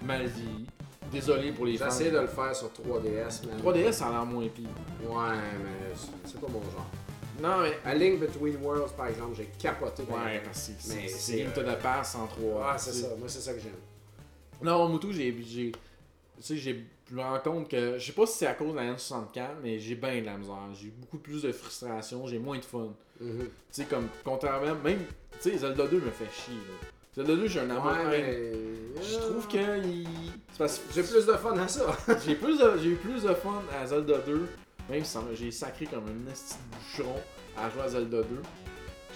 [0.04, 0.66] mal vieilli.
[1.12, 1.84] Désolé pour les fans.
[1.84, 3.62] J'essaie de le faire sur 3DS, mais.
[3.62, 4.66] 3DS, ça a l'air moins pire.
[5.04, 6.90] Ouais, mais c'est pas mon genre.
[7.40, 7.78] Non, mais.
[7.88, 10.02] A Link Between Worlds, par exemple, j'ai capoté.
[10.02, 12.72] Ouais, parce que c'est une tonne de passe en 3.
[12.72, 13.06] Ah, c'est ça.
[13.16, 13.70] Moi, c'est ça que j'aime.
[14.60, 15.32] Non, Moutou, j'ai.
[15.32, 15.72] Tu
[16.40, 18.76] sais, j'ai je me rends compte que, je sais pas si c'est à cause de
[18.76, 20.56] la N64, mais j'ai bien de la misère.
[20.72, 22.94] J'ai beaucoup plus de frustration, j'ai moins de fun.
[23.22, 23.44] Mhm.
[23.44, 25.04] Tu sais, comme, contrairement, même,
[25.40, 26.54] tu sais, Zelda 2 me fait chier.
[26.54, 26.88] Là.
[27.14, 27.92] Zelda 2, j'ai un amour.
[28.08, 28.52] Ouais,
[29.00, 30.06] Je trouve que il...
[30.94, 31.86] j'ai plus de fun à ça.
[32.26, 34.46] j'ai plus j'ai eu plus de fun à Zelda 2,
[34.90, 37.16] même si j'ai sacré comme un petit boucheron
[37.56, 38.26] à jouer à Zelda 2.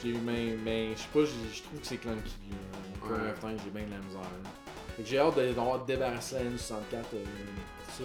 [0.02, 2.34] J'ai eu même, mais je sais pas, je trouve que c'est clunky.
[3.00, 3.56] Pour ouais.
[3.64, 4.20] j'ai bien de la misère.
[5.04, 6.82] j'ai hâte d'avoir débarrassé la N64,
[7.14, 8.04] euh, tout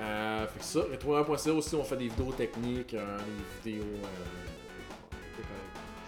[0.00, 3.18] Euh, fait que ça, retrouver aussi, on fait des vidéos techniques, euh,
[3.64, 3.84] des vidéos.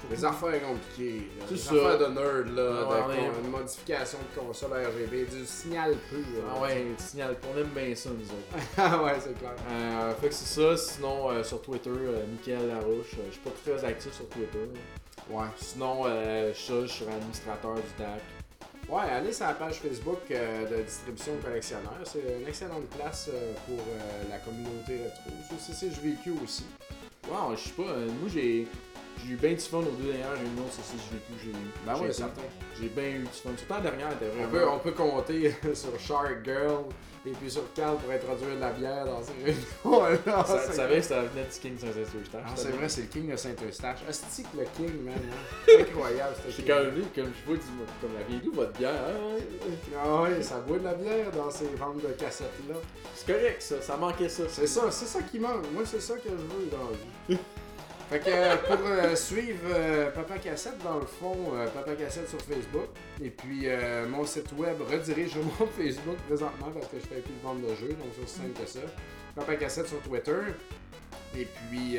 [0.07, 1.71] Euh, des affaires compliquées, des ça.
[1.71, 3.09] affaires de nerd, là,
[3.43, 6.19] de modification de console RGB, du signal pur.
[6.51, 8.65] Ah ouais, du signal pur, on aime bien ça nous autres.
[8.79, 9.55] ah ouais, c'est clair.
[9.71, 13.51] Euh, fait que c'est ça, sinon euh, sur Twitter, euh, Michael Larouche, je suis pas
[13.65, 14.69] très actif sur Twitter.
[15.31, 15.47] Ouais.
[15.57, 18.21] Sinon, je suis sur administrateur du DAC.
[18.89, 21.95] Ouais, allez sur la page Facebook de distribution collectionneur.
[22.05, 23.31] C'est une excellente place
[23.67, 23.83] pour
[24.31, 25.01] la communauté.
[25.59, 26.65] C'est je vécu aussi.
[27.29, 28.69] Ouais, je sais pas, moi j'ai
[29.25, 31.71] j'ai eu bien du fun aux deux dernières réunions sur ces vécu que j'ai eu.
[31.85, 32.43] Ben oui, certain.
[32.81, 33.51] J'ai bien eu du fun.
[33.57, 34.47] Surtout la dernière, était vraiment.
[34.47, 36.85] On peut, on peut compter sur Shark Girl
[37.27, 40.17] et puis sur Carl pour introduire de la bière dans ces réunions.
[40.69, 42.43] Tu savais que ça venait du King de Saint-Eustache.
[42.45, 43.99] Ah, c'est vrai, c'est le King de Saint-Eustache.
[44.09, 45.15] Hostie que le King, man.
[45.15, 45.73] Hein?
[45.81, 47.59] Incroyable, c'était J'ai quand même vu, comme je vois,
[48.01, 48.93] comme la vieille votre bière.
[48.93, 49.39] Hein?
[49.97, 52.77] Ah oui, ça boit de la bière dans ces ventes de cassettes-là.
[53.15, 53.83] C'est correct, ça.
[53.83, 54.45] Ça manquait ça.
[54.49, 55.71] C'est ça, c'est ça qui manque.
[55.73, 57.41] Moi, c'est ça que je veux dans la vie.
[58.09, 61.37] Fait que euh, pour euh, suivre euh, Papa Cassette, dans le fond,
[61.75, 62.89] Papa Cassette sur Facebook.
[63.23, 63.67] Et puis
[64.09, 67.75] mon site web redirige mon Facebook présentement parce que je fais plus de vente de
[67.75, 68.81] jeux, donc c'est aussi simple que ça.
[69.35, 70.39] Papa Cassette sur Twitter.
[71.37, 71.99] Et puis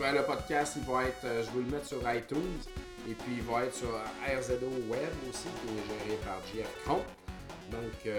[0.00, 2.58] ben, le podcast, il va être, je vais le mettre sur iTunes.
[3.08, 7.02] Et puis il va être sur RZO Web aussi, qui est géré par JF Cron.
[7.70, 8.14] Donc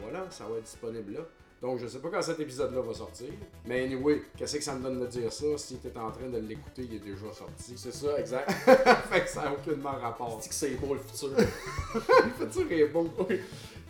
[0.00, 1.20] voilà, ça va être disponible là.
[1.62, 3.28] Donc, je sais pas quand cet épisode-là va sortir.
[3.64, 5.46] Mais anyway, qu'est-ce que ça me donne de dire ça?
[5.56, 7.74] Si tu en train de l'écouter, il est déjà sorti.
[7.76, 8.50] C'est ça, exact.
[9.10, 10.38] fait que ça n'a aucunement rapport.
[10.42, 11.30] C'est que c'est beau le futur.
[11.38, 13.10] le futur est beau.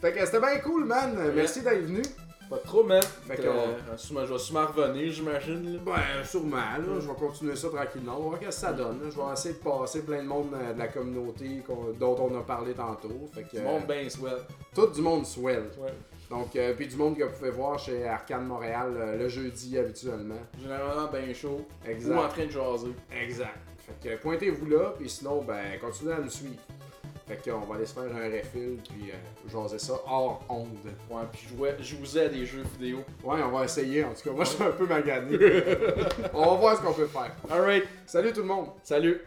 [0.00, 1.32] Fait que c'était bien cool, man.
[1.34, 2.02] Merci d'être venu.
[2.48, 3.02] Pas trop, man.
[3.02, 5.80] Fait que, euh, je vais sûrement revenir, j'imagine.
[5.84, 7.00] Ben, sûrement, là.
[7.00, 8.14] Je vais continuer ça tranquillement.
[8.18, 9.00] On va voir ce que ça donne.
[9.02, 11.62] Je vais essayer de passer plein de monde euh, de la communauté
[11.98, 13.28] dont on a parlé tantôt.
[13.34, 14.38] Fait que, du monde bien swell.
[14.72, 15.64] Tout du monde swell.
[15.80, 15.92] Ouais.
[16.30, 19.78] Donc, euh, puis du monde que vous pouvez voir chez Arcade Montréal euh, le jeudi
[19.78, 20.34] habituellement.
[20.60, 21.66] Généralement bien chaud.
[21.86, 22.14] Exact.
[22.14, 22.94] Ou en train de jaser.
[23.22, 23.58] Exact.
[23.78, 26.60] Fait que pointez-vous là, puis sinon, ben, continuez à nous suivre.
[27.28, 30.68] Fait qu'on va aller se faire un refill, puis euh, jaser ça hors onde.
[31.10, 32.98] Ouais, puis jouer, jouer à des jeux vidéo.
[33.22, 34.30] Ouais, on va essayer en tout cas.
[34.30, 35.36] Moi, je suis un peu magané.
[36.34, 37.34] on va voir ce qu'on peut faire.
[37.50, 37.84] Alright.
[38.06, 38.66] Salut tout le monde.
[38.82, 39.20] Salut.